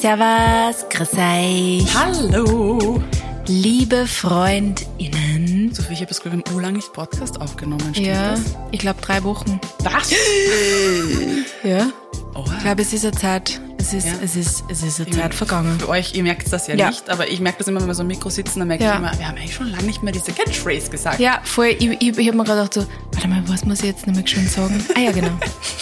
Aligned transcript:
Servus, 0.00 0.86
grüß 0.90 1.12
euch. 1.14 1.94
Hallo. 1.94 3.02
Liebe 3.46 4.06
FreundInnen. 4.06 5.72
Sophie, 5.74 5.94
ich 5.94 5.98
habe 6.00 6.06
das 6.08 6.20
Glück, 6.20 6.34
wir 6.34 6.42
haben 6.44 6.54
urlang 6.54 6.74
nicht 6.74 6.92
Podcast 6.92 7.40
aufgenommen. 7.40 7.80
Stimmt 7.94 8.06
Ja, 8.06 8.32
das? 8.32 8.40
ich 8.70 8.78
glaube 8.78 9.00
drei 9.00 9.22
Wochen. 9.24 9.60
Was? 9.80 10.12
Ja. 11.64 11.88
Oha. 12.34 12.54
Ich 12.56 12.62
glaube, 12.62 12.82
es 12.82 12.92
ist 12.92 13.04
eine 13.04 13.12
Zeit. 13.16 13.60
Es 13.78 13.92
ist, 13.92 14.06
Ja. 14.06 14.12
es 14.22 14.36
ist, 14.36 14.62
es 14.70 14.82
ist 14.82 15.00
eine 15.00 15.08
Ich 15.08 15.16
Zeit 15.16 15.34
vergangen. 15.34 15.80
Für 15.80 15.88
euch, 15.88 16.14
ihr 16.14 16.22
merkt 16.22 16.52
das 16.52 16.68
ja, 16.68 16.74
Ja. 16.76 16.88
nicht, 16.90 17.10
aber 17.10 17.28
ich 17.28 17.40
merke 17.40 17.58
das 17.58 17.66
immer, 17.66 17.80
wenn 17.80 17.88
wir 17.88 17.94
so 17.94 18.02
im 18.02 18.08
Mikro 18.08 18.30
sitzen, 18.30 18.60
dann 18.60 18.68
merke 18.68 18.84
Ja. 18.84 18.92
ich 18.92 18.98
immer, 18.98 19.18
wir 19.18 19.26
haben 19.26 19.36
eigentlich 19.36 19.54
schon 19.54 19.68
lange 19.70 19.84
nicht 19.84 20.02
mehr 20.04 20.12
diese 20.12 20.30
Catchphrase 20.32 20.90
gesagt. 20.90 21.18
Ja, 21.18 21.40
voll. 21.42 21.74
Ich, 21.78 21.88
ich, 21.90 22.00
ich 22.18 22.28
habe 22.28 22.36
mir 22.36 22.44
gerade 22.44 22.68
gedacht 22.68 22.74
so, 22.74 22.86
warte 23.12 23.26
mal, 23.28 23.42
was 23.48 23.64
muss 23.64 23.80
ich 23.80 23.86
jetzt 23.86 24.06
nochmal 24.06 24.26
schön 24.26 24.46
sagen? 24.46 24.84
Ah 24.94 25.00
ja, 25.00 25.10
genau. 25.10 25.30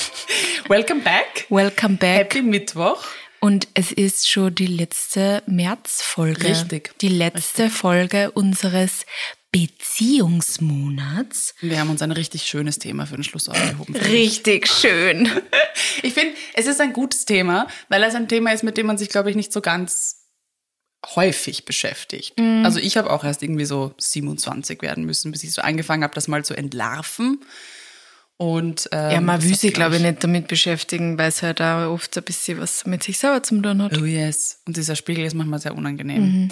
Welcome 0.69 1.03
back. 1.03 1.47
Welcome 1.51 1.97
back. 1.97 2.35
Happy 2.35 2.43
Mittwoch. 2.43 3.05
Und 3.47 3.69
es 3.75 3.93
ist 3.93 4.29
schon 4.29 4.57
die 4.57 4.67
letzte 4.67 5.45
Märzfolge. 5.47 6.49
Richtig. 6.49 6.99
Die 6.99 7.07
letzte 7.07 7.71
Folge 7.71 8.33
unseres 8.33 9.07
Beziehungsmonats. 9.53 11.55
Wir 11.61 11.79
haben 11.79 11.91
uns 11.91 12.03
ein 12.03 12.11
richtig 12.11 12.43
schönes 12.43 12.81
Thema 12.81 13.07
für 13.07 13.15
den 13.15 13.23
Schluss 13.23 13.49
aufgehoben. 13.49 13.95
Richtig 13.95 14.67
schön. 14.67 15.31
Ich 16.03 16.15
finde, 16.15 16.35
es 16.55 16.67
ist 16.67 16.81
ein 16.81 16.93
gutes 16.93 17.27
Thema, 17.27 17.69
weil 17.89 18.03
es 18.03 18.15
ein 18.15 18.29
Thema 18.29 18.53
ist, 18.53 18.65
mit 18.65 18.77
dem 18.77 18.87
man 18.87 18.99
sich, 18.99 19.11
glaube 19.11 19.31
ich, 19.31 19.37
nicht 19.37 19.53
so 19.53 19.61
ganz 19.61 20.27
häufig 21.15 21.65
beschäftigt. 21.65 22.39
Mhm. 22.39 22.65
Also 22.65 22.81
ich 22.81 22.97
habe 22.97 23.11
auch 23.11 23.25
erst 23.25 23.43
irgendwie 23.43 23.67
so 23.67 23.95
27 23.99 24.83
werden 24.83 25.05
müssen, 25.05 25.33
bis 25.33 25.45
ich 25.45 25.53
so 25.53 25.63
angefangen 25.63 26.03
habe, 26.03 26.15
das 26.15 26.29
mal 26.29 26.45
zu 26.45 26.55
entlarven. 26.55 27.45
Und 28.39 28.89
ähm, 28.93 29.11
Ja, 29.11 29.21
man 29.21 29.43
will 29.43 29.55
sich, 29.55 29.73
glaub 29.73 29.91
glaube 29.91 29.97
ich, 29.97 30.03
nicht 30.03 30.23
damit 30.23 30.49
beschäftigen, 30.49 31.19
weil 31.19 31.29
es 31.29 31.43
halt 31.43 31.63
auch 31.63 31.91
oft 31.91 32.17
ein 32.17 32.23
bisschen 32.23 32.59
was 32.59 32.85
mit 32.85 33.03
sich 33.03 33.19
selber 33.19 33.43
zu 33.43 33.61
tun 33.61 33.83
hat. 33.83 33.97
Oh 33.97 34.05
yes. 34.05 34.61
Und 34.67 34.77
dieser 34.77 34.95
Spiegel 34.95 35.25
ist 35.25 35.35
manchmal 35.35 35.59
sehr 35.59 35.75
unangenehm. 35.75 36.23
Mhm. 36.23 36.49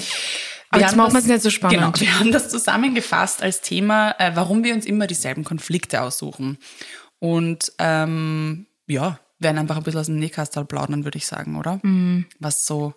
Aber 0.70 0.82
jetzt 0.82 0.96
machen 0.96 1.12
wir 1.12 1.18
es 1.18 1.26
nicht 1.26 1.42
so 1.42 1.50
spannend. 1.50 1.78
Genau, 1.78 1.92
wir 2.00 2.18
haben 2.18 2.32
das 2.32 2.48
zusammengefasst 2.48 3.42
als 3.42 3.60
Thema, 3.60 4.14
äh, 4.18 4.32
warum 4.34 4.64
wir 4.64 4.74
uns 4.74 4.86
immer 4.86 5.06
dieselben 5.06 5.44
Konflikte 5.44 6.00
aussuchen. 6.00 6.58
Und 7.18 7.72
ähm, 7.78 8.66
ja, 8.86 9.20
werden 9.38 9.58
einfach 9.58 9.76
ein 9.76 9.82
bisschen 9.82 10.00
aus 10.00 10.06
dem 10.06 10.18
Nähkastal 10.18 10.64
plaudern, 10.64 11.04
würde 11.04 11.18
ich 11.18 11.26
sagen, 11.26 11.56
oder? 11.56 11.80
Mhm. 11.82 12.26
Was 12.38 12.66
so, 12.66 12.94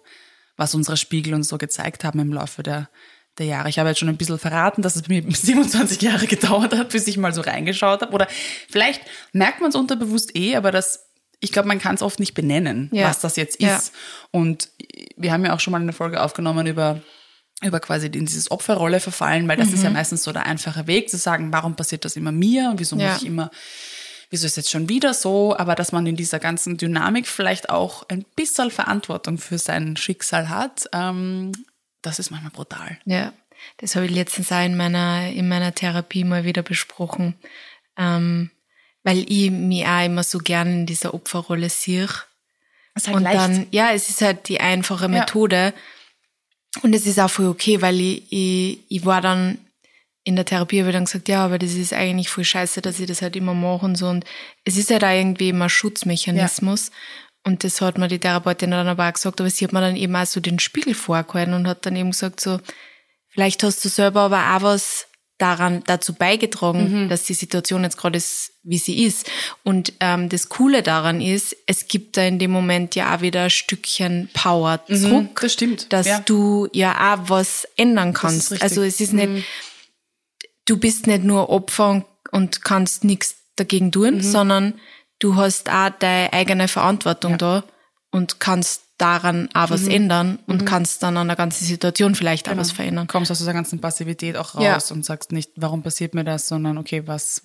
was 0.56 0.74
unsere 0.76 0.98
Spiegel 0.98 1.34
uns 1.34 1.50
so 1.50 1.58
gezeigt 1.58 2.04
haben 2.04 2.20
im 2.20 2.34
Laufe 2.34 2.64
der, 2.64 2.90
der 3.38 3.46
Jahre. 3.46 3.70
Ich 3.70 3.80
habe 3.80 3.90
jetzt 3.90 4.00
schon 4.00 4.10
ein 4.10 4.18
bisschen 4.18 4.40
verraten, 4.40 4.82
dass 4.82 4.96
es 4.96 5.04
bei 5.04 5.22
mir 5.22 5.24
27 5.36 6.02
Jahre 6.02 6.28
gedauert 6.28 6.74
hat, 6.76 6.90
bis 6.90 7.08
ich 7.08 7.18
mal 7.18 7.34
so 7.34 7.42
reingeschaut 7.42 8.02
habe. 8.02 8.14
Oder 8.14 8.28
vielleicht 8.70 9.02
merkt 9.34 9.62
man 9.62 9.70
es 9.70 9.76
unterbewusst 9.76 10.36
eh, 10.36 10.56
aber 10.56 10.72
das, 10.72 11.06
ich 11.40 11.52
glaube, 11.52 11.68
man 11.68 11.80
kann 11.80 11.96
es 11.96 12.02
oft 12.02 12.20
nicht 12.20 12.34
benennen, 12.34 12.90
Ja. 12.92 13.08
was 13.10 13.20
das 13.20 13.36
jetzt 13.36 13.62
Ja. 13.62 13.78
ist. 13.78 13.94
Und 14.32 14.70
wir 15.16 15.32
haben 15.32 15.46
ja 15.46 15.54
auch 15.54 15.60
schon 15.60 15.72
mal 15.72 15.82
eine 15.82 15.94
Folge 15.94 16.22
aufgenommen 16.22 16.68
über 16.68 17.02
über 17.64 17.80
quasi 17.80 18.06
in 18.06 18.28
dieses 18.28 18.52
Opferrolle 18.52 19.00
verfallen, 19.00 19.48
weil 19.48 19.58
das 19.58 19.74
ist 19.74 19.82
ja 19.84 19.90
meistens 19.90 20.22
so 20.22 20.32
der 20.32 20.46
einfache 20.46 20.86
Weg 20.86 21.10
zu 21.10 21.18
sagen, 21.18 21.52
warum 21.52 21.76
passiert 21.76 22.06
das 22.06 22.16
immer 22.16 22.32
mir 22.32 22.70
und 22.70 22.80
wieso 22.80 22.96
Ja. 22.98 23.14
muss 23.14 23.24
ich 23.24 23.28
immer, 23.28 23.50
wieso 24.30 24.46
ist 24.46 24.58
jetzt 24.58 24.70
schon 24.70 24.90
wieder 24.90 25.16
so, 25.16 25.58
aber 25.58 25.74
dass 25.74 25.92
man 25.92 26.06
in 26.06 26.16
dieser 26.16 26.38
ganzen 26.38 26.78
Dynamik 26.78 27.26
vielleicht 27.26 27.72
auch 27.72 28.08
ein 28.10 28.26
bisschen 28.36 28.70
Verantwortung 28.70 29.40
für 29.40 29.58
sein 29.58 29.98
Schicksal 29.98 30.50
hat, 30.50 30.88
ähm, 30.94 31.52
das 32.02 32.20
ist 32.20 32.32
manchmal 32.32 32.52
brutal. 32.52 33.00
Ja, 33.06 33.34
das 33.78 33.96
habe 33.96 34.06
ich 34.06 34.12
letztens 34.12 34.52
auch 34.52 34.64
in 34.64 34.78
meiner, 34.78 35.30
in 35.30 35.48
meiner 35.48 35.74
Therapie 35.74 36.24
mal 36.24 36.44
wieder 36.44 36.64
besprochen. 36.64 37.36
Ähm, 37.98 38.52
weil 39.04 39.26
ich 39.32 39.52
mich 39.52 39.86
auch 39.88 40.06
immer 40.06 40.24
so 40.24 40.38
gern 40.40 40.68
in 40.68 40.86
dieser 40.86 41.14
Opferrolle 41.14 41.70
sehe. 41.70 42.10
Halt 43.06 43.16
Und 43.16 43.24
leicht. 43.24 43.36
dann, 43.38 43.68
ja, 43.72 43.92
es 43.94 44.10
ist 44.10 44.22
halt 44.22 44.50
die 44.50 44.60
einfache 44.60 45.08
Methode. 45.08 45.74
Und 46.84 46.94
es 46.94 47.06
ist 47.06 47.20
auch 47.20 47.30
voll 47.30 47.48
okay, 47.48 47.82
weil 47.82 48.00
ich, 48.00 48.32
ich, 48.32 48.80
ich 48.90 49.06
war 49.06 49.22
dann 49.22 49.60
in 50.24 50.36
der 50.36 50.44
Therapie, 50.44 50.80
habe 50.80 50.90
ich 50.90 50.94
dann 50.94 51.06
gesagt, 51.06 51.30
ja, 51.30 51.46
aber 51.46 51.58
das 51.58 51.74
ist 51.74 51.94
eigentlich 51.94 52.28
voll 52.30 52.44
scheiße, 52.44 52.82
dass 52.82 53.00
ich 53.00 53.08
das 53.08 53.22
halt 53.22 53.38
immer 53.38 53.54
mache 53.54 53.86
und 53.86 53.96
so. 53.96 54.10
Und 54.10 54.26
es 54.66 54.76
ist 54.76 54.92
halt 54.92 55.06
auch 55.06 55.10
irgendwie 55.10 55.50
immer 55.50 55.70
Schutzmechanismus. 55.70 56.92
Und 57.44 57.64
das 57.64 57.80
hat 57.82 57.98
mir 57.98 58.08
die 58.08 58.20
Therapeutin 58.20 58.72
dann 58.72 58.88
aber 58.88 59.08
auch 59.08 59.14
gesagt, 59.14 59.40
aber 59.40 59.50
sie 59.50 59.66
hat 59.66 59.74
mir 59.74 59.82
dann 59.82 59.96
eben 59.96 60.16
auch 60.16 60.26
so 60.26 60.40
den 60.40 60.60
Spiegel 60.60 60.94
vorgehalten 60.94 61.54
und 61.54 61.68
hat 61.68 61.86
dann 61.86 61.96
eben 61.96 62.12
gesagt 62.12 62.42
so, 62.42 62.60
vielleicht 63.30 63.64
hast 63.64 63.84
du 63.86 63.90
selber 63.90 64.22
aber 64.22 64.56
auch 64.56 64.62
was 64.64 65.08
daran 65.38 65.84
dazu 65.86 66.14
beigetragen, 66.14 67.10
dass 67.10 67.24
die 67.24 67.36
Situation 67.36 67.84
jetzt 67.84 67.98
gerade 67.98 68.18
ist, 68.18 68.54
wie 68.64 68.80
sie 68.80 69.04
ist. 69.04 69.30
Und 69.64 69.94
ähm, 70.00 70.30
das 70.30 70.50
Coole 70.50 70.82
daran 70.82 71.22
ist, 71.22 71.56
es 71.68 71.88
gibt 71.88 72.18
da 72.18 72.24
in 72.24 72.40
dem 72.40 72.52
Moment 72.52 72.96
ja 72.96 73.16
auch 73.16 73.22
wieder 73.22 73.44
ein 73.44 73.50
Stückchen 73.50 74.30
Power 74.34 74.84
zurück, 74.88 75.40
das 75.40 75.54
stimmt, 75.54 75.94
dass 75.94 76.08
ja. 76.08 76.20
du 76.20 76.68
ja 76.74 77.14
auch 77.14 77.30
was 77.30 77.68
ändern 77.78 78.14
kannst. 78.14 78.62
also 78.62 78.82
es 78.82 79.00
ist 79.00 79.14
nicht, 79.14 79.46
du 80.66 80.78
bist 80.78 81.06
nicht 81.06 81.24
nur 81.24 81.50
Opfer 81.50 81.90
und, 81.90 82.06
und 82.32 82.64
kannst 82.64 83.04
nichts 83.04 83.36
dagegen 83.56 83.92
tun, 83.92 84.22
sondern 84.22 84.80
du 85.20 85.36
hast 85.36 85.70
auch 85.70 85.90
deine 86.00 86.32
eigene 86.34 86.68
Verantwortung 86.68 87.38
da 87.38 87.64
und 88.12 88.40
kannst 88.40 88.84
daran 88.98 89.48
auch 89.54 89.70
was 89.70 89.88
ändern 89.88 90.40
und 90.48 90.66
kannst 90.66 91.04
dann 91.04 91.18
an 91.18 91.28
der 91.28 91.36
ganzen 91.38 91.66
Situation 91.66 92.16
vielleicht 92.16 92.50
auch 92.50 92.58
was 92.58 92.72
verändern. 92.72 93.06
kommst 93.08 93.30
aus 93.30 93.38
dieser 93.38 93.54
ganzen 93.54 93.80
Passivität 93.80 94.36
auch 94.38 94.56
raus 94.56 94.90
Ja. 94.90 94.96
und 94.96 95.06
sagst 95.06 95.32
nicht, 95.32 95.52
warum 95.56 95.84
passiert 95.84 96.16
mir 96.16 96.24
das, 96.24 96.48
sondern 96.48 96.80
okay, 96.80 97.04
was, 97.06 97.44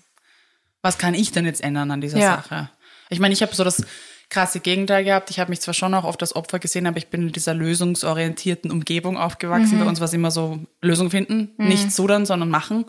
was 0.81 0.97
kann 0.97 1.13
ich 1.15 1.31
denn 1.33 1.45
jetzt 1.45 1.63
ändern 1.63 1.91
an 1.91 2.01
dieser 2.01 2.19
Ja. 2.19 2.37
Sache? 2.37 2.71
Ich 3.11 3.21
meine, 3.21 3.35
ich 3.35 3.43
habe 3.43 3.55
so 3.55 3.65
das 3.65 3.85
krasse 4.31 4.61
Gegenteil 4.61 5.05
gehabt. 5.05 5.29
Ich 5.29 5.39
habe 5.41 5.51
mich 5.51 5.61
zwar 5.61 5.75
schon 5.75 5.93
auch 5.93 6.05
oft 6.05 6.23
als 6.23 6.35
Opfer 6.35 6.59
gesehen, 6.59 6.87
aber 6.87 6.97
ich 6.97 7.09
bin 7.09 7.21
in 7.29 7.33
dieser 7.33 7.53
lösungsorientierten 7.53 8.71
Umgebung 8.71 9.19
aufgewachsen. 9.19 9.79
Bei 9.79 9.85
uns 9.85 10.01
war 10.01 10.07
es 10.07 10.15
immer 10.15 10.31
so 10.31 10.59
Lösung 10.81 11.11
finden, 11.11 11.51
nicht 11.59 11.93
sudern, 11.93 12.25
sondern 12.25 12.49
machen, 12.49 12.87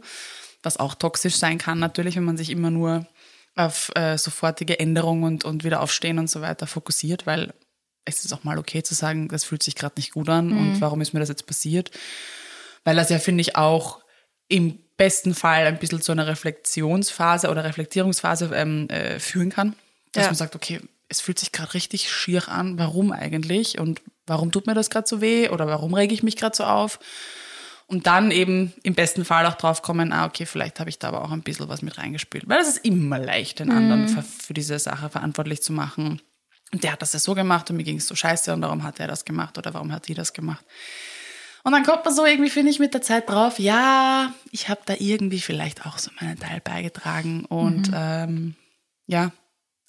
was 0.62 0.78
auch 0.78 0.96
toxisch 0.96 1.36
sein 1.36 1.58
kann 1.58 1.80
natürlich, 1.80 2.16
wenn 2.16 2.24
man 2.24 2.38
sich 2.38 2.50
immer 2.50 2.72
nur 2.72 3.06
auf 3.56 3.92
äh, 3.96 4.18
sofortige 4.18 4.80
Änderung 4.80 5.24
und, 5.24 5.46
und 5.46 5.64
wieder 5.64 5.82
aufstehen 5.82 6.20
und 6.20 6.30
so 6.30 6.42
weiter 6.42 6.68
fokussiert, 6.68 7.26
weil 7.26 7.54
es 8.06 8.26
ist 8.26 8.34
auch 8.34 8.44
mal 8.44 8.58
okay 8.58 8.84
zu 8.84 8.96
sagen, 8.96 9.28
das 9.30 9.44
fühlt 9.44 9.64
sich 9.64 9.76
gerade 9.76 9.96
nicht 9.98 10.12
gut 10.14 10.28
an 10.30 10.52
und 10.52 10.82
warum 10.82 11.02
ist 11.02 11.14
mir 11.14 11.20
das 11.20 11.30
jetzt 11.30 11.46
passiert? 11.48 11.92
Weil 12.84 12.96
das 12.96 13.10
ja, 13.10 13.20
finde 13.20 13.42
ich, 13.42 13.56
auch 13.56 14.02
im 14.50 14.78
besten 14.98 15.34
Fall 15.34 15.66
ein 15.66 15.80
bisschen 15.80 16.02
zu 16.02 16.12
einer 16.12 16.28
Reflexionsphase 16.28 17.50
oder 17.50 17.64
Reflektierungsphase 17.64 18.52
ähm, 18.54 18.90
äh, 18.90 19.20
führen 19.20 19.50
kann. 19.50 19.76
Dass 20.12 20.24
Ja. 20.26 20.30
man 20.30 20.36
sagt, 20.36 20.56
okay, 20.56 20.82
es 21.08 21.22
fühlt 21.22 21.40
sich 21.40 21.52
gerade 21.52 21.74
richtig 21.74 22.12
schier 22.12 22.50
an, 22.50 22.78
warum 22.78 23.12
eigentlich? 23.12 23.80
Und 23.80 24.02
warum 24.28 24.52
tut 24.52 24.68
mir 24.68 24.74
das 24.74 24.90
gerade 24.90 25.08
so 25.08 25.22
weh? 25.22 25.50
Oder 25.50 25.68
warum 25.68 25.94
rege 25.94 26.14
ich 26.14 26.24
mich 26.24 26.36
gerade 26.36 26.56
so 26.56 26.64
auf? 26.66 27.00
Und 27.88 28.08
dann 28.08 28.32
eben 28.32 28.74
im 28.84 28.96
besten 28.96 29.26
Fall 29.26 29.46
auch 29.46 29.56
drauf 29.56 29.82
kommen, 29.82 30.14
ah, 30.14 30.26
okay, 30.26 30.46
vielleicht 30.46 30.80
habe 30.80 30.90
ich 30.90 31.00
da 31.00 31.10
aber 31.10 31.24
auch 31.24 31.32
ein 31.32 31.42
bisschen 31.42 31.70
was 31.70 31.82
mit 31.82 31.98
reingespielt. 31.98 32.48
Weil 32.48 32.62
es 32.62 32.70
ist 32.70 32.86
immer 32.86 33.20
leicht, 33.20 33.60
den 33.60 33.72
anderen 33.72 34.08
für, 34.08 34.24
für 34.24 34.54
diese 34.54 34.80
Sache 34.80 35.10
verantwortlich 35.10 35.62
zu 35.62 35.74
machen. 35.74 36.22
Und 36.72 36.84
der 36.84 36.94
hat 36.94 37.02
das 37.02 37.14
ja 37.14 37.20
so 37.20 37.36
gemacht 37.36 37.70
und 37.70 37.78
mir 37.78 37.84
ging 37.84 37.98
es 37.98 38.08
so 38.08 38.16
scheiße 38.16 38.52
und 38.52 38.62
warum 38.62 38.84
hat 38.84 39.00
er 39.00 39.08
das 39.08 39.26
gemacht 39.26 39.58
oder 39.58 39.74
warum 39.76 39.92
hat 39.92 40.08
die 40.08 40.16
das 40.16 40.34
gemacht? 40.34 40.66
Und 41.64 41.72
dann 41.72 41.84
kommt 41.84 42.04
man 42.04 42.14
so 42.14 42.26
irgendwie, 42.26 42.50
finde 42.50 42.72
ich, 42.72 42.80
mit 42.80 42.94
der 42.94 43.02
Zeit 43.02 43.30
drauf, 43.30 43.60
ja, 43.60 44.34
ich 44.52 44.70
habe 44.70 44.82
da 44.86 44.96
irgendwie 44.98 45.40
vielleicht 45.40 45.86
auch 45.86 45.98
so 45.98 46.12
meinen 46.20 46.38
Teil 46.40 46.60
beigetragen 46.62 47.46
und 47.46 47.92
ähm, 47.94 48.56
ja, 49.06 49.32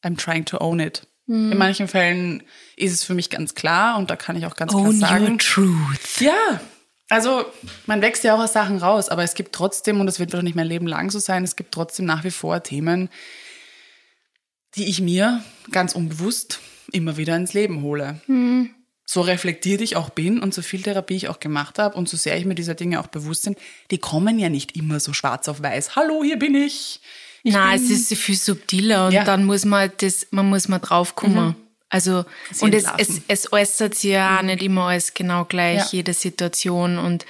I'm 0.05 0.17
trying 0.17 0.45
to 0.45 0.61
own 0.61 0.79
it. 0.79 1.07
In 1.27 1.57
manchen 1.57 1.89
Fällen 1.89 2.43
ist 2.77 2.93
es 2.93 3.03
für 3.03 3.15
mich 3.15 3.31
ganz 3.31 3.55
klar 3.55 3.97
und 3.97 4.11
da 4.11 4.17
kann 4.17 4.37
ich 4.37 4.45
auch 4.45 4.57
ganz 4.57 4.73
klar 4.73 4.85
Own 4.85 4.99
sagen. 4.99 5.33
your 5.33 5.39
truth. 5.39 6.21
Ja, 6.21 6.61
also 7.09 7.45
man 7.87 8.03
wächst 8.03 8.25
ja 8.25 8.35
auch 8.35 8.41
aus 8.41 8.53
Sachen 8.53 8.79
raus, 8.79 9.09
aber 9.09 9.23
es 9.23 9.35
gibt 9.35 9.55
trotzdem, 9.55 10.01
und 10.01 10.07
das 10.07 10.19
wird 10.19 10.33
wahrscheinlich 10.33 10.55
mein 10.55 10.67
Leben 10.67 10.87
lang 10.87 11.11
so 11.11 11.19
sein, 11.19 11.45
es 11.45 11.57
gibt 11.57 11.73
trotzdem 11.73 12.07
nach 12.07 12.25
wie 12.25 12.31
vor 12.31 12.63
Themen, 12.63 13.09
die 14.77 14.87
ich 14.89 15.01
mir 15.01 15.43
ganz 15.71 15.95
unbewusst 15.95 16.61
immer 16.93 17.17
wieder 17.17 17.37
ins 17.37 17.53
Leben 17.53 17.83
hole. 17.83 18.21
So 19.07 19.21
reflektiert 19.21 19.81
ich 19.83 19.97
auch 19.97 20.11
bin 20.11 20.41
und 20.41 20.55
so 20.55 20.63
viel 20.63 20.83
Therapie 20.83 21.15
ich 21.17 21.29
auch 21.29 21.39
gemacht 21.41 21.79
habe 21.79 21.97
und 21.97 22.09
so 22.09 22.17
sehr 22.17 22.37
ich 22.39 22.45
mir 22.47 22.55
dieser 22.55 22.75
Dinge 22.75 23.01
auch 23.01 23.07
bewusst 23.07 23.45
bin, 23.45 23.57
die 23.91 23.99
kommen 23.99 24.39
ja 24.39 24.49
nicht 24.49 24.77
immer 24.77 24.99
so 25.01 25.13
schwarz 25.13 25.47
auf 25.49 25.63
weiß. 25.63 25.95
Hallo, 25.97 26.23
hier 26.25 26.39
bin 26.39 26.55
ich. 26.55 27.01
ich 27.43 27.53
Nein, 27.53 27.81
bin, 27.81 27.93
es 27.93 28.11
ist 28.11 28.19
viel 28.21 28.37
subtiler 28.37 29.07
und 29.07 29.13
Ja. 29.13 29.25
dann 29.25 29.45
muss 29.45 29.65
man 29.65 29.81
halt 29.81 30.03
das, 30.03 30.27
man 30.31 30.49
muss 30.49 30.69
mal 30.69 30.79
draufkommen. 30.79 31.55
Also, 31.95 32.25
Sie 32.51 32.65
und 32.65 32.75
es, 32.75 32.87
es, 32.99 33.21
es 33.29 33.53
äußert 33.53 33.95
sich 33.95 34.11
ja 34.11 34.39
auch 34.39 34.43
nicht 34.43 34.61
immer 34.65 34.89
alles 34.89 35.15
genau 35.15 35.45
gleich, 35.45 35.79
Ja. 35.79 35.89
jede 35.93 36.13
Situation 36.13 36.99
und 36.99 37.25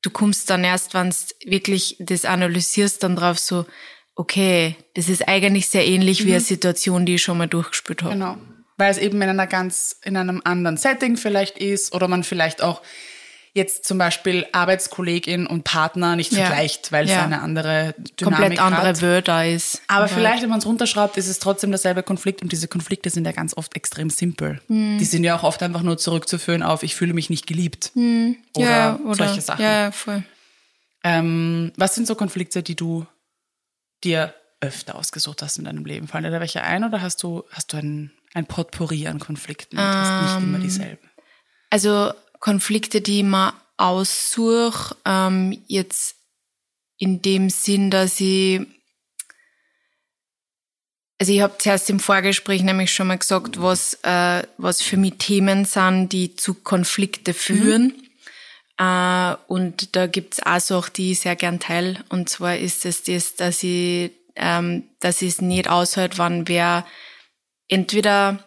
du 0.00 0.08
kommst 0.08 0.48
dann 0.48 0.64
erst, 0.64 0.94
wenn 0.94 1.10
du 1.10 1.16
wirklich 1.44 1.96
das 1.98 2.24
analysierst, 2.24 3.02
dann 3.02 3.14
drauf 3.14 3.38
so, 3.38 3.66
okay, 4.14 4.74
das 4.94 5.10
ist 5.10 5.28
eigentlich 5.28 5.68
sehr 5.68 5.86
ähnlich 5.86 6.24
wie 6.24 6.30
eine 6.30 6.40
Situation, 6.40 7.04
die 7.04 7.16
ich 7.16 7.22
schon 7.22 7.36
mal 7.36 7.46
durchgespielt 7.46 8.02
habe. 8.02 8.14
Genau. 8.14 8.38
Weil 8.78 8.90
es 8.90 8.96
eben 8.96 9.20
in 9.20 9.28
einer 9.28 9.46
ganz, 9.46 9.96
in 10.02 10.16
einem 10.16 10.40
anderen 10.44 10.78
Setting 10.78 11.18
vielleicht 11.18 11.58
ist 11.58 11.92
oder 11.92 12.08
man 12.08 12.24
vielleicht 12.24 12.62
auch 12.62 12.80
jetzt 13.54 13.84
zum 13.84 13.98
Beispiel 13.98 14.46
Arbeitskollegin 14.52 15.46
und 15.46 15.64
Partner 15.64 16.16
nicht 16.16 16.32
Ja. 16.32 16.46
vergleicht, 16.46 16.92
weil 16.92 17.04
es 17.06 17.10
Ja. 17.10 17.24
eine 17.24 17.40
andere 17.40 17.94
Dynamik 18.20 18.20
komplett 18.20 18.60
andere 18.60 18.88
hat. 18.88 19.02
Wörter 19.02 19.46
ist. 19.46 19.82
Aber 19.88 20.08
vielleicht, 20.08 20.42
wenn 20.42 20.50
man 20.50 20.58
es 20.60 20.66
runterschraubt, 20.66 21.16
ist 21.16 21.28
es 21.28 21.38
trotzdem 21.38 21.70
derselbe 21.70 22.02
Konflikt 22.02 22.42
und 22.42 22.52
diese 22.52 22.68
Konflikte 22.68 23.10
sind 23.10 23.24
ja 23.24 23.32
ganz 23.32 23.56
oft 23.56 23.74
extrem 23.74 24.10
simpel. 24.10 24.60
Hm. 24.68 24.98
Die 24.98 25.04
sind 25.04 25.24
ja 25.24 25.36
auch 25.36 25.42
oft 25.42 25.62
einfach 25.62 25.82
nur 25.82 25.98
zurückzuführen 25.98 26.62
auf, 26.62 26.82
ich 26.82 26.94
fühle 26.94 27.14
mich 27.14 27.30
nicht 27.30 27.46
geliebt. 27.46 27.90
Oder, 27.94 28.02
Hm. 28.02 28.36
ja, 28.58 28.98
oder 29.04 29.14
solche 29.26 29.40
Sachen. 29.40 29.62
Ja, 29.62 29.72
ja, 29.84 29.90
voll. 29.92 30.22
Ähm, 31.04 31.72
was 31.76 31.94
sind 31.94 32.06
so 32.06 32.14
Konflikte, 32.14 32.62
die 32.62 32.74
du 32.76 33.06
dir 34.04 34.34
öfter 34.60 34.96
ausgesucht 34.96 35.42
hast 35.42 35.58
in 35.58 35.64
deinem 35.64 35.84
Leben? 35.84 36.08
Fallen 36.08 36.24
dir 36.24 36.30
da 36.30 36.40
welche 36.40 36.62
ein 36.62 36.84
oder 36.84 37.00
hast 37.00 37.22
du, 37.22 37.44
hast 37.50 37.72
du 37.72 37.76
ein, 37.76 38.10
ein 38.34 38.46
Potpourri 38.46 39.06
an 39.06 39.18
Konflikten 39.20 39.78
und 39.78 39.84
hast 39.84 40.22
nicht 40.22 40.36
Ähm. 40.36 40.42
immer 40.54 40.58
dieselben? 40.58 41.08
Also 41.70 42.12
Konflikte, 42.38 43.00
die 43.00 43.22
man 43.22 43.52
aussuche, 43.76 44.96
ähm, 45.04 45.62
jetzt 45.66 46.16
in 46.98 47.22
dem 47.22 47.50
Sinn, 47.50 47.90
dass 47.90 48.20
ich 48.20 48.60
also 51.20 51.32
ich 51.32 51.40
habe 51.40 51.58
zuerst 51.58 51.90
im 51.90 51.98
Vorgespräch 51.98 52.62
nämlich 52.62 52.92
schon 52.94 53.08
mal 53.08 53.18
gesagt, 53.18 53.60
was, 53.60 53.94
äh, 54.04 54.44
was 54.56 54.82
für 54.82 54.96
mich 54.96 55.14
Themen 55.18 55.64
sind, 55.64 56.12
die 56.12 56.36
zu 56.36 56.54
Konflikte 56.54 57.34
führen. 57.34 57.92
Äh, 58.78 59.34
und 59.48 59.96
da 59.96 60.06
gibt's 60.06 60.40
auch 60.40 60.60
Sachen, 60.60 60.92
die 60.94 61.12
ich 61.12 61.20
sehr 61.20 61.34
gern 61.34 61.58
teile. 61.58 62.04
Und 62.08 62.28
zwar 62.28 62.56
ist 62.56 62.86
es 62.86 63.02
das, 63.02 63.34
dass 63.34 63.64
ich, 63.64 64.12
ähm, 64.36 64.84
dass 65.00 65.20
ich 65.20 65.30
es 65.30 65.40
nicht 65.40 65.68
aushält, 65.68 66.18
wann 66.18 66.46
wer 66.46 66.86
entweder 67.66 68.44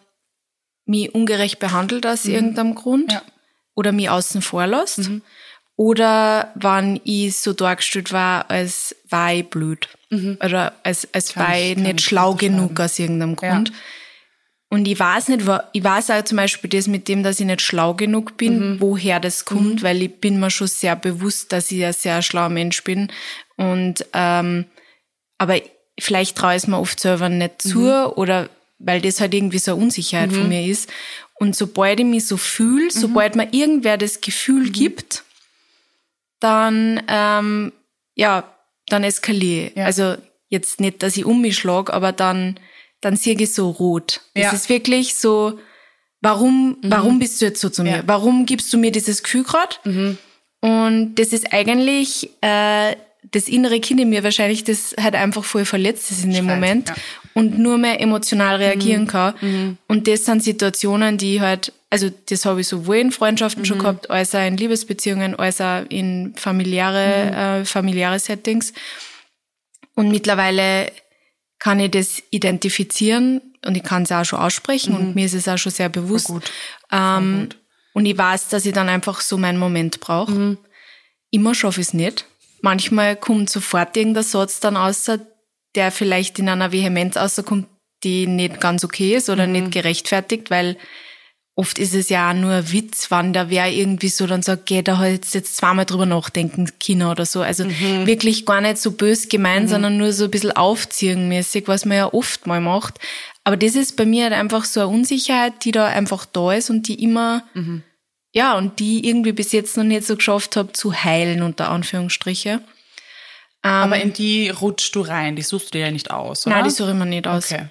mich 0.86 1.14
ungerecht 1.14 1.58
behandelt 1.58 2.06
aus 2.06 2.24
irgendeinem 2.24 2.74
Grund 2.74 3.12
Ja. 3.12 3.22
Oder 3.74 3.92
mich 3.92 4.08
außen 4.10 4.42
vor 4.42 4.66
lässt. 4.66 5.10
Oder 5.76 6.52
wann 6.54 7.00
ich 7.04 7.36
so 7.36 7.52
dargestellt 7.54 8.12
war, 8.12 8.50
als 8.50 8.94
war 9.08 9.32
ich 9.32 9.48
blöd. 9.48 9.88
Oder 10.44 10.74
als, 10.82 11.08
als 11.12 11.32
Kann 11.32 11.46
war 11.48 11.58
ich- 11.58 11.76
nicht 11.76 12.00
ich 12.00 12.04
schlau 12.06 12.34
genug 12.34 12.78
aus 12.78 12.98
irgendeinem 12.98 13.36
Ja. 13.40 13.54
Grund. 13.54 13.72
Und 14.68 14.86
ich 14.88 14.98
weiß 14.98 15.28
nicht, 15.28 15.42
ich 15.72 15.84
weiß 15.84 16.10
auch 16.10 16.24
zum 16.24 16.36
Beispiel 16.36 16.70
das 16.70 16.86
mit 16.88 17.06
dem, 17.08 17.22
dass 17.22 17.40
ich 17.40 17.46
nicht 17.46 17.60
schlau 17.60 17.92
genug 17.94 18.36
bin, 18.38 18.80
woher 18.80 19.20
das 19.20 19.44
kommt, 19.44 19.82
weil 19.82 20.02
ich 20.02 20.18
bin 20.20 20.40
mir 20.40 20.50
schon 20.50 20.66
sehr 20.66 20.96
bewusst, 20.96 21.52
dass 21.52 21.70
ich 21.70 21.84
ein 21.84 21.92
sehr 21.92 22.22
schlauer 22.22 22.48
Mensch 22.48 22.82
bin. 22.84 23.08
Und 23.56 24.06
ähm, 24.14 24.66
aber 25.38 25.60
vielleicht 26.00 26.36
traue 26.38 26.52
ich 26.52 26.62
es 26.62 26.66
mir 26.68 26.78
oft 26.78 27.00
selber 27.00 27.28
nicht 27.28 27.60
zu 27.62 27.86
oder 28.16 28.48
weil 28.78 29.00
das 29.02 29.20
halt 29.20 29.34
irgendwie 29.34 29.58
so 29.58 29.72
eine 29.74 29.82
Unsicherheit 29.82 30.32
von 30.32 30.48
mir 30.48 30.64
ist. 30.66 30.88
Und 31.42 31.56
sobald 31.56 31.98
ich 31.98 32.06
mich 32.06 32.24
so 32.28 32.36
fühle, 32.36 32.92
sobald 32.92 33.34
mir 33.34 33.52
irgendwer 33.52 33.98
das 33.98 34.20
Gefühl 34.20 34.70
gibt, 34.70 35.24
dann 36.38 37.02
ähm, 37.08 37.72
ja, 38.14 38.56
dann 38.86 39.02
eskaliere 39.02 39.70
ich. 39.70 39.76
Ja. 39.76 39.86
Also 39.86 40.14
jetzt 40.50 40.80
nicht, 40.80 41.02
dass 41.02 41.16
ich 41.16 41.24
um 41.24 41.40
mich 41.40 41.58
schlag, 41.58 41.92
aber 41.92 42.12
dann 42.12 42.60
dann 43.00 43.16
sehe 43.16 43.34
ich 43.34 43.52
so 43.52 43.70
rot. 43.70 44.20
Ja. 44.36 44.52
ist 44.52 44.68
wirklich 44.68 45.16
so, 45.16 45.58
warum, 46.20 46.76
warum 46.82 47.18
bist 47.18 47.40
du 47.40 47.46
jetzt 47.46 47.60
so 47.60 47.70
zu 47.70 47.82
mir? 47.82 47.96
Ja. 47.96 48.02
Warum 48.06 48.46
gibst 48.46 48.72
du 48.72 48.78
mir 48.78 48.92
dieses 48.92 49.24
Gefühl 49.24 49.42
grad? 49.42 49.80
Und 50.60 51.16
das 51.16 51.32
ist 51.32 51.52
eigentlich 51.52 52.30
äh, 52.40 52.94
das 53.30 53.48
innere 53.48 53.80
Kind 53.80 54.00
in 54.00 54.10
mir 54.10 54.24
wahrscheinlich, 54.24 54.64
das 54.64 54.94
halt 55.00 55.14
einfach 55.14 55.44
voll 55.44 55.64
verletzt 55.64 56.10
ist 56.10 56.24
in 56.24 56.32
dem 56.32 56.46
Schreit, 56.46 56.54
Moment 56.54 56.88
ja. 56.88 56.94
und 57.34 57.58
nur 57.58 57.78
mehr 57.78 58.00
emotional 58.00 58.56
reagieren 58.56 59.06
kann. 59.06 59.78
Und 59.86 60.08
das 60.08 60.24
sind 60.24 60.42
Situationen, 60.42 61.18
die 61.18 61.40
halt, 61.40 61.72
also 61.88 62.10
das 62.28 62.44
habe 62.44 62.60
ich 62.60 62.68
sowohl 62.68 62.96
in 62.96 63.12
Freundschaften 63.12 63.64
schon 63.64 63.78
gehabt, 63.78 64.10
als 64.10 64.34
auch 64.34 64.46
in 64.46 64.56
Liebesbeziehungen, 64.56 65.36
als 65.36 65.60
auch 65.60 65.84
in 65.88 66.34
familiäre, 66.36 67.60
äh, 67.60 67.64
familiäre 67.64 68.18
Settings. 68.18 68.72
Und 69.94 70.10
mittlerweile 70.10 70.90
kann 71.58 71.78
ich 71.78 71.92
das 71.92 72.22
identifizieren 72.30 73.40
und 73.64 73.76
ich 73.76 73.84
kann 73.84 74.02
es 74.02 74.10
auch 74.10 74.24
schon 74.24 74.40
aussprechen 74.40 74.96
und 74.96 75.14
mir 75.14 75.26
ist 75.26 75.34
es 75.34 75.46
auch 75.46 75.58
schon 75.58 75.70
sehr 75.70 75.88
bewusst. 75.88 76.26
gut. 76.26 76.50
Ähm, 76.90 77.50
und 77.92 78.06
ich 78.06 78.18
weiß, 78.18 78.48
dass 78.48 78.66
ich 78.66 78.72
dann 78.72 78.88
einfach 78.88 79.20
so 79.20 79.38
meinen 79.38 79.58
Moment 79.58 80.00
brauche. 80.00 80.56
Immer 81.30 81.54
schaffe 81.54 81.80
ich 81.80 81.88
es 81.88 81.94
nicht. 81.94 82.26
Manchmal 82.62 83.16
kommt 83.16 83.50
sofort 83.50 83.96
irgendein 83.96 84.24
Satz 84.24 84.60
dann 84.60 84.76
außer, 84.76 85.18
der 85.74 85.90
vielleicht 85.90 86.38
in 86.38 86.48
einer 86.48 86.72
Vehemenz 86.72 87.16
rauskommt, 87.16 87.66
die 88.04 88.26
nicht 88.26 88.60
ganz 88.60 88.84
okay 88.84 89.14
ist 89.16 89.28
oder 89.28 89.46
nicht 89.46 89.72
gerechtfertigt, 89.72 90.50
weil 90.50 90.76
oft 91.54 91.78
ist 91.78 91.94
es 91.94 92.08
ja 92.08 92.30
auch 92.30 92.34
nur 92.34 92.52
ein 92.52 92.72
Witz, 92.72 93.10
wann 93.10 93.32
da 93.32 93.50
wer 93.50 93.70
irgendwie 93.70 94.08
so 94.08 94.26
dann 94.26 94.42
sagt, 94.42 94.66
geh, 94.66 94.82
da 94.82 94.98
halt 94.98 95.26
jetzt 95.34 95.56
zweimal 95.56 95.84
drüber 95.84 96.06
nachdenken, 96.06 96.70
Kino 96.80 97.10
oder 97.10 97.26
so. 97.26 97.42
Also 97.42 97.64
wirklich 97.68 98.46
gar 98.46 98.60
nicht 98.60 98.78
so 98.78 98.92
bös 98.92 99.28
gemeint, 99.28 99.68
sondern 99.68 99.98
nur 99.98 100.12
so 100.12 100.24
ein 100.24 100.30
bisschen 100.30 100.52
aufziehenmäßig, 100.52 101.68
was 101.68 101.84
man 101.84 101.98
ja 101.98 102.12
oft 102.12 102.46
mal 102.46 102.60
macht. 102.60 102.98
Aber 103.44 103.56
das 103.56 103.74
ist 103.74 103.96
bei 103.96 104.06
mir 104.06 104.24
halt 104.24 104.32
einfach 104.32 104.64
so 104.64 104.80
eine 104.80 104.88
Unsicherheit, 104.88 105.64
die 105.64 105.72
da 105.72 105.86
einfach 105.86 106.24
da 106.24 106.52
ist 106.52 106.70
und 106.70 106.88
die 106.88 107.02
immer, 107.02 107.44
ja, 108.32 108.56
und 108.56 108.80
die 108.80 109.06
irgendwie 109.06 109.32
bis 109.32 109.52
jetzt 109.52 109.76
noch 109.76 109.84
nicht 109.84 110.04
so 110.04 110.16
geschafft 110.16 110.56
habe 110.56 110.72
zu 110.72 110.92
heilen, 110.92 111.42
unter 111.42 111.68
Anführungsstriche. 111.68 112.62
Aber 113.62 114.00
in 114.00 114.12
die 114.12 114.48
rutschst 114.48 114.94
du 114.94 115.02
rein, 115.02 115.36
die 115.36 115.42
suchst 115.42 115.68
du 115.68 115.78
dir 115.78 115.86
ja 115.86 115.90
nicht 115.92 116.10
aus, 116.10 116.46
oder? 116.46 116.56
Nein, 116.56 116.64
die 116.64 116.70
suche 116.70 116.90
ich 116.90 116.96
mir 116.96 117.06
nicht 117.06 117.28
aus. 117.28 117.52
Okay. 117.52 117.66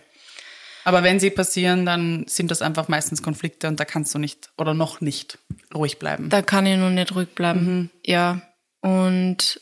Aber 0.83 1.03
wenn 1.03 1.19
sie 1.19 1.29
passieren, 1.29 1.85
dann 1.85 2.25
sind 2.27 2.49
das 2.49 2.61
einfach 2.61 2.87
meistens 2.87 3.21
Konflikte 3.21 3.67
und 3.67 3.79
da 3.79 3.85
kannst 3.85 4.15
du 4.15 4.19
nicht 4.19 4.49
oder 4.57 4.73
noch 4.73 5.01
nicht 5.01 5.37
ruhig 5.75 5.99
bleiben. 5.99 6.29
Da 6.29 6.41
kann 6.41 6.65
ich 6.65 6.77
noch 6.77 6.89
nicht 6.89 7.13
ruhig 7.13 7.29
bleiben. 7.35 7.91
Ja. 8.05 8.41
Und 8.81 9.61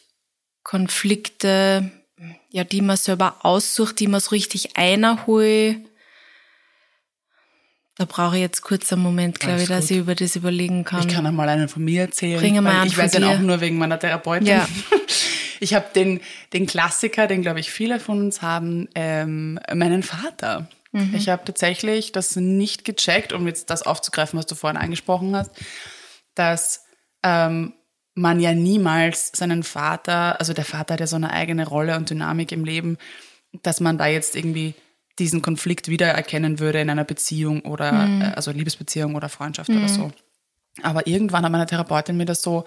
Konflikte, 0.64 1.92
ja, 2.50 2.64
die 2.64 2.82
man 2.82 2.96
selber 2.96 3.38
aussucht, 3.42 4.00
die 4.00 4.08
man 4.08 4.22
so 4.22 4.30
richtig 4.30 4.78
einholt. 4.78 5.80
Da 8.00 8.06
brauche 8.06 8.38
ich 8.38 8.42
jetzt 8.42 8.62
kurz 8.62 8.94
einen 8.94 9.02
Moment, 9.02 9.42
glaube 9.42 9.62
ich, 9.62 9.68
dass 9.68 9.90
gut. 9.90 9.92
ich 9.92 9.98
über 9.98 10.16
das 10.16 10.38
überlegen 10.38 10.86
kann. 10.86 11.02
Ich 11.02 11.14
kann 11.14 11.26
einmal 11.26 11.50
einen 11.50 11.68
von 11.68 11.84
mir 11.84 12.04
erzählen. 12.04 12.40
Bring 12.40 12.64
mal 12.64 12.88
ich 12.88 12.98
weiß 12.98 13.12
dir. 13.12 13.28
auch 13.28 13.40
nur 13.40 13.60
wegen 13.60 13.78
meiner 13.78 14.00
Therapeutin. 14.00 14.48
Ja. 14.48 14.68
Ich 15.62 15.74
habe 15.74 15.88
den, 15.94 16.22
den 16.54 16.68
Klassiker, 16.68 17.28
den 17.28 17.42
glaube 17.42 17.60
ich 17.60 17.70
viele 17.70 18.00
von 18.00 18.22
uns 18.22 18.42
haben, 18.42 18.88
ähm, 18.96 19.60
meinen 19.74 20.04
Vater. 20.04 20.70
Mhm. 20.94 21.14
Ich 21.14 21.28
habe 21.28 21.44
tatsächlich 21.44 22.14
das 22.14 22.38
nicht 22.38 22.86
gecheckt, 22.86 23.34
um 23.34 23.46
jetzt 23.46 23.70
das 23.70 23.82
aufzugreifen, 23.82 24.40
was 24.40 24.46
du 24.46 24.56
vorhin 24.56 24.80
angesprochen 24.80 25.36
hast, 25.36 25.52
dass 26.34 26.86
ähm, 27.24 27.74
man 28.14 28.40
ja 28.40 28.54
niemals 28.54 29.34
seinen 29.36 29.64
Vater, 29.64 30.40
also 30.40 30.54
der 30.54 30.64
Vater 30.64 30.94
hat 30.94 31.02
ja 31.02 31.08
so 31.08 31.18
eine 31.18 31.34
eigene 31.34 31.68
Rolle 31.68 31.98
und 31.98 32.10
Dynamik 32.10 32.54
im 32.54 32.64
Leben, 32.64 32.98
dass 33.62 33.82
man 33.82 33.98
da 33.98 34.08
jetzt 34.08 34.38
irgendwie 34.38 34.76
diesen 35.20 35.42
Konflikt 35.42 35.88
wiedererkennen 35.90 36.60
würde 36.60 36.80
in 36.82 36.90
einer 36.90 37.04
Beziehung 37.06 37.62
oder 37.62 37.92
Mhm. 37.92 38.22
äh, 38.22 38.26
also 38.36 38.52
Liebesbeziehung 38.52 39.16
oder 39.16 39.30
Freundschaft 39.30 39.70
oder 39.70 39.88
so. 39.88 40.12
Aber 40.82 41.06
irgendwann 41.08 41.44
hat 41.44 41.52
meine 41.52 41.66
Therapeutin 41.66 42.18
mir 42.18 42.26
das 42.26 42.42
so 42.42 42.66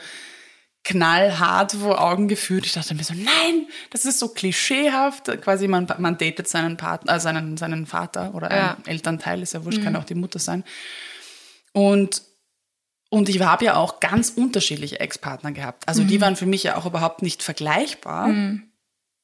knallhart 0.85 1.73
vor 1.73 2.01
Augen 2.01 2.27
geführt. 2.29 2.67
Ich 2.67 2.73
dachte 2.73 2.95
mir 2.95 3.05
so, 3.05 3.15
nein, 3.15 3.67
das 3.91 4.05
ist 4.05 4.19
so 4.19 4.29
klischeehaft. 4.29 5.27
Quasi 5.41 5.69
man, 5.69 5.87
man 5.99 6.19
datet 6.19 6.49
seinen 6.49 6.77
Partner, 6.77 7.15
äh, 7.15 7.21
seinen, 7.21 7.57
seinen 7.57 7.87
Vater 7.87 8.35
oder 8.35 8.55
Ja. 8.55 8.77
Elternteil, 8.87 9.43
ist 9.43 9.55
ja 9.55 9.65
wurscht, 9.65 9.83
kann 9.83 9.95
auch 9.97 10.05
die 10.05 10.17
Mutter 10.17 10.41
sein. 10.41 10.65
Und, 11.73 12.23
und 13.11 13.29
ich 13.29 13.41
habe 13.41 13.65
ja 13.65 13.77
auch 13.77 14.01
ganz 14.01 14.31
unterschiedliche 14.31 14.99
Ex-Partner 15.01 15.53
gehabt. 15.53 15.87
Also 15.89 16.03
die 16.05 16.21
waren 16.21 16.35
für 16.37 16.47
mich 16.47 16.65
ja 16.65 16.77
auch 16.77 16.85
überhaupt 16.87 17.23
nicht 17.23 17.43
vergleichbar, 17.43 18.29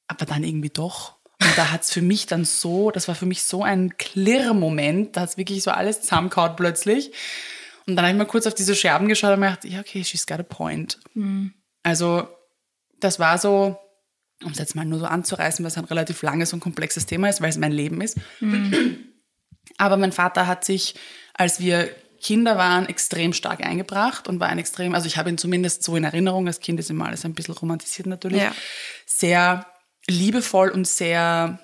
aber 0.06 0.25
dann 0.26 0.44
irgendwie 0.44 0.70
doch. 0.70 1.17
Und 1.40 1.57
da 1.57 1.71
hat's 1.71 1.92
für 1.92 2.02
mich 2.02 2.26
dann 2.26 2.45
so, 2.45 2.90
das 2.90 3.07
war 3.09 3.14
für 3.14 3.26
mich 3.26 3.42
so 3.45 3.62
ein 3.62 3.97
Klirr-Moment, 3.97 5.16
da 5.16 5.21
hat's 5.23 5.37
wirklich 5.37 5.62
so 5.62 5.71
alles 5.71 6.00
zusammengehauen 6.02 6.57
plötzlich. 6.57 7.12
Und 7.87 7.97
dann 7.97 8.04
habe 8.04 8.12
ich 8.12 8.18
mal 8.18 8.25
kurz 8.26 8.47
auf 8.47 8.54
diese 8.54 8.75
Scherben 8.75 9.09
geschaut 9.09 9.33
und 9.35 9.40
mir 9.40 9.47
gedacht, 9.50 9.64
ja, 9.64 9.80
okay, 9.80 10.04
she's 10.04 10.26
got 10.26 10.40
a 10.40 10.42
point. 10.42 10.99
Also, 11.85 12.28
das 13.00 13.18
war 13.18 13.38
so, 13.38 13.78
um 14.45 14.50
es 14.52 14.59
jetzt 14.59 14.75
mal 14.75 14.85
nur 14.85 14.99
so 14.99 15.07
anzureißen, 15.07 15.64
was 15.64 15.78
ein 15.78 15.85
relativ 15.85 16.23
langes 16.23 16.52
und 16.52 16.61
komplexes 16.61 17.07
Thema 17.07 17.28
ist, 17.28 17.40
weil 17.40 17.50
es 17.50 17.57
mein 17.57 17.73
Leben 17.73 18.00
ist. 18.00 18.18
Aber 19.78 19.97
mein 19.97 20.12
Vater 20.12 20.47
hat 20.47 20.64
sich, 20.64 20.97
als 21.35 21.61
wir 21.61 21.88
Kinder 22.21 22.57
waren, 22.59 22.88
extrem 22.88 23.33
stark 23.33 23.64
eingebracht 23.64 24.26
und 24.26 24.40
war 24.40 24.49
ein 24.49 24.59
extrem, 24.59 24.95
also 24.95 25.07
ich 25.07 25.16
habe 25.16 25.30
ihn 25.30 25.38
zumindest 25.38 25.85
so 25.85 25.95
in 25.95 26.02
Erinnerung, 26.02 26.47
das 26.47 26.59
Kind 26.59 26.80
ist 26.80 26.90
immer 26.90 27.07
alles 27.07 27.25
ein 27.25 27.35
bisschen 27.35 27.54
romantisiert 27.54 28.07
natürlich, 28.09 28.42
Ja. 28.42 28.52
sehr 29.07 29.66
liebevoll 30.08 30.70
und 30.70 30.86
sehr 30.86 31.60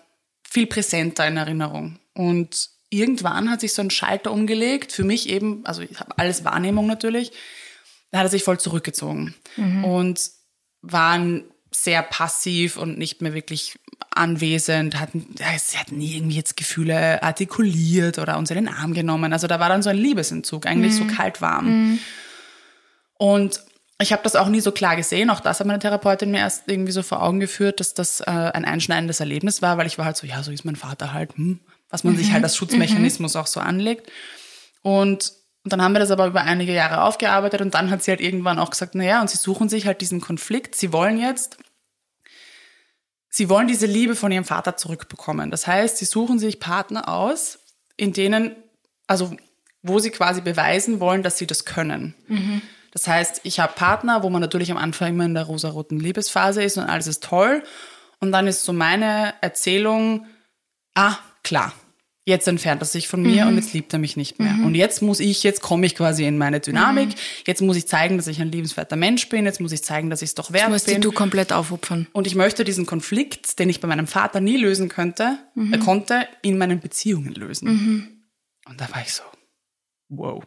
viel 0.49 0.67
präsenter 0.67 1.27
in 1.27 1.37
Erinnerung. 1.37 1.99
Und 2.15 2.71
irgendwann 2.91 3.51
hat 3.51 3.61
sich 3.61 3.73
so 3.73 3.83
ein 3.83 3.91
Schalter 3.91 4.31
umgelegt, 4.31 4.93
für 4.93 5.05
mich 5.05 5.29
eben, 5.29 5.67
also 5.67 5.83
ich 5.83 5.99
habe 5.99 6.17
alles 6.19 6.45
Wahrnehmung 6.45 6.87
natürlich, 6.87 7.33
da 8.11 8.19
hat 8.19 8.27
er 8.27 8.31
sich 8.31 8.45
voll 8.45 8.61
zurückgezogen 8.61 9.35
und 9.83 10.31
war 10.83 11.21
sehr 11.73 12.03
passiv 12.03 12.77
und 12.77 12.99
nicht 12.99 13.21
mehr 13.21 13.35
wirklich 13.35 13.77
anwesend, 14.11 15.01
hatten, 15.01 15.35
ja, 15.41 15.47
sie 15.59 15.77
hatten 15.77 15.99
nie 15.99 16.15
irgendwie 16.15 16.37
jetzt 16.37 16.57
Gefühle 16.57 17.21
artikuliert 17.25 18.19
oder 18.19 18.39
uns 18.39 18.51
in 18.51 18.57
den 18.57 18.69
Arm 18.69 18.95
genommen. 18.95 19.33
Also 19.33 19.49
da 19.49 19.59
war 19.59 19.69
dann 19.69 19.83
so 19.83 19.91
ein 19.91 19.97
Liebesentzug, 19.97 20.67
eigentlich 20.67 20.95
so 20.95 21.05
kalt 21.07 21.41
warm. 21.41 21.99
Und 23.19 23.61
ich 24.01 24.13
habe 24.13 24.23
das 24.23 24.37
auch 24.37 24.49
nie 24.49 24.61
so 24.61 24.73
klar 24.73 24.97
gesehen. 24.97 25.31
Auch 25.31 25.41
das 25.41 25.61
hat 25.61 25.67
meine 25.67 25.79
Therapeutin 25.79 26.31
mir 26.31 26.39
erst 26.39 26.65
irgendwie 26.67 26.93
so 26.93 27.03
vor 27.03 27.23
Augen 27.23 27.41
geführt, 27.41 27.79
dass 27.81 27.95
das 27.95 28.21
äh, 28.21 28.25
ein 28.25 28.65
einschneidendes 28.65 29.21
Erlebnis 29.21 29.63
war, 29.63 29.79
weil 29.79 29.87
ich 29.87 29.99
war 29.99 30.05
halt 30.05 30.17
so, 30.17 30.27
ja, 30.27 30.43
so 30.43 30.51
ist 30.51 30.65
mein 30.65 30.77
Vater 30.77 31.13
halt, 31.13 31.37
hm, 31.37 31.61
was 31.91 32.03
man 32.03 32.15
mhm. 32.15 32.19
sich 32.19 32.33
halt 32.33 32.43
als 32.43 32.57
Schutzmechanismus 32.57 33.35
mhm. 33.35 33.41
auch 33.41 33.47
so 33.47 33.61
anlegt. 33.61 34.11
Und, 34.83 35.33
und 35.63 35.73
dann 35.73 35.81
haben 35.81 35.93
wir 35.93 36.01
das 36.01 36.11
aber 36.11 36.27
über 36.27 36.43
einige 36.43 36.75
Jahre 36.75 37.03
aufgearbeitet 37.03 37.61
und 37.61 37.75
dann 37.75 37.91
hat 37.91 38.03
sie 38.03 38.11
halt 38.11 38.21
irgendwann 38.21 38.59
auch 38.59 38.71
gesagt, 38.71 38.97
naja, 38.97 39.21
und 39.21 39.31
sie 39.31 39.39
suchen 39.39 39.69
sich 39.69 39.87
halt 39.87 40.01
diesen 40.01 40.21
Konflikt. 40.21 40.75
Sie 40.75 40.93
wollen 40.93 41.19
jetzt, 41.19 41.57
sie 43.31 43.49
wollen 43.49 43.69
diese 43.69 43.87
Liebe 43.87 44.17
von 44.17 44.33
ihrem 44.33 44.45
Vater 44.45 44.77
zurückbekommen. 44.77 45.53
Das 45.53 45.69
heißt, 45.69 45.99
sie 45.99 46.05
suchen 46.05 46.41
sich 46.41 46.59
Partner 46.59 47.09
aus, 47.09 47.61
in 47.97 48.13
denen, 48.13 48.57
also 49.07 49.37
wo 49.83 50.01
sie 50.01 50.11
quasi 50.11 50.41
beweisen 50.41 50.99
wollen, 50.99 51.23
dass 51.23 51.39
sie 51.39 51.47
das 51.47 51.65
können. 51.65 52.15
Mhm. 52.27 52.63
Das 52.95 53.09
heißt, 53.09 53.41
ich 53.43 53.61
habe 53.61 53.75
Partner, 53.75 54.23
wo 54.23 54.31
man 54.31 54.41
natürlich 54.41 54.71
am 54.71 54.79
Anfang 54.79 55.11
immer 55.11 55.25
in 55.25 55.35
der 55.35 55.45
rosaroten 55.45 56.01
Liebesphase 56.01 56.63
ist 56.63 56.79
und 56.79 56.85
alles 56.85 57.09
ist 57.09 57.25
toll. 57.25 57.63
Und 58.21 58.33
dann 58.33 58.47
ist 58.47 58.63
so 58.63 58.73
meine 58.73 59.35
Erzählung, 59.43 60.27
ah, 60.95 61.17
klar, 61.43 61.75
jetzt 62.25 62.49
entfernt 62.49 62.81
er 62.81 62.87
sich 62.87 63.09
von 63.09 63.21
mir 63.21 63.43
mhm. 63.43 63.51
und 63.51 63.57
jetzt 63.57 63.75
liebt 63.75 63.93
er 63.93 63.99
mich 63.99 64.17
nicht 64.17 64.39
mehr. 64.39 64.53
Mhm. 64.53 64.67
Und 64.67 64.75
jetzt 64.77 65.03
muss 65.03 65.19
ich, 65.21 65.43
jetzt 65.43 65.61
komme 65.61 65.87
ich 65.87 65.97
quasi 65.97 66.25
in 66.25 66.39
meine 66.39 66.61
Dynamik. 66.61 67.09
Mhm. 67.09 67.15
Jetzt 67.47 67.63
muss 67.63 67.77
ich 67.77 67.87
zeigen, 67.87 68.17
dass 68.17 68.29
ich 68.29 68.41
ein 68.41 68.51
liebenswerter 68.51 68.97
Mensch 68.97 69.29
bin. 69.29 69.45
Jetzt 69.45 69.61
muss 69.61 69.73
ich 69.73 69.83
zeigen, 69.83 70.09
dass 70.09 70.23
ich 70.23 70.31
es 70.31 70.35
doch 70.35 70.53
wert 70.53 70.71
jetzt 70.71 70.87
bin. 70.87 71.03
du 71.03 71.13
komplett 71.13 71.53
aufopfern. 71.53 72.07
Und 72.13 72.29
ich 72.29 72.37
möchte 72.37 72.65
diesen 72.65 72.87
Konflikt, 72.87 73.59
den 73.59 73.69
ich 73.69 73.81
bei 73.81 73.89
meinem 73.89 74.07
Vater 74.07 74.41
nie 74.41 74.57
lösen 74.57 74.89
könnte, 74.89 75.39
äh, 75.73 75.79
konnte, 75.79 76.27
in 76.43 76.59
meinen 76.59 76.81
Beziehungen 76.81 77.35
lösen. 77.35 77.69
Mhm. 77.69 78.09
Und 78.67 78.81
da 78.81 78.89
war 78.91 79.03
ich 79.03 79.13
so, 79.13 79.25
wow. 80.09 80.43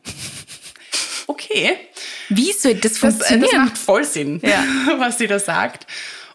Okay. 1.28 1.78
Wie 2.30 2.52
soll 2.52 2.76
das 2.76 2.98
funktionieren? 2.98 3.42
Das, 3.42 3.52
das 3.52 3.60
macht 3.60 3.78
voll 3.78 4.04
Sinn, 4.04 4.42
ja. 4.44 4.64
was 4.98 5.18
sie 5.18 5.28
da 5.28 5.40
sagt. 5.40 5.86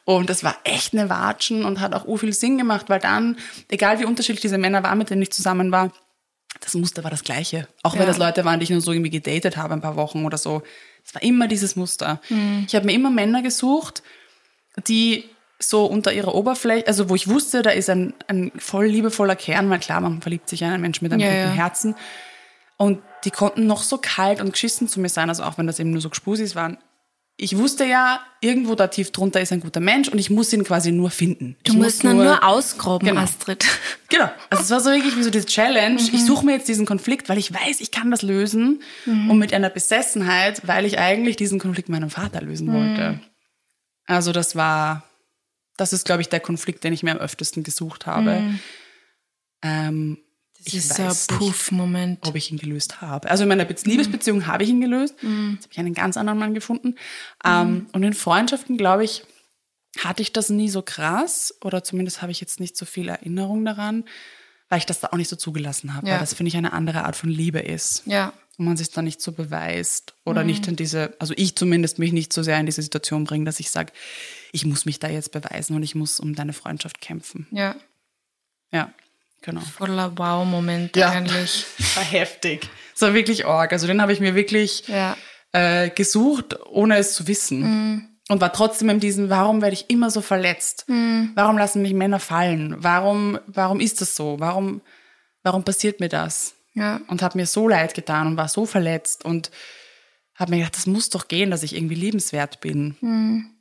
Und 0.04 0.30
das 0.30 0.42
war 0.42 0.56
echt 0.64 0.94
eine 0.94 1.08
Watschen 1.08 1.64
und 1.64 1.80
hat 1.80 1.94
auch 1.94 2.06
ur 2.06 2.18
viel 2.18 2.32
Sinn 2.32 2.58
gemacht, 2.58 2.88
weil 2.88 2.98
dann, 2.98 3.36
egal 3.68 4.00
wie 4.00 4.04
unterschiedlich 4.04 4.40
diese 4.40 4.58
Männer 4.58 4.82
waren, 4.82 4.98
mit 4.98 5.10
denen 5.10 5.22
ich 5.22 5.32
zusammen 5.32 5.70
war, 5.70 5.92
das 6.60 6.74
Muster 6.74 7.02
war 7.04 7.10
das 7.10 7.24
gleiche. 7.24 7.68
Auch 7.82 7.94
ja. 7.94 8.00
wenn 8.00 8.06
das 8.06 8.18
Leute 8.18 8.44
waren, 8.44 8.60
die 8.60 8.64
ich 8.64 8.70
nur 8.70 8.80
so 8.80 8.92
irgendwie 8.92 9.10
gedatet 9.10 9.56
habe, 9.56 9.74
ein 9.74 9.80
paar 9.80 9.96
Wochen 9.96 10.24
oder 10.24 10.38
so. 10.38 10.62
Es 11.04 11.14
war 11.14 11.22
immer 11.22 11.48
dieses 11.48 11.76
Muster. 11.76 12.20
Mhm. 12.28 12.64
Ich 12.66 12.74
habe 12.74 12.86
mir 12.86 12.92
immer 12.92 13.10
Männer 13.10 13.42
gesucht, 13.42 14.02
die 14.86 15.24
so 15.58 15.86
unter 15.86 16.12
ihrer 16.12 16.34
Oberfläche, 16.34 16.86
also 16.86 17.08
wo 17.08 17.14
ich 17.14 17.28
wusste, 17.28 17.62
da 17.62 17.70
ist 17.70 17.88
ein, 17.88 18.14
ein 18.26 18.50
voll 18.58 18.86
liebevoller 18.86 19.36
Kern, 19.36 19.70
weil 19.70 19.78
klar, 19.78 20.00
man 20.00 20.20
verliebt 20.20 20.48
sich 20.48 20.62
in 20.62 20.68
einen 20.68 20.82
Menschen 20.82 21.04
mit 21.04 21.12
einem 21.12 21.22
ja, 21.22 21.28
guten 21.28 21.56
ja. 21.56 21.62
Herzen. 21.62 21.94
Und 22.76 23.02
die 23.24 23.30
konnten 23.30 23.66
noch 23.66 23.82
so 23.82 23.98
kalt 23.98 24.40
und 24.40 24.52
geschissen 24.52 24.88
zu 24.88 25.00
mir 25.00 25.08
sein, 25.08 25.28
also 25.28 25.42
auch 25.42 25.58
wenn 25.58 25.66
das 25.66 25.78
eben 25.78 25.90
nur 25.90 26.00
so 26.00 26.10
Gespusis 26.10 26.54
waren. 26.54 26.78
Ich 27.38 27.56
wusste 27.56 27.84
ja, 27.84 28.20
irgendwo 28.40 28.74
da 28.74 28.88
tief 28.88 29.10
drunter 29.10 29.40
ist 29.40 29.52
ein 29.52 29.60
guter 29.60 29.80
Mensch 29.80 30.08
und 30.08 30.18
ich 30.18 30.30
muss 30.30 30.52
ihn 30.52 30.64
quasi 30.64 30.92
nur 30.92 31.10
finden. 31.10 31.56
Du 31.64 31.72
ich 31.72 31.78
musst 31.78 32.04
ihn 32.04 32.14
nur, 32.14 32.24
nur 32.24 32.44
ausgraben, 32.44 33.08
genau. 33.08 33.20
Astrid. 33.22 33.64
Genau. 34.08 34.30
Also 34.50 34.64
es 34.64 34.70
war 34.70 34.80
so 34.80 34.90
wirklich 34.90 35.16
wie 35.16 35.22
so 35.22 35.30
diese 35.30 35.46
Challenge. 35.46 35.94
Mhm. 35.94 36.10
Ich 36.12 36.26
suche 36.26 36.44
mir 36.44 36.52
jetzt 36.52 36.68
diesen 36.68 36.84
Konflikt, 36.84 37.30
weil 37.30 37.38
ich 37.38 37.50
weiß, 37.50 37.80
ich 37.80 37.90
kann 37.90 38.10
das 38.10 38.20
lösen. 38.20 38.82
Mhm. 39.06 39.30
Und 39.30 39.38
mit 39.38 39.54
einer 39.54 39.70
Besessenheit, 39.70 40.68
weil 40.68 40.84
ich 40.84 40.98
eigentlich 40.98 41.36
diesen 41.36 41.58
Konflikt 41.58 41.88
meinem 41.88 42.10
Vater 42.10 42.42
lösen 42.42 42.68
mhm. 42.68 42.72
wollte. 42.74 43.20
Also 44.04 44.32
das 44.32 44.54
war, 44.54 45.04
das 45.78 45.94
ist, 45.94 46.04
glaube 46.04 46.20
ich, 46.20 46.28
der 46.28 46.40
Konflikt, 46.40 46.84
den 46.84 46.92
ich 46.92 47.02
mir 47.02 47.12
am 47.12 47.18
öftesten 47.18 47.62
gesucht 47.62 48.04
habe. 48.04 48.58
Mhm. 49.62 50.18
Ich 50.64 50.74
ist 50.74 50.98
weiß 50.98 51.28
ein 51.28 51.38
Puff-Moment. 51.38 52.26
Ob 52.26 52.34
ich 52.36 52.50
ihn 52.50 52.58
gelöst 52.58 53.00
habe. 53.00 53.30
Also 53.30 53.42
in 53.42 53.48
meiner 53.48 53.64
Be 53.64 53.74
Liebesbeziehung 53.84 54.38
mhm. 54.38 54.46
habe 54.46 54.64
ich 54.64 54.70
ihn 54.70 54.80
gelöst. 54.80 55.22
Mhm. 55.22 55.52
Jetzt 55.54 55.64
habe 55.64 55.72
ich 55.72 55.78
einen 55.78 55.94
ganz 55.94 56.16
anderen 56.16 56.38
Mann 56.38 56.54
gefunden. 56.54 56.96
Ähm, 57.44 57.70
mhm. 57.70 57.86
und 57.92 58.02
in 58.02 58.14
Freundschaften, 58.14 58.76
glaube 58.76 59.04
ich, 59.04 59.24
hatte 59.98 60.22
ich 60.22 60.32
das 60.32 60.50
nie 60.50 60.68
so 60.68 60.82
krass. 60.82 61.54
Oder 61.62 61.82
zumindest 61.82 62.22
habe 62.22 62.32
ich 62.32 62.40
jetzt 62.40 62.60
nicht 62.60 62.76
so 62.76 62.84
viel 62.84 63.08
Erinnerung 63.08 63.64
daran, 63.64 64.04
weil 64.68 64.78
ich 64.78 64.86
das 64.86 65.00
da 65.00 65.08
auch 65.08 65.16
nicht 65.16 65.28
so 65.28 65.36
zugelassen 65.36 65.94
habe. 65.94 66.06
Ja. 66.06 66.14
Weil 66.14 66.20
das, 66.20 66.34
finde 66.34 66.48
ich, 66.48 66.56
eine 66.56 66.72
andere 66.72 67.04
Art 67.04 67.16
von 67.16 67.30
Liebe 67.30 67.60
ist. 67.60 68.02
Ja. 68.06 68.32
Und 68.58 68.66
man 68.66 68.76
sich 68.76 68.90
da 68.90 69.02
nicht 69.02 69.20
so 69.20 69.32
beweist. 69.32 70.14
Oder 70.24 70.42
mhm. 70.42 70.46
nicht 70.46 70.68
in 70.68 70.76
diese, 70.76 71.14
also 71.18 71.34
ich 71.36 71.56
zumindest 71.56 71.98
mich 71.98 72.12
nicht 72.12 72.32
so 72.32 72.42
sehr 72.42 72.58
in 72.60 72.66
diese 72.66 72.82
Situation 72.82 73.24
bringe, 73.24 73.44
dass 73.44 73.60
ich 73.60 73.70
sage, 73.70 73.92
ich 74.52 74.64
muss 74.64 74.84
mich 74.84 74.98
da 74.98 75.08
jetzt 75.08 75.32
beweisen 75.32 75.74
und 75.74 75.82
ich 75.82 75.94
muss 75.94 76.20
um 76.20 76.34
deine 76.34 76.52
Freundschaft 76.52 77.00
kämpfen. 77.00 77.46
Ja. 77.50 77.76
Ja. 78.72 78.92
Genau. 79.42 79.60
Voller 79.60 80.16
Wow-Moment 80.16 80.96
ja. 80.96 81.10
eigentlich. 81.10 81.66
War 81.94 82.04
heftig. 82.04 82.68
Das 82.92 83.02
war 83.02 83.14
wirklich 83.14 83.46
arg. 83.46 83.72
Also 83.72 83.86
den 83.86 84.00
habe 84.00 84.12
ich 84.12 84.20
mir 84.20 84.34
wirklich 84.34 84.86
ja. 84.86 85.16
äh, 85.52 85.90
gesucht, 85.90 86.56
ohne 86.66 86.98
es 86.98 87.14
zu 87.14 87.26
wissen. 87.26 87.60
Mhm. 87.60 88.08
Und 88.28 88.40
war 88.40 88.52
trotzdem 88.52 88.88
in 88.88 89.00
diesem, 89.00 89.28
warum 89.30 89.60
werde 89.60 89.74
ich 89.74 89.90
immer 89.90 90.10
so 90.10 90.20
verletzt? 90.20 90.84
Mhm. 90.88 91.32
Warum 91.34 91.58
lassen 91.58 91.82
mich 91.82 91.92
Männer 91.92 92.20
fallen? 92.20 92.76
Warum, 92.78 93.38
warum 93.46 93.80
ist 93.80 94.00
das 94.00 94.14
so? 94.14 94.38
Warum, 94.38 94.80
warum 95.42 95.64
passiert 95.64 96.00
mir 96.00 96.08
das? 96.08 96.54
Ja. 96.74 97.00
Und 97.08 97.22
habe 97.22 97.36
mir 97.36 97.46
so 97.46 97.68
leid 97.68 97.94
getan 97.94 98.28
und 98.28 98.36
war 98.36 98.48
so 98.48 98.64
verletzt 98.64 99.24
und 99.24 99.50
habe 100.36 100.52
mir 100.52 100.58
gedacht, 100.58 100.76
das 100.76 100.86
muss 100.86 101.10
doch 101.10 101.28
gehen, 101.28 101.50
dass 101.50 101.62
ich 101.62 101.74
irgendwie 101.74 101.94
liebenswert 101.94 102.60
bin. 102.60 102.96
Mhm. 103.00 103.51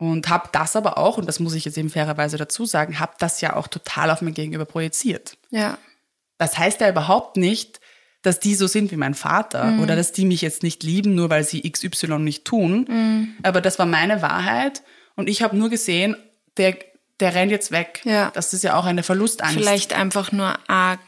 Und 0.00 0.30
habe 0.30 0.48
das 0.52 0.76
aber 0.76 0.96
auch, 0.96 1.18
und 1.18 1.26
das 1.26 1.40
muss 1.40 1.54
ich 1.54 1.66
jetzt 1.66 1.76
eben 1.76 1.90
fairerweise 1.90 2.38
dazu 2.38 2.64
sagen, 2.64 2.98
habe 2.98 3.12
das 3.18 3.42
ja 3.42 3.54
auch 3.54 3.68
total 3.68 4.10
auf 4.10 4.22
mein 4.22 4.32
Gegenüber 4.32 4.64
projiziert. 4.64 5.36
Ja. 5.50 5.76
Das 6.38 6.56
heißt 6.56 6.80
ja 6.80 6.88
überhaupt 6.88 7.36
nicht, 7.36 7.80
dass 8.22 8.40
die 8.40 8.54
so 8.54 8.66
sind 8.66 8.90
wie 8.92 8.96
mein 8.96 9.12
Vater 9.12 9.64
mhm. 9.64 9.80
oder 9.80 9.96
dass 9.96 10.12
die 10.12 10.24
mich 10.24 10.40
jetzt 10.40 10.62
nicht 10.62 10.82
lieben, 10.82 11.14
nur 11.14 11.28
weil 11.28 11.44
sie 11.44 11.70
XY 11.70 12.18
nicht 12.18 12.46
tun. 12.46 12.86
Mhm. 12.88 13.34
Aber 13.42 13.60
das 13.60 13.78
war 13.78 13.84
meine 13.84 14.22
Wahrheit 14.22 14.82
und 15.16 15.28
ich 15.28 15.42
habe 15.42 15.54
nur 15.54 15.68
gesehen, 15.68 16.16
der, 16.56 16.78
der 17.20 17.34
rennt 17.34 17.52
jetzt 17.52 17.70
weg. 17.70 18.00
Ja. 18.04 18.30
Das 18.32 18.54
ist 18.54 18.64
ja 18.64 18.76
auch 18.76 18.86
eine 18.86 19.02
Verlustangst. 19.02 19.54
Vielleicht 19.54 19.92
einfach 19.92 20.32
nur 20.32 20.54
eine 20.66 20.98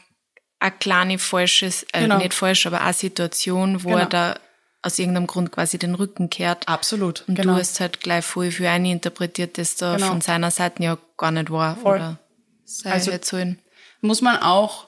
kleine 0.77 1.17
falsches, 1.17 1.81
äh, 1.93 2.01
genau. 2.01 2.19
nicht 2.19 2.35
falsch, 2.35 2.67
aber 2.67 2.81
eine 2.81 2.93
Situation, 2.93 3.83
wo 3.83 3.89
genau. 3.89 4.01
er 4.01 4.05
da 4.05 4.35
aus 4.83 4.99
irgendeinem 4.99 5.27
Grund 5.27 5.51
quasi 5.51 5.79
den 5.79 5.95
Rücken 5.95 6.29
kehrt. 6.29 6.67
Absolut. 6.67 7.23
Und 7.27 7.35
genau. 7.35 7.53
du 7.53 7.59
hast 7.59 7.79
halt 7.79 8.01
gleich 8.01 8.23
voll 8.23 8.51
für 8.51 8.69
eine 8.69 8.91
interpretiert, 8.91 9.57
das 9.57 9.75
da 9.75 9.95
genau. 9.95 10.09
von 10.09 10.21
seiner 10.21 10.51
Seite 10.51 10.83
ja 10.83 10.97
gar 11.17 11.31
nicht 11.31 11.49
war. 11.49 11.77
Voll. 11.77 11.95
Oder 11.95 12.19
sei 12.65 12.91
also 12.91 13.11
jetzt 13.11 13.29
so 13.29 13.37
in 13.37 13.57
muss 14.03 14.21
man 14.21 14.37
auch 14.37 14.87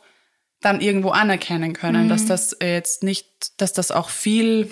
dann 0.62 0.82
irgendwo 0.82 1.10
anerkennen 1.10 1.74
können, 1.74 2.06
mhm. 2.06 2.10
dass 2.10 2.26
das 2.26 2.56
jetzt 2.62 3.04
nicht, 3.04 3.28
dass 3.58 3.74
das 3.74 3.92
auch 3.92 4.10
viel, 4.10 4.70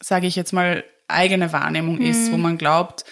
sage 0.00 0.26
ich 0.26 0.36
jetzt 0.36 0.52
mal, 0.52 0.84
eigene 1.08 1.52
Wahrnehmung 1.52 1.96
mhm. 1.96 2.06
ist, 2.06 2.30
wo 2.30 2.36
man 2.36 2.58
glaubt, 2.58 3.04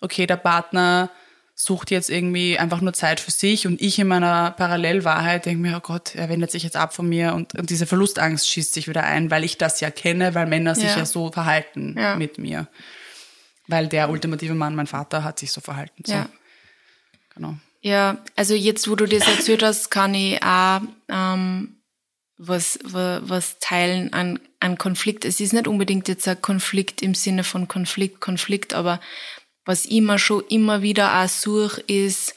okay, 0.00 0.26
der 0.26 0.36
Partner 0.36 1.10
sucht 1.58 1.90
jetzt 1.90 2.10
irgendwie 2.10 2.58
einfach 2.58 2.82
nur 2.82 2.92
Zeit 2.92 3.18
für 3.18 3.30
sich 3.30 3.66
und 3.66 3.80
ich 3.80 3.98
in 3.98 4.06
meiner 4.06 4.50
Parallelwahrheit 4.50 5.46
denke 5.46 5.62
mir, 5.62 5.78
oh 5.78 5.80
Gott, 5.80 6.14
er 6.14 6.28
wendet 6.28 6.50
sich 6.50 6.62
jetzt 6.62 6.76
ab 6.76 6.94
von 6.94 7.08
mir 7.08 7.34
und, 7.34 7.54
und 7.58 7.70
diese 7.70 7.86
Verlustangst 7.86 8.46
schießt 8.48 8.74
sich 8.74 8.88
wieder 8.88 9.04
ein, 9.04 9.30
weil 9.30 9.42
ich 9.42 9.56
das 9.56 9.80
ja 9.80 9.90
kenne, 9.90 10.34
weil 10.34 10.46
Männer 10.46 10.74
sich 10.74 10.94
ja 10.94 11.06
so 11.06 11.32
verhalten 11.32 11.96
ja. 11.98 12.14
mit 12.16 12.36
mir. 12.36 12.68
Weil 13.68 13.88
der 13.88 14.10
ultimative 14.10 14.54
Mann, 14.54 14.76
mein 14.76 14.86
Vater, 14.86 15.24
hat 15.24 15.38
sich 15.38 15.50
so 15.50 15.62
verhalten. 15.62 16.02
So. 16.04 16.12
Ja. 16.12 16.28
Genau. 17.34 17.56
Ja, 17.80 18.18
also 18.36 18.54
jetzt, 18.54 18.88
wo 18.90 18.94
du 18.94 19.06
das 19.06 19.26
erzählt 19.26 19.62
hast, 19.62 19.90
kann 19.90 20.14
ich 20.14 20.42
auch 20.42 20.82
ähm, 21.08 21.76
was, 22.36 22.78
was, 22.84 23.22
was 23.24 23.58
teilen 23.60 24.12
an, 24.12 24.40
an 24.60 24.76
Konflikt. 24.76 25.24
Es 25.24 25.40
ist 25.40 25.54
nicht 25.54 25.66
unbedingt 25.66 26.06
jetzt 26.06 26.28
ein 26.28 26.40
Konflikt 26.40 27.00
im 27.00 27.14
Sinne 27.14 27.44
von 27.44 27.66
Konflikt, 27.66 28.20
Konflikt, 28.20 28.74
aber 28.74 29.00
was 29.66 29.84
ich 29.84 29.92
immer 29.92 30.18
schon 30.18 30.44
immer 30.48 30.80
wieder 30.80 31.22
auch 31.22 31.28
suche, 31.28 31.82
ist, 31.82 32.34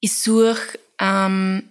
ich 0.00 0.14
suche, 0.14 0.78
ähm, 0.98 1.70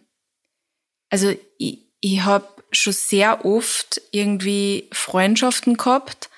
also 1.09 1.35
ich, 1.57 1.79
ich 1.99 2.21
habe 2.21 2.47
schon 2.71 2.93
sehr 2.93 3.43
oft 3.43 4.01
irgendwie 4.11 4.87
Freundschaften 4.93 5.75
gehabt 5.75 6.29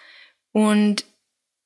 und 0.51 1.05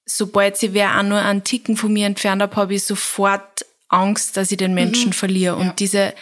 sobald 0.06 0.58
sie 0.58 0.74
wer 0.74 0.98
auch 0.98 1.04
nur 1.04 1.20
einen 1.20 1.44
Ticken 1.44 1.78
von 1.78 1.94
mir 1.94 2.08
entfernt 2.08 2.42
habe, 2.42 2.56
habe 2.56 2.76
ich 2.76 2.84
sofort 2.84 3.66
Angst, 3.90 4.36
dass 4.36 4.52
ich 4.52 4.58
den 4.58 4.74
Menschen 4.74 5.10
mhm. 5.10 5.14
verliere. 5.14 5.56
Und 5.56 5.68
ja. 5.68 5.74
diese, 5.74 6.14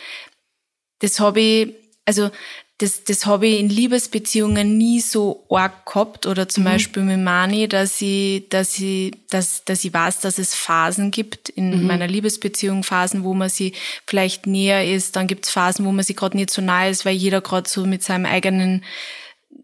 das 0.99 1.19
habe 1.19 1.39
ich, 1.39 1.75
also 2.05 2.29
das, 2.79 3.05
das 3.05 3.25
habe 3.25 3.47
ich 3.47 3.59
in 3.61 3.69
Liebesbeziehungen 3.69 4.77
nie 4.77 4.99
so 4.99 5.45
arg 5.49 5.85
gehabt 5.85 6.25
oder 6.25 6.49
zum 6.49 6.63
mhm. 6.63 6.67
Beispiel 6.67 7.03
mit 7.03 7.19
Mani, 7.19 7.69
dass 7.69 8.01
ich, 8.01 8.49
dass 8.49 8.77
ich, 8.79 9.13
dass, 9.29 9.63
dass 9.63 9.85
ich 9.85 9.93
weiß, 9.93 10.19
dass 10.19 10.39
es 10.39 10.53
Phasen 10.53 11.09
gibt 11.09 11.47
in 11.47 11.81
mhm. 11.81 11.87
meiner 11.87 12.07
Liebesbeziehung, 12.07 12.83
Phasen, 12.83 13.23
wo 13.23 13.33
man 13.33 13.49
sie 13.49 13.73
vielleicht 14.05 14.45
näher 14.45 14.85
ist, 14.85 15.15
dann 15.15 15.27
gibt 15.27 15.45
es 15.45 15.51
Phasen, 15.51 15.85
wo 15.85 15.91
man 15.93 16.03
sie 16.03 16.15
gerade 16.15 16.35
nicht 16.35 16.49
so 16.49 16.61
nahe 16.61 16.89
ist, 16.89 17.05
weil 17.05 17.15
jeder 17.15 17.39
gerade 17.39 17.69
so 17.69 17.85
mit 17.85 18.03
seinem 18.03 18.25
eigenen 18.25 18.83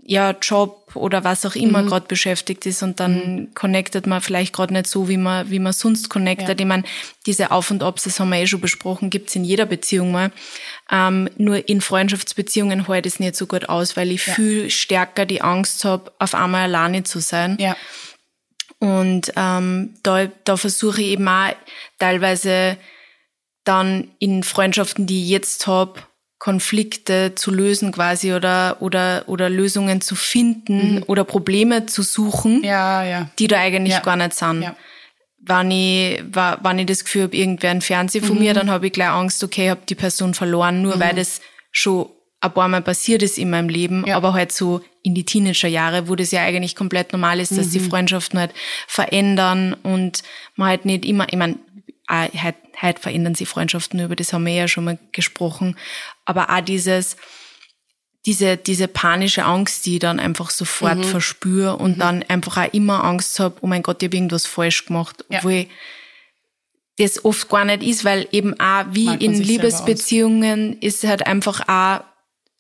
ja, 0.03 0.31
Job 0.41 0.91
oder 0.95 1.24
was 1.24 1.45
auch 1.45 1.55
immer 1.55 1.83
mhm. 1.83 1.88
gerade 1.88 2.07
beschäftigt 2.07 2.65
ist 2.65 2.83
und 2.83 3.00
dann 3.00 3.13
mhm. 3.13 3.53
connectet 3.53 4.07
man 4.07 4.21
vielleicht 4.21 4.53
gerade 4.53 4.74
nicht 4.74 4.88
so, 4.88 5.07
wie 5.07 5.17
man, 5.17 5.50
wie 5.50 5.60
man 5.60 5.74
sonst 5.74 6.10
connectet. 6.10 6.60
Ja. 6.60 6.65
Ich 6.65 6.65
meine, 6.65 6.83
diese 7.25 7.51
Auf 7.51 7.71
und 7.71 7.83
Abs, 7.83 8.03
das 8.03 8.19
haben 8.19 8.29
wir 8.29 8.39
eh 8.39 8.48
schon 8.48 8.62
besprochen, 8.62 9.10
gibt's 9.10 9.36
in 9.36 9.43
jeder 9.43 9.65
Beziehung 9.65 10.12
mal. 10.12 10.31
Ähm, 10.91 11.29
nur 11.38 11.67
in 11.69 11.81
Freundschaftsbeziehungen 11.81 12.88
hält 12.88 13.05
es 13.05 13.19
nicht 13.19 13.36
so 13.36 13.45
gut 13.45 13.69
aus, 13.69 13.95
weil 13.95 14.12
ich 14.12 14.25
ja. 14.27 14.33
viel 14.33 14.69
stärker 14.69 15.25
die 15.25 15.41
Angst 15.41 15.86
habe, 15.86 16.12
auf 16.19 16.36
einmal 16.36 16.63
alleine 16.63 17.03
zu 17.03 17.19
sein. 17.19 17.57
Ja. 17.60 17.77
Und 18.79 19.31
ähm, 19.36 19.93
da, 20.01 20.25
da 20.43 20.57
versuche 20.57 21.01
ich 21.01 21.10
eben 21.10 21.27
auch 21.27 21.53
teilweise 22.00 22.77
dann 23.63 24.10
in 24.17 24.43
Freundschaften, 24.43 25.05
die 25.05 25.24
ich 25.24 25.29
jetzt 25.29 25.67
hab, 25.67 26.11
Konflikte 26.41 27.33
zu 27.36 27.51
lösen 27.51 27.91
quasi 27.91 28.33
oder 28.33 28.77
oder 28.79 29.25
oder 29.27 29.48
Lösungen 29.48 30.01
zu 30.01 30.15
finden 30.15 30.95
mhm. 30.95 31.03
oder 31.05 31.24
Probleme 31.24 31.86
zu 31.86 32.01
suchen, 32.01 32.63
ja, 32.63 33.03
ja. 33.03 33.29
die 33.38 33.45
da 33.48 33.60
eigentlich 33.60 33.93
Ja. 33.93 34.00
gar 34.00 34.15
nicht 34.15 34.33
sind. 34.33 34.63
Ja. 34.63 34.75
Wenn 35.43 35.69
ich, 35.69 36.24
wenn 36.33 36.79
ich 36.79 36.88
das 36.88 37.03
Gefühl 37.03 37.24
habe, 37.24 37.38
irgendwer 37.38 37.69
ein 37.69 37.81
Fernseher 37.81 38.24
von 38.24 38.38
Mhm. 38.38 38.41
mir, 38.41 38.53
dann 38.55 38.71
habe 38.71 38.88
ich 38.88 38.93
gleich 38.93 39.10
Angst, 39.10 39.43
okay, 39.43 39.65
ich 39.65 39.69
habe 39.69 39.81
die 39.88 39.93
Person 39.93 40.33
verloren, 40.33 40.81
nur 40.81 41.00
weil 41.00 41.13
das 41.15 41.41
schon 41.71 42.10
ein 42.41 42.51
paar 42.51 42.67
Mal 42.67 42.81
passiert 42.81 43.21
ist 43.21 43.38
in 43.38 43.51
meinem 43.51 43.69
Leben, 43.69 44.03
Ja. 44.07 44.17
aber 44.17 44.33
halt 44.33 44.51
so 44.51 44.81
in 45.03 45.13
die 45.13 45.25
Teenagerjahre, 45.25 46.07
wo 46.10 46.15
das 46.15 46.31
ja 46.31 46.41
eigentlich 46.41 46.75
komplett 46.75 47.12
normal 47.13 47.39
ist, 47.39 47.55
dass 47.55 47.69
die 47.69 47.79
Mhm. 47.81 47.89
Freundschaften 47.91 48.39
halt 48.39 48.51
verändern 48.88 49.75
und 49.83 50.24
man 50.55 50.69
halt 50.69 50.86
nicht 50.86 51.05
immer, 51.05 51.27
ich 51.31 51.38
meine, 51.38 51.57
halt, 52.10 52.55
halt 52.82 53.00
verändern 53.00 53.36
sich 53.36 53.48
Freundschaften, 53.48 54.00
über 54.00 54.16
das 54.16 54.34
haben 54.34 54.46
wir 54.46 54.54
ja 54.54 54.68
schon 54.68 54.84
mal 54.86 54.98
gesprochen, 55.12 55.78
aber 56.26 56.50
auch 56.50 56.62
dieses, 56.62 57.16
diese, 58.26 58.58
diese 58.58 58.88
panische 58.88 59.44
Angst, 59.46 59.86
die 59.86 59.94
ich 59.96 60.00
dann 60.00 60.20
einfach 60.20 60.50
sofort 60.50 60.98
Mhm. 61.00 61.04
verspüre 61.04 61.78
und 61.78 62.00
dann 62.00 62.24
einfach 62.28 62.58
auch 62.58 62.74
immer 62.74 63.04
Angst 63.04 63.40
habe, 63.40 63.56
oh 63.62 63.68
mein 63.68 63.84
Gott, 63.84 64.02
ich 64.02 64.08
habe 64.08 64.18
irgendwas 64.18 64.46
falsch 64.46 64.86
gemacht, 64.86 65.26
Ja. 65.30 65.40
obwohl 65.40 65.66
das 66.98 67.24
oft 67.26 67.50
gar 67.50 67.66
nicht 67.66 67.84
ist, 67.84 68.06
weil 68.06 68.28
eben 68.32 68.60
auch 68.60 68.86
wie 68.92 69.14
in 69.16 69.34
Liebesbeziehungen 69.34 70.80
ist 70.82 71.04
halt 71.04 71.26
einfach 71.26 71.68
auch, 71.68 72.04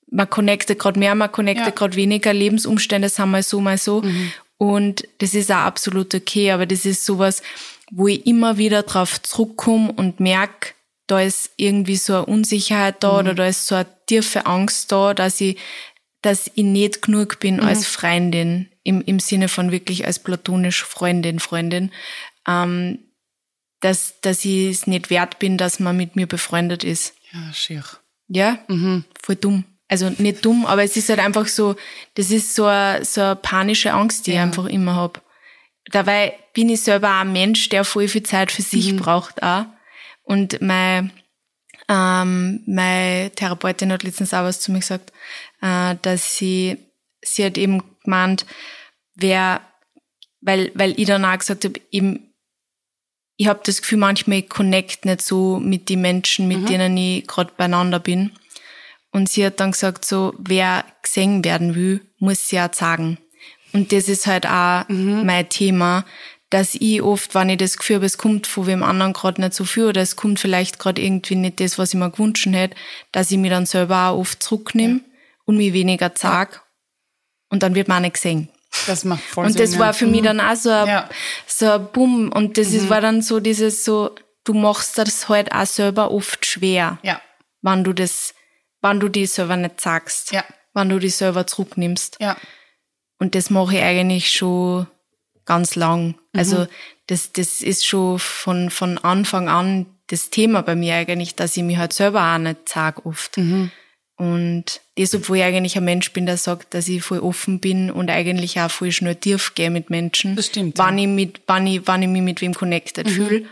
man 0.09 0.29
connectet 0.29 0.79
gerade 0.79 0.99
mehr, 0.99 1.15
man 1.15 1.31
connectet 1.31 1.65
Ja. 1.67 1.71
gerade 1.71 1.95
weniger, 1.95 2.33
Lebensumstände 2.33 3.07
sind 3.09 3.29
mal 3.29 3.43
so, 3.43 3.61
mal 3.61 3.77
so. 3.77 4.01
Mhm. 4.01 4.31
Und 4.57 5.07
das 5.19 5.33
ist 5.33 5.51
auch 5.51 5.55
absolut 5.57 6.13
okay, 6.15 6.51
aber 6.51 6.65
das 6.65 6.85
ist 6.85 7.05
sowas, 7.05 7.41
wo 7.91 8.07
ich 8.07 8.25
immer 8.25 8.57
wieder 8.57 8.83
drauf 8.83 9.21
zurückkomme 9.21 9.91
und 9.91 10.19
merke, 10.19 10.73
da 11.07 11.19
ist 11.21 11.51
irgendwie 11.57 11.97
so 11.97 12.13
eine 12.15 12.25
Unsicherheit 12.25 13.03
da 13.03 13.11
Mhm. 13.13 13.19
oder 13.19 13.33
da 13.35 13.45
ist 13.47 13.67
so 13.67 13.75
eine 13.75 13.87
tiefe 14.07 14.45
Angst 14.45 14.91
da, 14.91 15.13
dass 15.13 15.39
ich, 15.41 15.57
dass 16.21 16.49
ich 16.55 16.63
nicht 16.63 17.01
genug 17.01 17.39
bin 17.39 17.57
Mhm. 17.57 17.63
als 17.63 17.85
Freundin, 17.85 18.69
im, 18.83 19.01
im 19.01 19.19
Sinne 19.19 19.47
von 19.49 19.71
wirklich 19.71 20.05
als 20.05 20.19
platonisch 20.19 20.83
Freundin, 20.83 21.39
Freundin, 21.39 21.91
ähm, 22.47 22.99
dass, 23.81 24.21
dass 24.21 24.45
ich 24.45 24.69
es 24.69 24.87
nicht 24.87 25.09
wert 25.09 25.39
bin, 25.39 25.57
dass 25.57 25.79
man 25.79 25.97
mit 25.97 26.15
mir 26.15 26.27
befreundet 26.27 26.83
ist. 26.83 27.13
Ja, 27.33 27.53
schier. 27.53 27.83
Ja, 28.27 28.59
voll 29.21 29.35
dumm. 29.35 29.65
Also 29.87 30.09
nicht 30.19 30.45
dumm, 30.45 30.65
aber 30.65 30.83
es 30.83 30.95
ist 30.95 31.09
halt 31.09 31.19
einfach 31.19 31.47
so, 31.47 31.75
das 32.13 32.31
ist 32.31 32.55
so 32.55 32.65
eine, 32.65 33.03
so 33.03 33.19
eine 33.21 33.35
panische 33.35 33.91
Angst, 33.91 34.25
die 34.25 34.31
ich 34.31 34.37
Ja. 34.37 34.43
einfach 34.43 34.65
immer 34.67 34.95
hab. 34.95 35.21
Dabei 35.91 36.33
bin 36.53 36.69
ich 36.69 36.81
selber 36.81 37.09
auch 37.09 37.21
ein 37.21 37.33
Mensch, 37.33 37.69
der 37.69 37.83
voll 37.83 38.07
viel 38.07 38.23
Zeit 38.23 38.51
für 38.51 38.61
sich 38.61 38.95
braucht 38.95 39.43
auch. 39.43 39.65
Und 40.23 40.61
mein, 40.61 41.11
ähm, 41.89 42.63
meine 42.65 43.31
Therapeutin 43.35 43.91
hat 43.91 44.03
letztens 44.03 44.33
auch 44.33 44.43
was 44.43 44.61
zu 44.61 44.71
mir 44.71 44.79
gesagt, 44.79 45.11
äh, 45.61 45.95
dass 46.01 46.37
sie, 46.37 46.77
sie 47.21 47.45
hat 47.45 47.57
eben 47.57 47.83
gemeint, 48.03 48.45
wer, 49.15 49.61
weil, 50.39 50.71
weil 50.73 50.99
ich 50.99 51.07
dann 51.07 51.25
auch 51.25 51.37
gesagt 51.37 51.65
habe, 51.65 51.79
eben, 51.91 52.33
ich 53.37 53.47
habe 53.47 53.61
das 53.63 53.81
Gefühl, 53.81 53.97
manchmal 53.97 54.39
ich 54.39 54.49
connect 54.49 55.05
nicht 55.05 55.21
so 55.21 55.59
mit 55.59 55.89
den 55.89 56.01
Menschen, 56.01 56.47
mit 56.47 56.69
denen 56.69 56.95
ich 56.95 57.25
gerade 57.25 57.51
beieinander 57.57 57.99
bin. 57.99 58.31
Und 59.11 59.29
sie 59.29 59.45
hat 59.45 59.59
dann 59.59 59.71
gesagt, 59.71 60.05
so, 60.05 60.33
wer 60.37 60.85
gesehen 61.01 61.43
werden 61.43 61.75
will, 61.75 62.01
muss 62.19 62.47
sie 62.47 62.59
auch 62.59 62.73
sagen. 62.73 63.17
Und 63.73 63.91
das 63.91 64.09
ist 64.09 64.27
halt 64.27 64.45
auch 64.45 64.85
mein 64.89 65.47
Thema, 65.49 66.05
dass 66.49 66.75
ich 66.75 67.01
oft, 67.01 67.33
wenn 67.33 67.49
ich 67.49 67.57
das 67.57 67.77
Gefühl 67.77 67.97
habe, 67.97 68.05
es 68.05 68.17
kommt 68.17 68.45
von 68.47 68.67
wem 68.67 68.83
anderen 68.83 69.13
gerade 69.13 69.39
nicht 69.39 69.53
so 69.53 69.63
viel 69.63 69.85
oder 69.85 70.01
es 70.01 70.17
kommt 70.17 70.39
vielleicht 70.39 70.79
gerade 70.79 71.01
irgendwie 71.01 71.35
nicht 71.35 71.61
das, 71.61 71.77
was 71.77 71.93
ich 71.93 71.99
mir 71.99 72.11
gewünscht 72.11 72.45
hätte, 72.51 72.75
dass 73.13 73.31
ich 73.31 73.37
mich 73.37 73.49
dann 73.51 73.65
selber 73.65 74.09
auch 74.09 74.17
oft 74.19 74.43
zurücknehme 74.43 74.99
und 75.45 75.55
mich 75.57 75.71
weniger 75.71 76.11
sag. 76.13 76.61
Und 77.49 77.63
dann 77.63 77.75
wird 77.75 77.87
man 77.87 77.97
auch 77.97 78.01
nicht 78.01 78.15
gesehen. 78.15 78.49
Das 78.87 79.05
macht 79.05 79.21
voll 79.23 79.45
Und 79.45 79.53
Sinn. 79.53 79.61
das 79.61 79.73
ja. 79.75 79.79
war 79.79 79.93
für 79.93 80.07
mich 80.07 80.21
dann 80.23 80.39
auch 80.41 80.55
so 80.55 80.69
ein, 80.69 80.87
Ja. 80.87 81.09
so 81.47 81.69
ein 81.71 81.87
Bumm. 81.93 82.29
Und 82.31 82.57
das 82.57 82.69
ist, 82.73 82.89
war 82.89 82.99
dann 83.01 83.21
so 83.21 83.39
dieses 83.39 83.83
so, 83.85 84.15
du 84.43 84.53
machst 84.53 84.97
das 84.97 85.29
halt 85.29 85.53
auch 85.53 85.65
selber 85.65 86.11
oft 86.11 86.45
schwer, 86.45 86.97
Ja. 87.03 87.21
wenn 87.61 87.83
du 87.85 87.93
das, 87.93 88.33
wenn 88.81 88.99
du 88.99 89.07
die 89.09 89.25
selber 89.25 89.55
nicht 89.57 89.79
sagst, 89.79 90.31
Ja. 90.33 90.43
wenn 90.73 90.89
du 90.89 90.99
die 90.99 91.09
selber 91.09 91.47
zurücknimmst. 91.47 92.17
Ja. 92.19 92.35
Und 93.21 93.35
das 93.35 93.51
mache 93.51 93.75
ich 93.75 93.83
eigentlich 93.83 94.31
schon 94.31 94.87
ganz 95.45 95.75
lang. 95.75 96.07
Mhm. 96.07 96.15
Also 96.39 96.67
das, 97.05 97.31
das 97.31 97.61
ist 97.61 97.85
schon 97.85 98.17
von, 98.17 98.71
von 98.71 98.97
Anfang 98.97 99.47
an 99.47 99.85
das 100.07 100.31
Thema 100.31 100.63
bei 100.63 100.75
mir 100.75 100.95
eigentlich, 100.95 101.35
dass 101.35 101.55
ich 101.55 101.61
mich 101.61 101.77
halt 101.77 101.93
selber 101.93 102.33
auch 102.33 102.39
nicht 102.39 102.67
sage 102.67 103.05
oft. 103.05 103.37
Mhm. 103.37 103.69
Und 104.17 104.81
das, 104.97 105.13
obwohl 105.13 105.37
ich 105.37 105.43
eigentlich 105.43 105.77
ein 105.77 105.85
Mensch 105.85 106.11
bin, 106.13 106.25
der 106.25 106.37
sagt, 106.37 106.73
dass 106.73 106.87
ich 106.87 107.03
voll 107.03 107.19
offen 107.19 107.59
bin 107.59 107.91
und 107.91 108.09
eigentlich 108.09 108.59
auch 108.59 108.71
voll 108.71 108.91
schnell 108.91 109.15
tief 109.15 109.53
gehe 109.53 109.69
mit 109.69 109.91
Menschen. 109.91 110.35
Das 110.35 110.47
stimmt, 110.47 110.79
Wann 110.79 110.97
ich, 110.97 111.07
mit, 111.07 111.41
wann 111.45 111.67
ich, 111.67 111.81
wann 111.85 112.01
ich 112.01 112.09
mich 112.09 112.23
mit 112.23 112.41
wem 112.41 112.55
connected 112.55 113.05
Mhm. 113.05 113.11
fühle. 113.11 113.45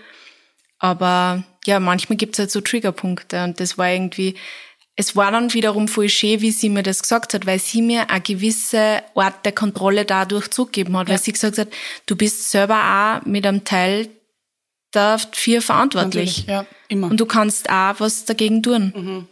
Aber 0.80 1.44
ja, 1.68 1.80
manchmal 1.80 2.18
gibt's 2.18 2.40
halt 2.40 2.50
so 2.50 2.62
Triggerpunkte 2.62 3.44
und 3.44 3.60
das 3.60 3.78
war 3.78 3.92
irgendwie, 3.92 4.34
es 5.00 5.16
war 5.16 5.32
dann 5.32 5.54
wiederum 5.54 5.88
voll 5.88 6.10
schön, 6.10 6.42
wie 6.42 6.52
sie 6.52 6.68
mir 6.68 6.84
das 6.84 7.02
gesagt 7.02 7.34
hat, 7.34 7.46
weil 7.46 7.58
sie 7.58 7.82
mir 7.82 8.10
eine 8.10 8.20
gewisse 8.20 9.02
Art 9.16 9.46
der 9.46 9.54
Kontrolle 9.54 10.04
dadurch 10.04 10.50
zurückgegeben 10.50 10.98
hat, 10.98 11.08
weil 11.08 11.18
sie 11.18 11.32
gesagt 11.32 11.58
hat, 11.58 11.70
du 12.06 12.18
bist 12.18 12.52
selber 12.52 13.22
auch 13.22 13.26
mit 13.26 13.46
einem 13.46 13.64
Teil 13.64 14.10
dafür 14.92 15.62
verantwortlich. 15.62 16.40
Natürlich, 16.40 16.48
ja, 16.48 16.66
immer. 16.90 17.08
Und 17.08 17.18
du 17.18 17.26
kannst 17.26 17.70
auch 17.70 17.96
was 18.00 18.26
dagegen 18.26 18.62
tun. 18.62 18.94
Mhm. 18.94 19.28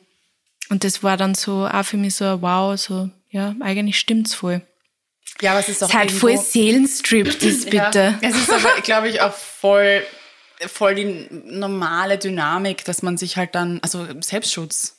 Und 0.70 0.86
das 0.86 1.04
war 1.04 1.18
dann 1.18 1.36
so 1.36 1.68
auch 1.68 1.84
für 1.84 1.98
mich 1.98 2.16
so, 2.16 2.24
ein 2.24 2.42
wow, 2.42 2.80
so, 2.80 3.10
ja, 3.30 3.54
eigentlich 3.60 4.00
stimmt's 4.00 4.36
voll. 4.36 4.62
ja, 5.42 5.52
aber 5.52 5.60
es 5.60 5.68
ist 5.68 5.84
auch 5.84 5.90
Es 5.90 5.94
ist 5.94 6.00
halt 6.00 6.12
voll 6.14 6.38
Seelenstrip, 6.38 7.26
bitte. 7.40 7.70
Ja, 7.74 8.18
es 8.22 8.38
ist 8.38 8.50
aber, 8.50 8.80
glaube 8.84 9.10
ich, 9.10 9.20
auch 9.20 9.34
voll, 9.34 10.02
voll 10.66 10.96
die 10.96 11.28
normale 11.30 12.18
Dynamik, 12.18 12.86
dass 12.86 13.02
man 13.02 13.18
sich 13.18 13.36
halt 13.36 13.54
dann, 13.54 13.82
also 13.82 14.08
Selbstschutz, 14.22 14.97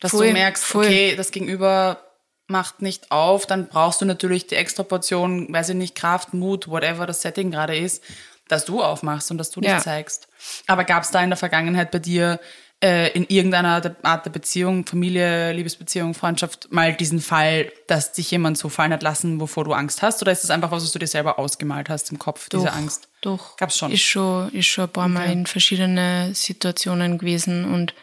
dass 0.00 0.10
Voll, 0.12 0.28
du 0.28 0.32
merkst, 0.32 0.64
voll. 0.64 0.84
okay, 0.86 1.14
das 1.16 1.30
Gegenüber 1.30 2.02
macht 2.46 2.82
nicht 2.82 3.12
auf, 3.12 3.46
dann 3.46 3.68
brauchst 3.68 4.00
du 4.00 4.04
natürlich 4.04 4.46
die 4.48 4.56
extra 4.56 4.82
Portion, 4.82 5.52
weiß 5.52 5.68
ich 5.70 5.76
nicht, 5.76 5.94
Kraft, 5.94 6.34
Mut, 6.34 6.66
whatever 6.68 7.06
das 7.06 7.22
Setting 7.22 7.50
gerade 7.52 7.76
ist, 7.76 8.02
dass 8.48 8.64
du 8.64 8.82
aufmachst 8.82 9.30
und 9.30 9.38
dass 9.38 9.50
du 9.50 9.60
dich 9.60 9.70
Ja. 9.70 9.78
zeigst. 9.78 10.26
Aber 10.66 10.82
gab 10.84 11.04
es 11.04 11.10
da 11.12 11.22
in 11.22 11.30
der 11.30 11.36
Vergangenheit 11.36 11.92
bei 11.92 12.00
dir 12.00 12.40
äh, 12.82 13.12
in 13.12 13.26
irgendeiner 13.28 13.94
Art 14.02 14.24
der 14.24 14.30
Beziehung, 14.30 14.86
Familie, 14.86 15.52
Liebesbeziehung, 15.52 16.14
Freundschaft, 16.14 16.72
mal 16.72 16.94
diesen 16.94 17.20
Fall, 17.20 17.70
dass 17.86 18.12
dich 18.12 18.30
jemand 18.30 18.56
so 18.56 18.70
fallen 18.70 18.92
hat 18.94 19.02
lassen, 19.02 19.38
wovor 19.38 19.64
du 19.64 19.74
Angst 19.74 20.00
hast? 20.00 20.22
Oder 20.22 20.32
ist 20.32 20.42
das 20.42 20.50
einfach 20.50 20.70
was, 20.70 20.82
was 20.82 20.90
du 20.90 20.98
dir 20.98 21.06
selber 21.06 21.38
ausgemalt 21.38 21.90
hast 21.90 22.10
im 22.10 22.18
Kopf, 22.18 22.48
diese 22.48 22.64
Doch, 22.64 22.72
Angst? 22.74 23.08
Doch. 23.20 23.56
Gab's 23.58 23.76
schon. 23.76 23.92
Ist 23.92 24.00
schon, 24.02 24.50
ist 24.54 24.64
schon 24.66 24.84
ein 24.84 24.90
paar 24.92 25.08
Mal 25.08 25.30
in 25.30 25.44
verschiedene 25.46 26.34
Situationen 26.34 27.18
gewesen 27.18 27.66
und 27.72 27.94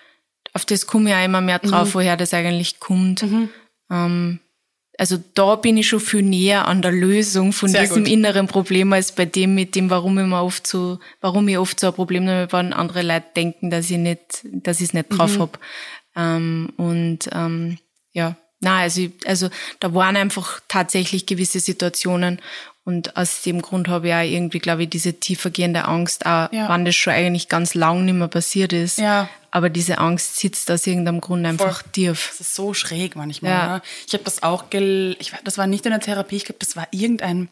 auf 0.58 0.65
das 0.65 0.86
komme 0.88 1.10
ich 1.12 1.15
auch 1.15 1.24
immer 1.24 1.39
mehr 1.41 1.62
Mhm. 1.63 1.70
drauf, 1.70 1.96
woher 1.96 2.17
das 2.17 2.34
eigentlich 2.34 2.80
kommt. 2.80 3.24
Ähm, 3.89 4.39
also 5.00 5.17
da 5.36 5.56
bin 5.56 5.78
ich 5.78 5.88
schon 5.88 6.00
viel 6.00 6.24
näher 6.24 6.67
an 6.67 6.82
der 6.82 6.91
Lösung 6.91 7.54
von 7.54 7.70
Sehr 7.70 7.82
diesem 7.82 8.04
gut. 8.04 8.12
inneren 8.12 8.48
Problem 8.48 8.91
als 8.93 9.12
bei 9.12 9.26
dem 9.26 9.54
mit 9.56 9.76
dem, 9.76 9.89
warum 9.91 10.17
ich 10.17 10.26
mir 10.26 10.41
oft 10.41 10.65
so, 10.65 11.00
warum 11.22 11.48
ich 11.48 11.58
oft 11.60 11.80
so 11.80 11.88
ein 11.88 11.93
Problem 11.93 12.28
habe, 12.28 12.52
wenn 12.52 12.74
andere 12.74 13.04
Leute 13.04 13.28
denken, 13.36 13.70
dass 13.70 13.89
ich 13.91 13.98
nicht, 13.98 14.43
dass 14.43 14.78
ich 14.82 14.88
es 14.88 14.93
nicht 14.93 15.12
Mhm. 15.12 15.17
drauf 15.17 15.39
hab. 15.39 15.60
Ähm, 16.15 16.74
und 16.78 17.30
ähm, 17.32 17.78
ja, 18.12 18.36
na, 18.60 18.80
also, 18.80 19.02
also 19.26 19.50
da 19.80 19.93
waren 19.93 20.17
einfach 20.17 20.62
tatsächlich 20.67 21.28
gewisse 21.28 21.60
Situationen 21.60 22.41
und 22.88 23.17
aus 23.17 23.41
dem 23.41 23.62
Grund 23.62 23.89
habe 23.89 24.08
ich 24.08 24.13
auch 24.13 24.21
irgendwie, 24.21 24.60
glaube 24.60 24.84
ich, 24.84 24.89
diese 24.89 25.13
tiefergehende 25.19 25.84
Angst, 25.84 26.26
auch 26.26 26.50
Ja. 26.54 26.69
wenn 26.69 26.86
das 26.86 26.95
schon 26.95 27.12
eigentlich 27.12 27.50
ganz 27.50 27.73
lang 27.73 28.06
nicht 28.06 28.13
mehr 28.13 28.30
passiert 28.30 28.71
ist. 28.71 28.97
Ja. 28.97 29.28
Aber 29.52 29.69
diese 29.69 29.97
Angst 29.97 30.38
sitzt 30.38 30.71
aus 30.71 30.88
irgendeinem 30.88 31.19
Grund 31.19 31.45
einfach 31.45 31.84
tief. 31.84 32.28
Das 32.30 32.39
ist 32.39 32.56
so 32.56 32.73
schräg 32.73 33.17
manchmal. 33.17 33.52
Ja. 33.52 33.65
Oder? 33.65 33.82
Ich 34.08 34.13
habe 34.13 34.23
das 34.23 34.41
auch, 34.41 34.69
gel 34.69 35.17
ich, 35.19 35.34
das 35.43 35.58
war 35.58 35.67
nicht 35.67 35.86
in 35.86 35.91
der 35.91 36.00
Therapie, 36.00 36.38
ich 36.38 36.45
glaube, 36.45 36.60
das 36.60 36.78
war 36.78 36.88
irgendein 36.91 37.50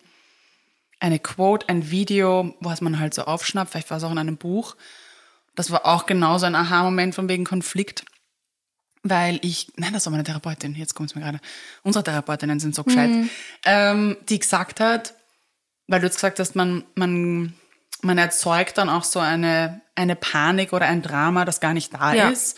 eine 1.01 1.19
Quote, 1.19 1.67
ein 1.67 1.91
Video, 1.91 2.55
was 2.61 2.79
man 2.79 2.97
halt 2.97 3.13
so 3.13 3.23
aufschnappt, 3.23 3.71
vielleicht 3.71 3.89
war 3.89 3.97
es 3.97 4.05
auch 4.05 4.11
in 4.13 4.17
einem 4.17 4.37
Buch. 4.37 4.77
Das 5.53 5.69
war 5.69 5.85
auch 5.85 6.05
genauso 6.05 6.45
ein 6.45 6.55
Aha-Moment 6.55 7.13
von 7.13 7.27
wegen 7.27 7.43
Konflikt. 7.43 8.05
Weil 9.03 9.37
ich, 9.41 9.67
nein, 9.75 9.91
das 9.91 10.05
war 10.05 10.11
meine 10.11 10.23
Therapeutin, 10.23 10.75
jetzt 10.75 10.95
kommt 10.95 11.09
es 11.09 11.15
mir 11.15 11.21
gerade. 11.23 11.41
Unsere 11.83 12.05
Therapeutinnen 12.05 12.61
sind 12.61 12.73
so 12.73 12.85
gescheit, 12.85 13.11
ähm, 13.65 14.15
die 14.29 14.39
gesagt 14.39 14.79
hat, 14.79 15.13
weil 15.87 15.99
du 15.99 16.05
jetzt 16.07 16.15
gesagt 16.15 16.39
hast, 16.39 16.55
man, 16.55 16.83
man, 16.95 17.53
man 18.01 18.17
erzeugt 18.17 18.77
dann 18.77 18.89
auch 18.89 19.03
so 19.03 19.19
eine, 19.19 19.81
eine 19.95 20.15
Panik 20.15 20.73
oder 20.73 20.85
ein 20.87 21.01
Drama, 21.01 21.45
das 21.45 21.59
gar 21.59 21.73
nicht 21.73 21.93
da 21.93 22.13
Ja. 22.13 22.29
ist. 22.29 22.57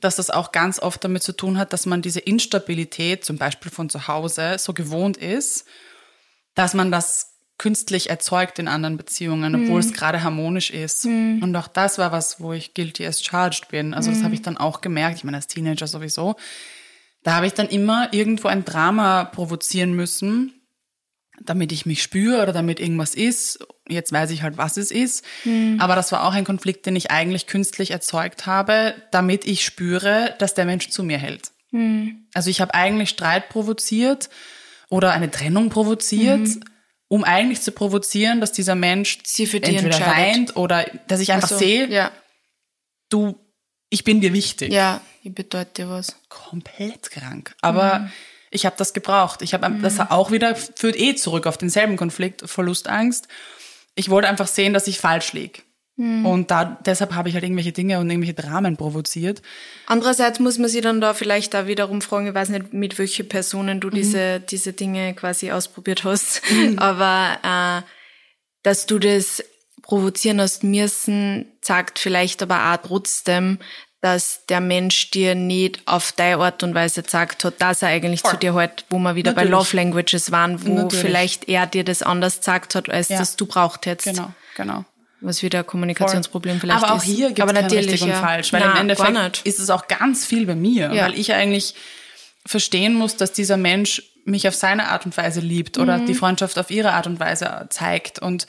Dass 0.00 0.16
das 0.16 0.30
auch 0.30 0.50
ganz 0.50 0.78
oft 0.78 1.04
damit 1.04 1.22
zu 1.22 1.32
tun 1.36 1.58
hat, 1.58 1.74
dass 1.74 1.84
man 1.84 2.00
diese 2.00 2.20
Instabilität, 2.20 3.22
zum 3.24 3.36
Beispiel 3.36 3.70
von 3.70 3.90
zu 3.90 4.08
Hause, 4.08 4.56
so 4.58 4.72
gewohnt 4.72 5.18
ist, 5.18 5.66
dass 6.54 6.72
man 6.72 6.90
das 6.90 7.34
künstlich 7.58 8.08
erzeugt 8.08 8.58
in 8.58 8.66
anderen 8.68 8.96
Beziehungen, 8.96 9.54
obwohl 9.54 9.80
es 9.80 9.92
gerade 9.92 10.22
harmonisch 10.22 10.70
ist. 10.70 11.04
Und 11.04 11.54
auch 11.54 11.68
das 11.68 11.98
war 11.98 12.10
was, 12.12 12.40
wo 12.40 12.54
ich 12.54 12.72
guilty 12.72 13.06
as 13.06 13.22
charged 13.22 13.68
bin. 13.68 13.92
Also 13.92 14.10
das 14.10 14.22
habe 14.24 14.32
ich 14.34 14.40
dann 14.40 14.56
auch 14.56 14.80
gemerkt, 14.80 15.18
ich 15.18 15.24
meine 15.24 15.36
als 15.36 15.46
Teenager 15.46 15.86
sowieso. 15.86 16.36
Da 17.22 17.34
habe 17.34 17.46
ich 17.46 17.52
dann 17.52 17.68
immer 17.68 18.14
irgendwo 18.14 18.48
ein 18.48 18.64
Drama 18.64 19.24
provozieren 19.24 19.92
müssen, 19.92 20.54
damit 21.40 21.72
ich 21.72 21.86
mich 21.86 22.02
spüre 22.02 22.42
oder 22.42 22.52
damit 22.52 22.80
irgendwas 22.80 23.14
ist. 23.14 23.58
Jetzt 23.88 24.12
weiß 24.12 24.30
ich 24.30 24.42
halt, 24.42 24.56
was 24.58 24.76
es 24.76 24.90
ist. 24.90 25.24
Aber 25.78 25.94
das 25.96 26.12
war 26.12 26.24
auch 26.24 26.32
ein 26.34 26.44
Konflikt, 26.44 26.86
den 26.86 26.96
ich 26.96 27.10
eigentlich 27.10 27.46
künstlich 27.46 27.90
erzeugt 27.90 28.46
habe, 28.46 28.94
damit 29.10 29.46
ich 29.46 29.64
spüre, 29.64 30.34
dass 30.38 30.54
der 30.54 30.64
Mensch 30.64 30.88
zu 30.90 31.02
mir 31.02 31.18
hält. 31.18 31.50
Also 32.34 32.50
ich 32.50 32.60
habe 32.60 32.74
eigentlich 32.74 33.08
Streit 33.10 33.48
provoziert 33.48 34.28
oder 34.88 35.12
eine 35.12 35.30
Trennung 35.30 35.70
provoziert, 35.70 36.48
um 37.08 37.24
eigentlich 37.24 37.60
zu 37.60 37.72
provozieren, 37.72 38.40
dass 38.40 38.52
dieser 38.52 38.74
Mensch 38.74 39.18
Sie 39.24 39.46
für 39.46 39.60
die 39.60 39.76
entweder 39.76 40.00
weint 40.00 40.56
oder 40.56 40.84
dass 41.08 41.20
ich 41.20 41.32
einfach 41.32 41.46
Ach 41.46 41.52
so, 41.52 41.58
sehe, 41.58 41.88
Ja, 41.88 42.10
du, 43.08 43.36
ich 43.88 44.04
bin 44.04 44.20
dir 44.20 44.32
wichtig. 44.32 44.72
ja, 44.72 45.00
ich 45.22 45.34
bedeute 45.34 45.82
dir 45.82 45.88
was. 45.90 46.16
Komplett 46.28 47.10
krank. 47.10 47.54
Aber 47.60 48.00
Mhm. 48.00 48.10
Ich 48.50 48.66
habe 48.66 48.76
das 48.76 48.92
gebraucht. 48.92 49.42
Ich 49.42 49.54
habe 49.54 49.70
das 49.80 50.00
auch 50.00 50.30
wieder 50.30 50.54
führt 50.56 50.98
eh 50.98 51.14
zurück 51.14 51.46
auf 51.46 51.56
denselben 51.56 51.96
Konflikt, 51.96 52.42
Verlustangst. 52.48 53.28
Ich 53.94 54.10
wollte 54.10 54.28
einfach 54.28 54.48
sehen, 54.48 54.72
dass 54.72 54.86
ich 54.86 54.98
falsch 54.98 55.32
lieg. 55.32 55.64
Mhm. 55.96 56.24
Und 56.24 56.50
da, 56.50 56.78
deshalb 56.86 57.14
habe 57.14 57.28
ich 57.28 57.34
halt 57.34 57.44
irgendwelche 57.44 57.72
Dinge 57.72 58.00
und 58.00 58.08
irgendwelche 58.08 58.34
Dramen 58.34 58.76
provoziert. 58.76 59.42
Andererseits 59.86 60.40
muss 60.40 60.58
man 60.58 60.68
sich 60.68 60.80
dann 60.80 61.00
da 61.00 61.14
vielleicht 61.14 61.52
da 61.52 61.66
wiederum 61.66 62.00
fragen, 62.00 62.28
ich 62.28 62.34
weiß 62.34 62.48
nicht, 62.48 62.72
mit 62.72 62.98
welchen 62.98 63.28
Personen 63.28 63.76
Mhm. 63.76 63.80
du 63.80 63.90
diese, 63.90 64.40
diese 64.40 64.72
Dinge 64.72 65.14
quasi 65.14 65.52
ausprobiert 65.52 66.04
hast, 66.04 66.42
aber 66.76 67.38
äh, 67.42 67.82
dass 68.62 68.86
du 68.86 68.98
das 68.98 69.44
provozieren 69.82 70.40
hast 70.40 70.64
müssen, 70.64 71.52
sagt 71.60 71.98
vielleicht 71.98 72.42
aber 72.42 72.72
auch 72.72 72.86
trotzdem, 72.86 73.58
dass 74.02 74.46
der 74.48 74.60
Mensch 74.60 75.10
dir 75.10 75.34
nicht 75.34 75.82
auf 75.86 76.12
deine 76.12 76.38
Art 76.38 76.62
und 76.62 76.74
Weise 76.74 77.02
gesagt 77.02 77.44
hat, 77.44 77.60
dass 77.60 77.82
er 77.82 77.88
eigentlich 77.88 78.22
Voll. 78.22 78.30
zu 78.32 78.36
dir 78.38 78.54
halt, 78.54 78.84
wo 78.88 78.98
wir 78.98 79.14
wieder 79.14 79.32
Natürlich. 79.32 79.50
bei 79.50 79.56
Love 79.56 79.76
Languages 79.76 80.30
waren, 80.30 80.66
wo 80.66 80.72
Natürlich. 80.74 81.00
vielleicht 81.04 81.48
er 81.48 81.66
dir 81.66 81.84
das 81.84 82.02
anders 82.02 82.38
gesagt 82.38 82.74
hat, 82.74 82.88
als 82.88 83.08
Ja. 83.10 83.18
das 83.18 83.36
du 83.36 83.44
braucht 83.46 83.84
hättest. 83.86 84.16
Genau, 84.16 84.32
genau. 84.56 84.84
Was 85.20 85.42
wieder 85.42 85.58
ein 85.58 85.66
Kommunikationsproblem 85.66 86.60
vielleicht 86.60 86.82
Aber 86.82 86.94
auch 86.94 86.98
ist. 86.98 87.04
hier 87.04 87.28
gibt 87.32 87.40
es 87.40 87.44
kein 87.54 87.62
natürlich, 87.62 87.86
richtig 87.88 88.02
und 88.04 88.08
ja. 88.08 88.20
falsch, 88.20 88.52
weil 88.54 88.60
Nein, 88.60 88.70
im 88.70 88.76
Endeffekt 88.78 89.42
ist 89.44 89.58
es 89.58 89.68
auch 89.68 89.86
ganz 89.86 90.24
viel 90.24 90.46
bei 90.46 90.54
mir, 90.54 90.90
Ja. 90.94 91.04
weil 91.04 91.18
ich 91.18 91.34
eigentlich 91.34 91.74
verstehen 92.46 92.94
muss, 92.94 93.16
dass 93.16 93.32
dieser 93.32 93.58
Mensch 93.58 94.02
mich 94.24 94.48
auf 94.48 94.54
seine 94.54 94.88
Art 94.88 95.04
und 95.04 95.14
Weise 95.18 95.40
liebt 95.40 95.76
oder 95.76 95.98
Mhm. 95.98 96.06
die 96.06 96.14
Freundschaft 96.14 96.58
auf 96.58 96.70
ihre 96.70 96.92
Art 96.92 97.06
und 97.06 97.20
Weise 97.20 97.66
zeigt 97.68 98.18
und 98.18 98.46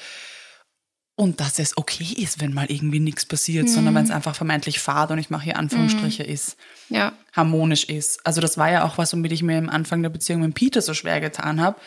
und 1.22 1.40
dass 1.40 1.60
es 1.60 1.78
okay 1.78 2.16
ist, 2.18 2.42
wenn 2.42 2.52
mal 2.52 2.66
irgendwie 2.72 3.00
nichts 3.00 3.26
passiert, 3.26 3.70
sondern 3.70 3.94
Mhm. 3.94 3.98
wenn 4.00 4.06
es 4.06 4.12
einfach 4.12 4.34
vermeintlich 4.36 4.80
fad 4.80 5.12
und 5.12 5.20
ich 5.20 5.30
mache 5.30 5.44
hier 5.44 5.58
Anführungsstriche 5.58 6.24
ist, 6.24 6.58
Ja. 6.90 7.14
harmonisch 7.34 7.84
ist. 7.84 8.26
Also 8.26 8.42
das 8.42 8.58
war 8.58 8.72
ja 8.72 8.84
auch 8.86 8.98
was, 8.98 9.14
womit 9.14 9.32
ich 9.32 9.44
mir 9.44 9.58
am 9.60 9.70
Anfang 9.70 10.02
der 10.02 10.10
Beziehung 10.10 10.42
mit 10.42 10.56
Peter 10.56 10.82
so 10.82 10.96
schwer 10.96 11.22
getan 11.22 11.62
habe, 11.62 11.80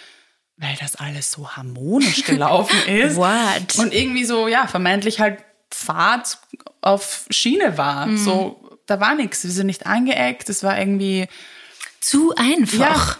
weil 0.56 0.76
das 0.80 0.94
alles 0.94 1.32
so 1.32 1.50
harmonisch 1.50 2.22
gelaufen 2.26 2.78
ist. 2.86 3.16
What? 3.16 3.76
Und 3.78 3.92
irgendwie 3.92 4.24
so, 4.24 4.46
ja, 4.46 4.68
vermeintlich 4.68 5.18
halt 5.18 5.38
Fahrt 5.72 6.38
auf 6.80 7.26
Schiene 7.30 7.76
war. 7.76 8.06
Mhm. 8.06 8.16
So, 8.18 8.78
da 8.86 9.00
war 9.00 9.16
nichts. 9.16 9.42
Wir 9.42 9.50
sind 9.50 9.66
nicht 9.66 9.84
angeeckt. 9.86 10.48
Es 10.48 10.62
war 10.62 10.78
irgendwie 10.78 11.26
Zu 12.00 12.32
einfach. 12.36 13.18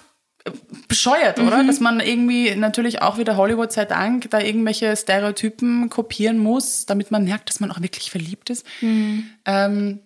Bescheuert, 0.88 1.38
oder? 1.38 1.64
Dass 1.64 1.80
man 1.80 2.00
irgendwie 2.00 2.54
natürlich 2.54 3.00
auch 3.02 3.16
wieder 3.18 3.36
Hollywood 3.36 3.72
sei 3.72 3.84
Dank 3.86 4.30
da 4.30 4.40
irgendwelche 4.40 4.94
Stereotypen 4.96 5.88
kopieren 5.88 6.38
muss, 6.38 6.86
damit 6.86 7.10
man 7.10 7.24
merkt, 7.24 7.48
dass 7.48 7.60
man 7.60 7.70
auch 7.70 7.80
wirklich 7.80 8.10
verliebt 8.10 8.50
ist. 8.50 8.66
Ähm, 8.82 10.00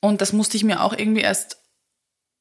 und 0.00 0.20
das 0.20 0.32
musste 0.32 0.56
ich 0.56 0.64
mir 0.64 0.82
auch 0.82 0.96
irgendwie 0.96 1.22
erst 1.22 1.58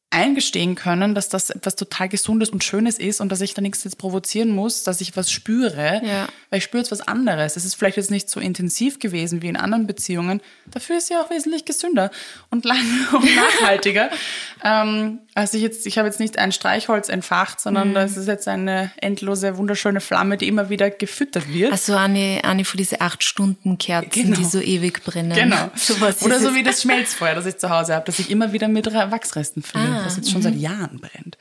eingestehen 0.09 0.75
können, 0.75 1.15
dass 1.15 1.27
das 1.27 1.49
etwas 1.49 1.75
total 1.75 2.07
Gesundes 2.07 2.51
und 2.51 2.63
Schönes 2.63 2.99
ist 2.99 3.19
und 3.19 3.31
dass 3.31 3.41
ich 3.41 3.55
da 3.55 3.63
nichts 3.63 3.83
jetzt 3.83 3.97
provozieren 3.97 4.49
muss, 4.51 4.83
dass 4.83 5.01
ich 5.01 5.17
was 5.17 5.31
spüre, 5.31 6.01
Ja. 6.05 6.27
weil 6.51 6.59
ich 6.59 6.63
spüre 6.63 6.83
jetzt 6.83 6.91
was 6.91 7.01
anderes. 7.01 7.55
Es 7.57 7.65
ist 7.65 7.73
vielleicht 7.73 7.97
jetzt 7.97 8.11
nicht 8.11 8.29
so 8.29 8.39
intensiv 8.39 8.99
gewesen 8.99 9.41
wie 9.41 9.47
in 9.47 9.57
anderen 9.57 9.87
Beziehungen, 9.87 10.41
dafür 10.67 10.97
ist 10.99 11.07
sie 11.07 11.15
auch 11.15 11.31
wesentlich 11.31 11.65
gesünder 11.65 12.11
und 12.51 12.63
lang 12.63 12.77
und 13.11 13.27
nachhaltiger. 13.35 14.11
ähm, 14.63 15.17
also 15.35 15.57
ich 15.57 15.63
jetzt, 15.63 15.85
ich 15.87 15.97
habe 15.97 16.07
jetzt 16.07 16.19
nicht 16.19 16.37
ein 16.37 16.51
Streichholz 16.51 17.09
entfacht, 17.09 17.59
sondern 17.59 17.89
Mhm. 17.89 17.93
das 17.95 18.17
ist 18.17 18.27
jetzt 18.27 18.47
eine 18.47 18.91
endlose, 18.97 19.57
wunderschöne 19.57 19.99
Flamme, 20.01 20.37
die 20.37 20.47
immer 20.47 20.69
wieder 20.69 20.89
gefüttert 20.91 21.51
wird. 21.51 21.71
Also 21.71 21.95
eine, 21.95 22.41
eine 22.43 22.65
von 22.65 22.77
diesen 22.77 23.01
acht 23.01 23.23
Stunden 23.23 23.77
Kerzen, 23.77 24.09
Genau. 24.11 24.37
die 24.37 24.45
so 24.45 24.59
ewig 24.59 25.03
brennen. 25.03 25.33
Genau. 25.33 25.69
So 25.75 25.95
Oder 26.25 26.39
so 26.39 26.53
wie 26.55 26.63
das 26.63 26.81
Schmelzfeuer, 26.81 27.35
das 27.35 27.45
ich 27.45 27.57
zu 27.57 27.69
Hause 27.69 27.95
habe, 27.95 28.05
das 28.05 28.19
ich 28.19 28.29
immer 28.29 28.53
wieder 28.53 28.67
mit 28.67 28.85
Wachsresten 28.93 29.63
fülle, 29.63 29.83
Ah, 29.85 30.03
das 30.03 30.17
jetzt 30.17 30.29
schon 30.31 30.39
mhm. 30.41 30.43
seit 30.43 30.55
Jahren 30.55 30.99
brennt. 30.99 31.37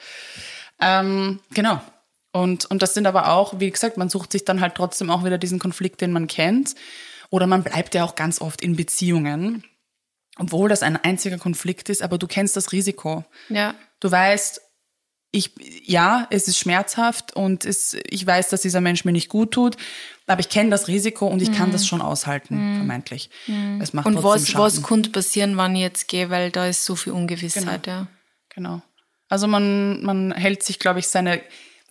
Ähm, 0.80 1.40
genau. 1.52 1.80
Und, 2.32 2.64
und 2.66 2.80
das 2.82 2.94
sind 2.94 3.06
aber 3.06 3.28
auch, 3.28 3.60
wie 3.60 3.70
gesagt, 3.70 3.98
man 3.98 4.08
sucht 4.08 4.32
sich 4.32 4.44
dann 4.44 4.60
halt 4.60 4.74
trotzdem 4.74 5.10
auch 5.10 5.24
wieder 5.24 5.36
diesen 5.38 5.58
Konflikt, 5.58 6.00
den 6.00 6.12
man 6.12 6.26
kennt. 6.28 6.74
Oder 7.30 7.46
man 7.46 7.62
bleibt 7.62 7.94
ja 7.94 8.04
auch 8.04 8.14
ganz 8.14 8.40
oft 8.40 8.62
in 8.62 8.74
Beziehungen, 8.76 9.64
obwohl 10.38 10.68
das 10.68 10.82
ein 10.82 10.96
einziger 10.96 11.38
Konflikt 11.38 11.88
ist, 11.88 12.02
aber 12.02 12.18
du 12.18 12.26
kennst 12.26 12.56
das 12.56 12.72
Risiko. 12.72 13.24
Ja. 13.48 13.74
Du 14.00 14.10
weißt, 14.10 14.60
ich, 15.30 15.52
ja, 15.84 16.26
es 16.30 16.46
ist 16.46 16.58
schmerzhaft 16.58 17.34
und 17.34 17.64
es, 17.64 17.96
ich 18.08 18.26
weiß, 18.26 18.50
dass 18.50 18.60
dieser 18.60 18.82
Mensch 18.82 19.04
mir 19.04 19.12
nicht 19.12 19.30
gut 19.30 19.52
tut, 19.52 19.76
aber 20.26 20.40
ich 20.40 20.50
kenne 20.50 20.70
das 20.70 20.88
Risiko 20.88 21.26
und 21.26 21.40
ich 21.40 21.52
kann 21.52 21.72
das 21.72 21.86
schon 21.86 22.02
aushalten, 22.02 22.76
vermeintlich. 22.76 23.30
Es 23.80 23.92
macht 23.92 24.06
Mhm. 24.06 24.16
Und 24.16 24.24
was, 24.24 24.48
Schaden. 24.48 24.64
was 24.64 24.82
könnte 24.82 25.10
passieren, 25.10 25.56
wenn 25.56 25.74
ich 25.74 25.82
jetzt 25.82 26.08
gehe, 26.08 26.28
weil 26.28 26.50
da 26.50 26.66
ist 26.66 26.84
so 26.84 26.96
viel 26.96 27.12
Ungewissheit, 27.14 27.86
ja. 27.86 28.06
Genau. 28.54 28.82
Also 29.28 29.46
man, 29.46 30.02
man 30.02 30.32
hält 30.32 30.62
sich, 30.62 30.78
glaube 30.78 30.98
ich, 30.98 31.08
seine 31.08 31.40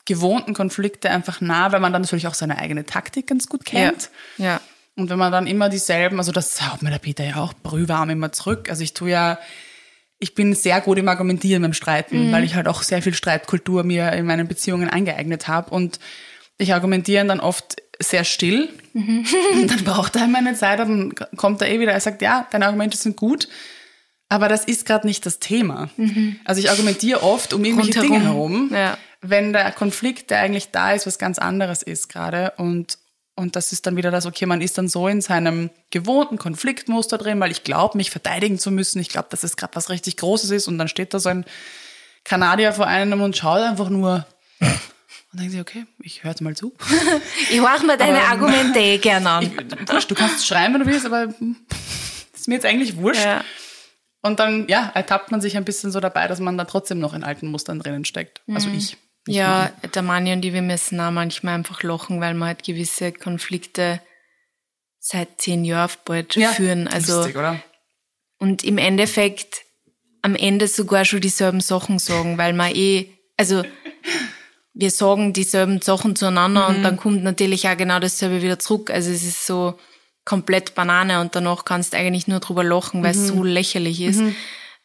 gewohnten 0.06 0.54
Konflikte 0.54 1.10
einfach 1.10 1.42
nah, 1.42 1.72
weil 1.72 1.80
man 1.80 1.92
dann 1.94 2.04
natürlich 2.04 2.28
auch 2.28 2.36
seine 2.36 2.58
eigene 2.58 2.86
Taktik 2.86 3.28
ganz 3.28 3.48
gut 3.48 3.66
kennt. 3.66 4.12
Ja. 4.38 4.46
ja. 4.46 4.62
Und 5.02 5.10
wenn 5.10 5.20
man 5.20 5.32
dann 5.32 5.48
immer 5.48 5.70
dieselben, 5.70 6.18
also 6.20 6.32
das 6.32 6.62
haut 6.72 6.82
mir 6.82 6.90
der 6.92 7.00
Peter 7.00 7.24
ja 7.26 7.38
auch 7.38 7.54
brühwarm 7.54 8.10
immer 8.10 8.32
zurück. 8.32 8.70
Also 8.70 8.84
ich 8.84 8.94
tue 8.94 9.12
ja, 9.12 9.40
ich 10.20 10.36
bin 10.36 10.54
sehr 10.54 10.82
gut 10.82 10.98
im 11.00 11.08
Argumentieren 11.08 11.62
beim 11.64 11.74
Streiten, 11.74 12.32
weil 12.32 12.44
ich 12.44 12.56
halt 12.56 12.68
auch 12.68 12.84
sehr 12.84 13.02
viel 13.02 13.14
Streitkultur 13.14 13.84
mir 13.84 14.12
in 14.14 14.26
meinen 14.26 14.48
Beziehungen 14.48 14.90
eingeeignet 14.90 15.48
habe. 15.48 15.72
Und 15.72 16.00
ich 16.58 16.74
argumentiere 16.74 17.26
dann 17.26 17.40
oft 17.40 17.78
sehr 18.00 18.24
still. 18.24 18.70
Und 18.94 19.68
dann 19.68 19.84
braucht 19.84 20.16
er 20.16 20.28
meine 20.28 20.54
Zeit, 20.54 20.80
dann 20.80 21.14
kommt 21.38 21.62
er 21.62 21.70
eh 21.70 21.80
wieder, 21.80 21.92
er 21.94 22.00
sagt, 22.00 22.22
ja, 22.22 22.48
deine 22.52 22.66
Argumente 22.66 22.98
sind 22.98 23.18
gut. 23.18 23.48
Aber 24.30 24.48
das 24.48 24.64
ist 24.66 24.86
gerade 24.86 25.08
nicht 25.08 25.26
das 25.26 25.40
Thema. 25.40 25.90
Also 26.46 26.62
ich 26.62 26.70
argumentiere 26.70 27.22
oft 27.24 27.54
um 27.54 27.66
irgendwelche 27.66 28.00
Rundherum. 28.00 28.12
Dinge 28.20 28.24
herum, 28.26 28.70
Ja. 28.74 28.98
wenn 29.22 29.52
der 29.54 29.72
Konflikt, 29.72 30.30
der 30.32 30.40
eigentlich 30.40 30.72
da 30.72 30.94
ist, 30.94 31.06
was 31.06 31.18
ganz 31.20 31.38
anderes 31.38 31.82
ist 31.82 32.08
gerade. 32.10 32.54
Und, 32.58 32.98
und 33.36 33.56
das 33.56 33.72
ist 33.72 33.86
dann 33.88 33.96
wieder 33.96 34.12
das, 34.12 34.26
okay, 34.26 34.46
man 34.46 34.62
ist 34.62 34.78
dann 34.78 34.88
so 34.88 35.08
in 35.08 35.22
seinem 35.22 35.70
gewohnten 35.90 36.38
Konfliktmuster 36.38 37.18
drin, 37.18 37.40
weil 37.40 37.52
ich 37.52 37.64
glaube, 37.64 37.98
mich 37.98 38.12
verteidigen 38.12 38.60
zu 38.60 38.72
müssen. 38.72 39.00
Ich 39.00 39.10
glaube, 39.10 39.28
dass 39.32 39.44
es 39.44 39.56
gerade 39.58 39.76
was 39.76 39.90
richtig 39.90 40.18
Großes 40.18 40.52
ist. 40.52 40.68
Und 40.68 40.78
dann 40.78 40.88
steht 40.88 41.14
da 41.14 41.20
so 41.20 41.30
ein 41.30 41.46
Kanadier 42.24 42.74
vor 42.74 42.88
einem 42.88 43.22
und 43.22 43.36
schaut 43.38 43.62
einfach 43.62 43.90
nur 43.90 44.26
und 44.60 45.40
denkt 45.40 45.52
sich, 45.54 45.62
okay, 45.62 45.86
ich 46.04 46.24
höre 46.24 46.32
jetzt 46.32 46.42
mal 46.42 46.56
zu. 46.56 46.74
Ich 47.50 47.62
höre 47.62 47.84
mir 47.86 47.98
deine 47.98 48.20
Aber- 48.24 48.28
Argumente 48.32 48.80
eh 48.80 48.98
gerne 48.98 49.30
an. 49.30 49.44
Ich, 49.44 49.90
wurscht, 49.90 50.12
du 50.12 50.16
kannst 50.16 50.46
schreien, 50.46 50.74
wenn 50.74 50.82
du 50.82 50.86
willst, 50.88 51.06
aber 51.06 51.34
ist 52.34 52.48
mir 52.48 52.56
jetzt 52.56 52.66
eigentlich 52.66 52.98
wurscht. 52.98 53.24
ja. 53.24 53.44
Und 54.22 54.40
dann, 54.40 54.68
ja, 54.68 54.92
ertappt 54.94 55.32
man 55.32 55.42
sich 55.42 55.58
ein 55.58 55.66
bisschen 55.66 55.92
so 55.92 56.00
dabei, 56.00 56.28
dass 56.28 56.40
man 56.40 56.56
da 56.58 56.66
trotzdem 56.66 57.00
noch 57.00 57.14
in 57.16 57.24
alten 57.24 57.48
Mustern 57.48 57.80
drinnen 57.80 58.06
steckt. 58.06 58.42
Also 58.54 58.70
ich. 58.70 58.98
Ja, 59.28 59.72
der 59.94 60.02
Mani 60.02 60.34
und 60.34 60.44
ich, 60.44 60.54
wir 60.54 60.62
müssen 60.62 61.00
auch 61.00 61.12
manchmal 61.12 61.56
einfach 61.56 61.84
lachen, 61.84 62.20
weil 62.22 62.34
wir 62.34 62.46
halt 62.46 62.64
gewisse 62.64 63.12
Konflikte 63.12 64.02
seit 65.00 65.42
zehn 65.42 65.64
Jahren 65.64 65.92
bald 66.06 66.36
Ja, 66.36 66.52
führen. 66.52 66.88
Also, 66.88 67.18
lustig, 67.18 67.38
oder? 67.38 67.62
und 68.40 68.64
im 68.64 68.78
Endeffekt 68.80 69.62
am 70.24 70.36
Ende 70.36 70.68
sogar 70.68 71.06
schon 71.06 71.22
dieselben 71.22 71.62
Sachen 71.62 72.00
sagen, 72.00 72.38
weil 72.38 72.54
man 72.54 72.74
eh, 72.76 73.08
also, 73.38 73.64
wir 74.74 74.92
sagen 74.92 75.34
dieselben 75.34 75.82
Sachen 75.82 76.16
zueinander 76.16 76.68
und 76.70 76.84
dann 76.84 76.98
kommt 76.98 77.24
natürlich 77.24 77.68
auch 77.68 77.78
genau 77.78 78.00
dasselbe 78.00 78.42
wieder 78.42 78.58
zurück. 78.60 78.90
Also 78.90 79.12
es 79.12 79.24
ist 79.24 79.46
so 79.46 79.78
komplett 80.26 80.76
Banane 80.76 81.20
und 81.22 81.36
danach 81.36 81.66
kannst 81.66 81.94
du 81.94 81.98
eigentlich 81.98 82.28
nur 82.28 82.40
drüber 82.40 82.64
lachen, 82.64 83.04
weil 83.04 83.12
es 83.12 83.28
so 83.28 83.44
lächerlich 83.44 84.02
ist. 84.02 84.22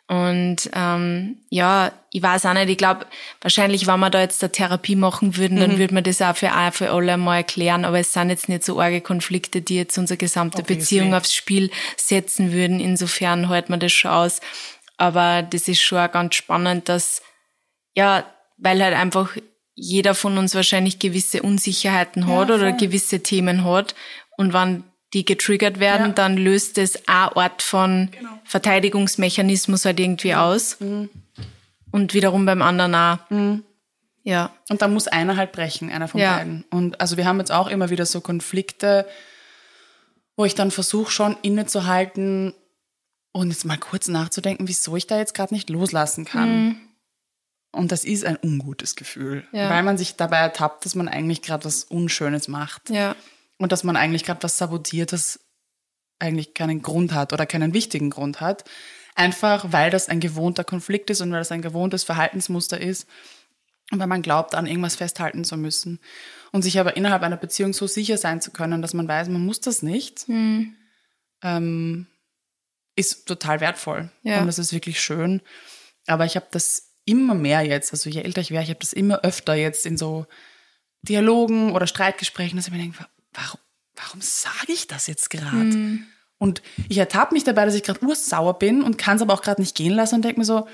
Und 0.08 0.70
ähm, 0.72 1.38
ja, 1.50 1.90
ich 2.12 2.22
weiß 2.22 2.46
auch 2.46 2.54
nicht, 2.54 2.68
ich 2.68 2.78
glaube, 2.78 3.06
wahrscheinlich, 3.40 3.88
wenn 3.88 3.98
wir 3.98 4.10
da 4.10 4.20
jetzt 4.20 4.42
eine 4.42 4.52
Therapie 4.52 4.94
machen 4.94 5.36
würden, 5.36 5.58
dann 5.58 5.78
würde 5.78 5.94
man 5.94 6.04
das 6.04 6.22
auch 6.22 6.36
für, 6.36 6.56
auch 6.56 6.72
für 6.72 6.92
alle 6.92 7.16
mal 7.16 7.38
erklären, 7.38 7.84
aber 7.84 7.98
es 7.98 8.12
sind 8.12 8.30
jetzt 8.30 8.48
nicht 8.48 8.64
so 8.64 8.80
arge 8.80 9.00
Konflikte, 9.00 9.62
die 9.62 9.76
jetzt 9.76 9.98
unsere 9.98 10.16
gesamte 10.16 10.58
Obviously. 10.58 10.80
Beziehung 10.80 11.14
aufs 11.14 11.34
Spiel 11.34 11.70
setzen 11.96 12.52
würden. 12.52 12.78
Insofern 12.78 13.48
hält 13.48 13.68
man 13.68 13.80
das 13.80 13.92
schon 13.92 14.12
aus. 14.12 14.40
Aber 14.96 15.42
das 15.42 15.66
ist 15.66 15.82
schon 15.82 15.98
auch 15.98 16.12
ganz 16.12 16.36
spannend, 16.36 16.88
dass, 16.88 17.20
ja, 17.96 18.24
weil 18.58 18.82
halt 18.82 18.94
einfach 18.94 19.36
jeder 19.74 20.14
von 20.14 20.38
uns 20.38 20.54
wahrscheinlich 20.54 21.00
gewisse 21.00 21.42
Unsicherheiten 21.42 22.28
hat 22.28 22.48
ja, 22.48 22.54
oder 22.54 22.72
gewisse 22.72 23.22
Themen 23.22 23.64
hat. 23.64 23.94
Und 24.36 24.52
wenn 24.52 24.84
die 25.12 25.24
getriggert 25.24 25.78
werden, 25.78 26.08
ja. 26.08 26.12
dann 26.12 26.36
löst 26.36 26.78
es 26.78 27.06
eine 27.08 27.36
Art 27.36 27.62
von 27.62 28.10
genau. 28.10 28.38
Verteidigungsmechanismus 28.44 29.84
halt 29.84 30.00
irgendwie 30.00 30.34
aus. 30.34 30.80
Mhm. 30.80 31.10
Und 31.92 32.12
wiederum 32.12 32.44
beim 32.44 32.62
anderen 32.62 32.94
auch. 32.94 33.30
Mhm. 33.30 33.62
Ja. 34.22 34.52
Und 34.68 34.82
da 34.82 34.88
muss 34.88 35.06
einer 35.06 35.36
halt 35.36 35.52
brechen, 35.52 35.90
einer 35.90 36.08
von 36.08 36.20
ja. 36.20 36.36
beiden. 36.36 36.64
Und 36.70 37.00
also 37.00 37.16
wir 37.16 37.26
haben 37.26 37.38
jetzt 37.38 37.52
auch 37.52 37.68
immer 37.68 37.90
wieder 37.90 38.04
so 38.06 38.20
Konflikte, 38.20 39.06
wo 40.36 40.44
ich 40.44 40.54
dann 40.54 40.70
versuche 40.70 41.12
schon 41.12 41.36
innezuhalten 41.42 42.52
und 43.32 43.50
jetzt 43.50 43.64
mal 43.64 43.78
kurz 43.78 44.08
nachzudenken, 44.08 44.66
wieso 44.66 44.96
ich 44.96 45.06
da 45.06 45.18
jetzt 45.18 45.34
gerade 45.34 45.54
nicht 45.54 45.70
loslassen 45.70 46.24
kann. 46.24 46.64
Mhm. 46.64 46.76
Und 47.70 47.92
das 47.92 48.04
ist 48.04 48.24
ein 48.24 48.38
ungutes 48.42 48.96
Gefühl, 48.96 49.46
ja. 49.52 49.70
weil 49.70 49.82
man 49.82 49.98
sich 49.98 50.16
dabei 50.16 50.38
ertappt, 50.38 50.84
dass 50.84 50.94
man 50.94 51.08
eigentlich 51.08 51.42
gerade 51.42 51.64
was 51.64 51.84
Unschönes 51.84 52.48
macht. 52.48 52.90
Ja. 52.90 53.14
Und 53.58 53.72
dass 53.72 53.84
man 53.84 53.96
eigentlich 53.96 54.24
gerade 54.24 54.42
was 54.42 54.58
sabotiert, 54.58 55.12
das 55.12 55.40
eigentlich 56.18 56.54
keinen 56.54 56.82
Grund 56.82 57.12
hat 57.12 57.32
oder 57.32 57.46
keinen 57.46 57.74
wichtigen 57.74 58.10
Grund 58.10 58.40
hat. 58.40 58.64
Einfach 59.14 59.72
weil 59.72 59.90
das 59.90 60.08
ein 60.08 60.20
gewohnter 60.20 60.64
Konflikt 60.64 61.10
ist 61.10 61.20
und 61.20 61.32
weil 61.32 61.38
das 61.38 61.52
ein 61.52 61.62
gewohntes 61.62 62.04
Verhaltensmuster 62.04 62.80
ist 62.80 63.06
und 63.90 63.98
weil 63.98 64.06
man 64.06 64.22
glaubt, 64.22 64.54
an 64.54 64.66
irgendwas 64.66 64.96
festhalten 64.96 65.44
zu 65.44 65.56
müssen. 65.56 66.00
Und 66.52 66.62
sich 66.62 66.78
aber 66.78 66.96
innerhalb 66.96 67.22
einer 67.22 67.36
Beziehung 67.36 67.72
so 67.72 67.86
sicher 67.86 68.18
sein 68.18 68.40
zu 68.40 68.50
können, 68.50 68.82
dass 68.82 68.94
man 68.94 69.08
weiß, 69.08 69.28
man 69.28 69.44
muss 69.44 69.60
das 69.60 69.82
nicht, 69.82 70.28
mhm. 70.28 70.74
ähm, 71.42 72.06
ist 72.94 73.26
total 73.26 73.60
wertvoll. 73.60 74.10
Ja. 74.22 74.40
Und 74.40 74.46
das 74.46 74.58
ist 74.58 74.72
wirklich 74.72 75.00
schön. 75.00 75.42
Aber 76.06 76.24
ich 76.24 76.36
habe 76.36 76.46
das 76.50 76.94
immer 77.04 77.34
mehr 77.34 77.62
jetzt, 77.62 77.92
also 77.92 78.10
je 78.10 78.22
älter 78.22 78.40
ich 78.40 78.50
werde, 78.50 78.64
ich 78.64 78.70
habe 78.70 78.80
das 78.80 78.92
immer 78.92 79.20
öfter 79.22 79.54
jetzt 79.54 79.86
in 79.86 79.96
so 79.96 80.26
Dialogen 81.02 81.72
oder 81.72 81.86
Streitgesprächen, 81.86 82.56
dass 82.56 82.66
ich 82.66 82.72
mir 82.72 82.78
denke, 82.78 83.06
warum, 83.36 83.60
warum 83.94 84.20
sage 84.20 84.72
ich 84.72 84.86
das 84.86 85.06
jetzt 85.06 85.30
gerade? 85.30 85.56
Mhm. 85.56 86.06
Und 86.38 86.62
ich 86.88 86.98
ertappe 86.98 87.34
mich 87.34 87.44
dabei, 87.44 87.64
dass 87.64 87.74
ich 87.74 87.82
gerade 87.82 88.04
ursauer 88.04 88.58
bin 88.58 88.82
und 88.82 88.98
kann 88.98 89.16
es 89.16 89.22
aber 89.22 89.34
auch 89.34 89.42
gerade 89.42 89.60
nicht 89.60 89.74
gehen 89.74 89.92
lassen 89.92 90.16
und 90.16 90.24
denke 90.24 90.40
mir 90.40 90.44
so, 90.44 90.66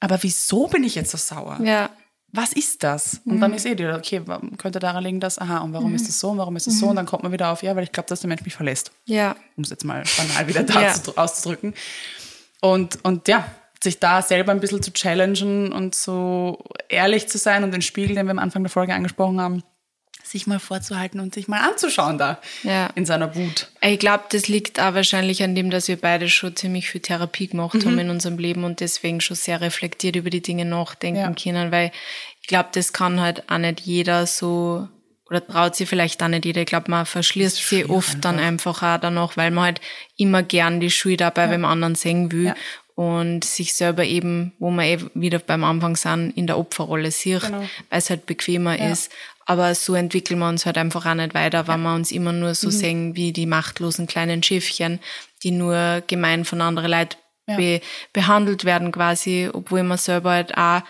aber 0.00 0.22
wieso 0.22 0.68
bin 0.68 0.84
ich 0.84 0.94
jetzt 0.94 1.10
so 1.10 1.18
sauer? 1.18 1.58
Ja 1.62 1.90
was 2.34 2.52
ist 2.52 2.82
das? 2.82 3.20
Und 3.24 3.36
mhm. 3.36 3.40
dann 3.40 3.54
ist 3.54 3.64
eh 3.64 3.76
die, 3.76 3.86
okay, 3.86 4.20
könnte 4.58 4.80
daran 4.80 5.04
liegen, 5.04 5.20
dass, 5.20 5.38
aha, 5.38 5.58
und 5.58 5.72
warum 5.72 5.90
mhm. 5.90 5.94
ist 5.94 6.08
das 6.08 6.18
so 6.18 6.30
und 6.30 6.38
warum 6.38 6.56
ist 6.56 6.66
das 6.66 6.80
so? 6.80 6.88
Und 6.88 6.96
dann 6.96 7.06
kommt 7.06 7.22
man 7.22 7.30
wieder 7.30 7.50
auf, 7.52 7.62
ja, 7.62 7.76
weil 7.76 7.84
ich 7.84 7.92
glaube, 7.92 8.08
dass 8.08 8.20
der 8.20 8.28
Mensch 8.28 8.44
mich 8.44 8.56
verlässt. 8.56 8.90
Ja. 9.04 9.36
Um 9.56 9.62
es 9.62 9.70
jetzt 9.70 9.84
mal 9.84 10.02
banal 10.16 10.48
wieder 10.48 10.62
da 10.64 10.82
ja. 10.82 10.94
auszudrücken. 11.14 11.74
Und, 12.60 12.98
und 13.04 13.28
ja, 13.28 13.46
sich 13.80 14.00
da 14.00 14.20
selber 14.20 14.50
ein 14.50 14.58
bisschen 14.58 14.82
zu 14.82 14.92
challengen 14.92 15.72
und 15.72 15.94
so 15.94 16.64
ehrlich 16.88 17.28
zu 17.28 17.38
sein 17.38 17.62
und 17.62 17.72
den 17.72 17.82
Spiegel, 17.82 18.16
den 18.16 18.26
wir 18.26 18.32
am 18.32 18.40
Anfang 18.40 18.64
der 18.64 18.70
Folge 18.70 18.94
angesprochen 18.94 19.40
haben, 19.40 19.62
sich 20.22 20.46
mal 20.46 20.58
vorzuhalten 20.58 21.20
und 21.20 21.34
sich 21.34 21.48
mal 21.48 21.60
anzuschauen 21.60 22.18
da 22.18 22.40
ja. 22.62 22.88
in 22.94 23.06
seiner 23.06 23.34
Wut. 23.34 23.68
Ich 23.82 23.98
glaube, 23.98 24.24
das 24.30 24.48
liegt 24.48 24.80
auch 24.80 24.94
wahrscheinlich 24.94 25.42
an 25.42 25.54
dem, 25.54 25.70
dass 25.70 25.88
wir 25.88 25.96
beide 25.96 26.28
schon 26.28 26.56
ziemlich 26.56 26.88
viel 26.88 27.00
Therapie 27.00 27.48
gemacht 27.48 27.74
mhm. 27.74 27.84
haben 27.84 27.98
in 27.98 28.10
unserem 28.10 28.38
Leben 28.38 28.64
und 28.64 28.80
deswegen 28.80 29.20
schon 29.20 29.36
sehr 29.36 29.60
reflektiert 29.60 30.16
über 30.16 30.30
die 30.30 30.42
Dinge 30.42 30.64
nachdenken 30.64 31.20
ja. 31.20 31.32
können, 31.32 31.70
weil 31.70 31.92
ich 32.40 32.48
glaube, 32.48 32.70
das 32.72 32.92
kann 32.92 33.20
halt 33.20 33.48
auch 33.50 33.58
nicht 33.58 33.80
jeder 33.80 34.26
so 34.26 34.88
oder 35.30 35.46
traut 35.46 35.74
sich 35.74 35.88
vielleicht 35.88 36.22
auch 36.22 36.28
nicht 36.28 36.44
jeder. 36.44 36.60
Ich 36.60 36.66
glaube, 36.66 36.90
man 36.90 37.06
verschließt 37.06 37.56
sich 37.56 37.88
oft 37.88 38.16
einfach. 38.16 38.20
dann 38.20 38.38
einfach 38.38 38.82
auch 38.82 39.00
danach, 39.00 39.36
weil 39.36 39.50
man 39.50 39.64
halt 39.64 39.80
immer 40.16 40.42
gern 40.42 40.80
die 40.80 40.90
Schuld 40.90 41.20
dabei 41.20 41.44
ja. 41.44 41.48
beim 41.48 41.64
anderen 41.64 41.94
sehen 41.94 42.30
will. 42.30 42.46
Ja 42.46 42.56
und 42.94 43.42
sich 43.42 43.74
selber 43.74 44.04
eben, 44.04 44.52
wo 44.58 44.70
wir 44.70 44.84
eh 44.84 44.98
wieder 45.14 45.40
beim 45.40 45.64
Anfang 45.64 45.96
sind, 45.96 46.30
in 46.36 46.46
der 46.46 46.58
Opferrolle 46.58 47.10
sieht, 47.10 47.42
genau. 47.42 47.58
weil 47.90 47.98
es 47.98 48.08
halt 48.08 48.26
bequemer 48.26 48.78
ja. 48.78 48.92
ist. 48.92 49.10
Aber 49.46 49.74
so 49.74 49.94
entwickeln 49.94 50.38
wir 50.38 50.48
uns 50.48 50.64
halt 50.64 50.78
einfach 50.78 51.04
auch 51.06 51.14
nicht 51.14 51.34
weiter, 51.34 51.66
weil 51.66 51.78
ja. 51.78 51.82
wir 51.82 51.94
uns 51.94 52.10
immer 52.10 52.32
nur 52.32 52.54
so 52.54 52.68
mhm. 52.68 52.72
sehen 52.72 53.16
wie 53.16 53.32
die 53.32 53.46
machtlosen 53.46 54.06
kleinen 54.06 54.42
Schiffchen, 54.42 55.00
die 55.42 55.50
nur 55.50 56.02
gemein 56.06 56.44
von 56.44 56.60
anderen 56.60 56.90
Leuten 56.90 57.16
ja. 57.46 57.56
be 57.56 57.80
behandelt 58.12 58.64
werden 58.64 58.92
quasi, 58.92 59.50
obwohl 59.52 59.82
wir 59.82 59.98
selber 59.98 60.30
halt 60.30 60.56
auch 60.56 60.82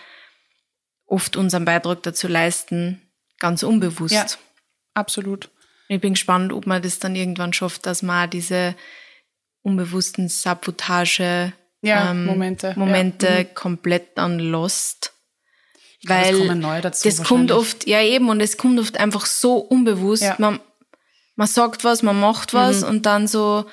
oft 1.05 1.35
unseren 1.35 1.65
Beitrag 1.65 2.03
dazu 2.03 2.27
leisten, 2.27 3.01
ganz 3.39 3.63
unbewusst. 3.63 4.13
Ja, 4.13 4.25
absolut. 4.93 5.49
Ich 5.87 6.01
bin 6.01 6.13
gespannt, 6.13 6.51
ob 6.51 6.65
man 6.65 6.81
das 6.81 6.99
dann 6.99 7.15
irgendwann 7.15 7.53
schafft, 7.53 7.85
dass 7.85 8.01
man 8.01 8.29
diese 8.29 8.75
unbewussten 9.61 10.29
Sabotage 10.29 11.53
ja, 11.81 12.11
ähm, 12.11 12.25
Momente, 12.25 12.73
Momente 12.75 13.27
ja. 13.27 13.43
Mhm. 13.43 13.53
komplett 13.53 14.17
dann 14.17 14.39
lost. 14.39 15.13
Weil 16.03 16.35
glaub, 16.35 16.47
kommen 16.47 16.59
neu 16.59 16.81
dazu 16.81 17.07
das 17.07 17.23
kommt 17.23 17.51
oft, 17.51 17.87
ja 17.87 18.01
eben, 18.01 18.29
und 18.29 18.41
es 18.41 18.57
kommt 18.57 18.79
oft 18.79 18.97
einfach 18.97 19.25
so 19.25 19.57
unbewusst. 19.57 20.23
Ja. 20.23 20.35
Man, 20.37 20.59
man 21.35 21.47
sagt 21.47 21.83
was, 21.83 22.03
man 22.03 22.19
macht 22.19 22.53
was 22.53 22.81
mhm. 22.81 22.89
und 22.89 23.05
dann 23.05 23.27
so, 23.27 23.65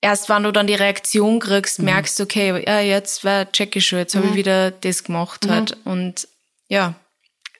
erst 0.00 0.28
wenn 0.28 0.44
du 0.44 0.52
dann 0.52 0.66
die 0.66 0.74
Reaktion 0.74 1.40
kriegst, 1.40 1.78
mhm. 1.78 1.86
merkst 1.86 2.18
du, 2.18 2.24
okay, 2.24 2.64
ja, 2.66 2.80
jetzt 2.80 3.24
war 3.24 3.50
check 3.50 3.76
ich 3.76 3.86
schon, 3.86 3.98
jetzt 3.98 4.14
mhm. 4.14 4.20
habe 4.20 4.28
ich 4.30 4.34
wieder 4.36 4.70
das 4.70 5.04
gemacht 5.04 5.44
mhm. 5.44 5.50
halt. 5.50 5.76
Und 5.84 6.28
ja, 6.68 6.94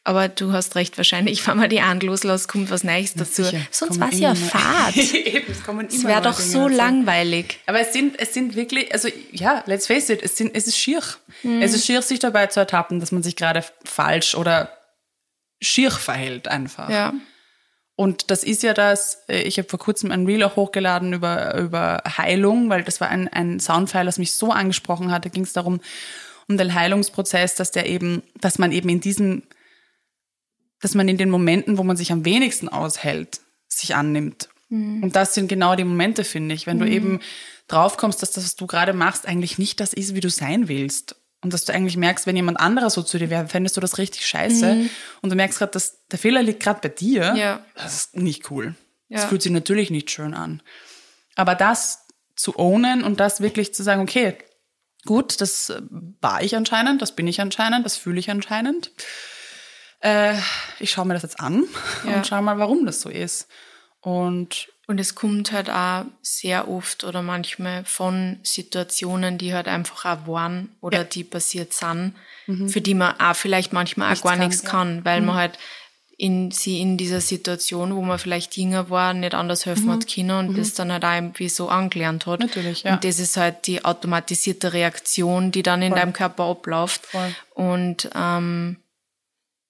aber 0.06 0.28
du 0.28 0.52
hast 0.52 0.76
recht, 0.76 0.98
wahrscheinlich, 0.98 1.46
wenn 1.46 1.56
man 1.56 1.70
die 1.70 1.80
einen 1.80 2.00
loslässt, 2.00 2.46
kommt 2.46 2.70
was 2.70 2.84
Neues 2.84 3.14
dazu. 3.14 3.42
Sicher. 3.42 3.60
Sonst 3.70 3.98
war 3.98 4.10
es 4.12 4.20
ja 4.20 4.34
Fahrt. 4.34 4.96
Eben, 5.14 5.50
es 5.50 5.64
kommen 5.64 5.88
immer 5.88 5.98
Es 5.98 6.04
wäre 6.04 6.22
doch 6.22 6.38
so 6.38 6.68
dazu. 6.68 6.76
langweilig. 6.76 7.58
Aber 7.66 7.80
es 7.80 7.92
sind, 7.92 8.18
es 8.20 8.34
sind 8.34 8.54
wirklich, 8.54 8.92
also 8.92 9.08
ja, 9.32 9.64
let's 9.66 9.86
face 9.86 10.10
it, 10.10 10.22
es, 10.22 10.36
sind, 10.36 10.54
es 10.54 10.66
ist 10.66 10.76
schier. 10.76 11.00
Mhm. 11.42 11.62
Es 11.62 11.72
ist 11.72 11.86
schier, 11.86 12.02
sich 12.02 12.18
dabei 12.18 12.46
zu 12.48 12.60
ertappen, 12.60 13.00
dass 13.00 13.12
man 13.12 13.22
sich 13.22 13.34
gerade 13.34 13.64
falsch 13.84 14.34
oder 14.34 14.70
schier 15.62 15.90
verhält 15.90 16.48
einfach. 16.48 16.90
Ja. 16.90 17.14
Und 17.96 18.30
das 18.30 18.42
ist 18.42 18.62
ja 18.62 18.74
das, 18.74 19.22
äh, 19.28 19.42
ich 19.42 19.56
habe 19.56 19.68
vor 19.68 19.78
kurzem 19.78 20.10
ein 20.10 20.26
Reel 20.26 20.42
auch 20.42 20.56
hochgeladen 20.56 21.12
über, 21.14 21.56
über 21.56 22.02
Heilung, 22.18 22.68
weil 22.68 22.82
das 22.82 23.00
war 23.00 23.08
ein, 23.08 23.28
ein 23.28 23.60
Soundfile, 23.60 24.04
das 24.04 24.18
mich 24.18 24.34
so 24.34 24.50
angesprochen 24.50 25.12
hat. 25.12 25.24
Da 25.24 25.28
ging 25.30 25.44
es 25.44 25.52
darum, 25.52 25.80
um 26.48 26.58
den 26.58 26.74
Heilungsprozess, 26.74 27.54
dass 27.54 27.70
der 27.70 27.86
eben, 27.86 28.22
dass 28.40 28.58
man 28.58 28.72
eben 28.72 28.88
in 28.88 29.00
diesem 29.00 29.44
dass 30.84 30.94
man 30.94 31.08
in 31.08 31.16
den 31.16 31.30
Momenten, 31.30 31.78
wo 31.78 31.82
man 31.82 31.96
sich 31.96 32.12
am 32.12 32.26
wenigsten 32.26 32.68
aushält, 32.68 33.40
sich 33.68 33.94
annimmt. 33.94 34.50
Mhm. 34.68 35.02
Und 35.02 35.16
das 35.16 35.32
sind 35.32 35.48
genau 35.48 35.76
die 35.76 35.84
Momente, 35.84 36.24
finde 36.24 36.54
ich, 36.54 36.66
wenn 36.66 36.76
mhm. 36.76 36.80
du 36.82 36.88
eben 36.90 37.20
draufkommst, 37.68 38.20
dass 38.20 38.32
das, 38.32 38.44
was 38.44 38.56
du 38.56 38.66
gerade 38.66 38.92
machst, 38.92 39.26
eigentlich 39.26 39.56
nicht 39.56 39.80
das 39.80 39.94
ist, 39.94 40.14
wie 40.14 40.20
du 40.20 40.28
sein 40.28 40.68
willst. 40.68 41.16
Und 41.40 41.54
dass 41.54 41.64
du 41.64 41.72
eigentlich 41.72 41.96
merkst, 41.96 42.26
wenn 42.26 42.36
jemand 42.36 42.60
anderer 42.60 42.90
so 42.90 43.02
zu 43.02 43.18
dir 43.18 43.30
wäre, 43.30 43.48
fändest 43.48 43.78
du 43.78 43.80
das 43.80 43.96
richtig 43.96 44.26
scheiße. 44.26 44.74
Mhm. 44.74 44.90
Und 45.22 45.30
du 45.30 45.36
merkst 45.36 45.58
gerade, 45.58 45.72
dass 45.72 46.04
der 46.08 46.18
Fehler 46.18 46.42
liegt 46.42 46.62
gerade 46.62 46.80
bei 46.82 46.90
dir. 46.90 47.34
Ja. 47.34 47.64
Das 47.76 47.94
ist 47.94 48.16
nicht 48.18 48.50
cool. 48.50 48.74
Ja. 49.08 49.20
Das 49.20 49.24
fühlt 49.24 49.40
sich 49.40 49.52
natürlich 49.52 49.88
nicht 49.88 50.10
schön 50.10 50.34
an. 50.34 50.62
Aber 51.34 51.54
das 51.54 52.06
zu 52.36 52.58
ownen 52.58 53.02
und 53.02 53.20
das 53.20 53.40
wirklich 53.40 53.72
zu 53.72 53.82
sagen, 53.82 54.02
okay, 54.02 54.36
gut, 55.06 55.40
das 55.40 55.72
war 56.20 56.42
ich 56.42 56.56
anscheinend, 56.56 57.00
das 57.00 57.16
bin 57.16 57.26
ich 57.26 57.40
anscheinend, 57.40 57.86
das 57.86 57.96
fühle 57.96 58.20
ich 58.20 58.30
anscheinend 58.30 58.90
äh, 60.04 60.34
ich 60.78 60.90
schaue 60.90 61.06
mir 61.06 61.14
das 61.14 61.22
jetzt 61.22 61.40
an 61.40 61.64
ja. 62.06 62.16
und 62.16 62.26
schaue 62.26 62.42
mal, 62.42 62.58
warum 62.58 62.86
das 62.86 63.00
so 63.00 63.08
ist. 63.08 63.48
Und 64.00 64.68
und 64.86 65.00
es 65.00 65.14
kommt 65.14 65.50
halt 65.50 65.70
auch 65.70 66.04
sehr 66.20 66.68
oft 66.68 67.04
oder 67.04 67.22
manchmal 67.22 67.86
von 67.86 68.38
Situationen, 68.42 69.38
die 69.38 69.54
halt 69.54 69.66
einfach 69.66 70.04
auch 70.04 70.26
waren 70.26 70.76
oder 70.82 70.98
ja. 70.98 71.04
die 71.04 71.24
passiert 71.24 71.72
sind, 71.72 72.12
mhm. 72.46 72.68
für 72.68 72.82
die 72.82 72.92
man 72.92 73.18
auch 73.18 73.34
vielleicht 73.34 73.72
manchmal 73.72 74.10
nichts 74.10 74.20
auch 74.20 74.28
gar 74.28 74.36
kann, 74.36 74.46
nichts 74.46 74.62
kann, 74.62 75.04
weil 75.06 75.20
mhm. 75.22 75.28
man 75.28 75.36
halt 75.36 75.58
in 76.18 76.50
sie 76.50 76.80
in 76.80 76.98
dieser 76.98 77.22
Situation, 77.22 77.96
wo 77.96 78.02
man 78.02 78.18
vielleicht 78.18 78.58
jünger 78.58 78.90
war, 78.90 79.14
nicht 79.14 79.34
anders 79.34 79.64
helfen 79.64 79.86
mhm. 79.86 79.92
hat 79.92 80.14
können 80.14 80.30
und 80.30 80.50
mhm. 80.50 80.56
das 80.56 80.74
dann 80.74 80.92
halt 80.92 81.04
auch 81.04 81.14
irgendwie 81.14 81.48
so 81.48 81.70
angelernt 81.70 82.26
hat. 82.26 82.40
Natürlich, 82.40 82.82
ja. 82.82 82.94
Und 82.94 83.04
das 83.04 83.18
ist 83.18 83.38
halt 83.38 83.66
die 83.66 83.84
automatisierte 83.86 84.74
Reaktion, 84.74 85.50
die 85.50 85.62
dann 85.62 85.80
in 85.80 85.92
Voll. 85.92 86.00
deinem 86.00 86.12
Körper 86.12 86.44
abläuft. 86.44 87.06
Voll. 87.06 87.34
Und 87.54 88.10
ähm, 88.14 88.76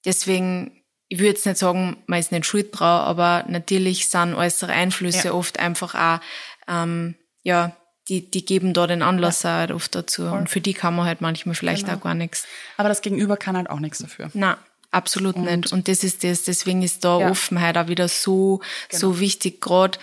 Deswegen, 0.05 0.83
ich 1.09 1.19
würde 1.19 1.31
jetzt 1.31 1.47
nicht 1.47 1.59
sagen, 1.59 1.97
man 2.07 2.19
ist 2.19 2.33
nicht 2.33 2.47
schuld 2.47 2.69
drauf, 2.73 3.07
aber 3.07 3.45
natürlich 3.49 4.09
sind 4.09 4.35
äußere 4.35 4.73
Einflüsse 4.73 5.29
ja. 5.29 5.33
oft 5.33 5.59
einfach 5.59 5.95
auch, 5.95 6.21
ähm, 6.69 7.15
ja, 7.43 7.77
die, 8.09 8.31
die 8.31 8.45
geben 8.45 8.75
da 8.75 8.87
den 8.87 9.03
Anlass 9.03 9.45
ja. 9.45 9.51
halt 9.51 9.71
oft 9.71 9.95
dazu. 9.95 10.29
Voll. 10.29 10.39
Und 10.39 10.51
für 10.51 10.61
die 10.61 10.75
kann 10.75 10.95
man 10.95 11.07
halt 11.07 11.21
manchmal 11.21 11.55
vielleicht 11.55 11.87
genau. 11.87 11.99
auch 11.99 12.03
gar 12.03 12.15
nichts. 12.15 12.47
Aber 12.77 12.89
das 12.89 13.01
Gegenüber 13.01 13.37
kann 13.37 13.57
halt 13.57 13.71
auch 13.71 13.81
nichts 13.81 13.99
dafür. 13.99 14.31
Na, 14.35 14.59
absolut 14.91 15.37
und 15.37 15.45
nicht. 15.45 15.73
Und 15.73 15.89
das 15.89 16.05
ist 16.05 16.23
das, 16.23 16.45
deswegen 16.45 16.83
ist 16.83 17.05
da 17.05 17.21
ja. 17.21 17.31
Offenheit 17.31 17.79
auch 17.79 17.89
wieder 17.89 18.09
so, 18.09 18.61
genau. 18.89 19.01
so 19.01 19.21
wichtig 19.21 19.61
gerade. 19.61 19.99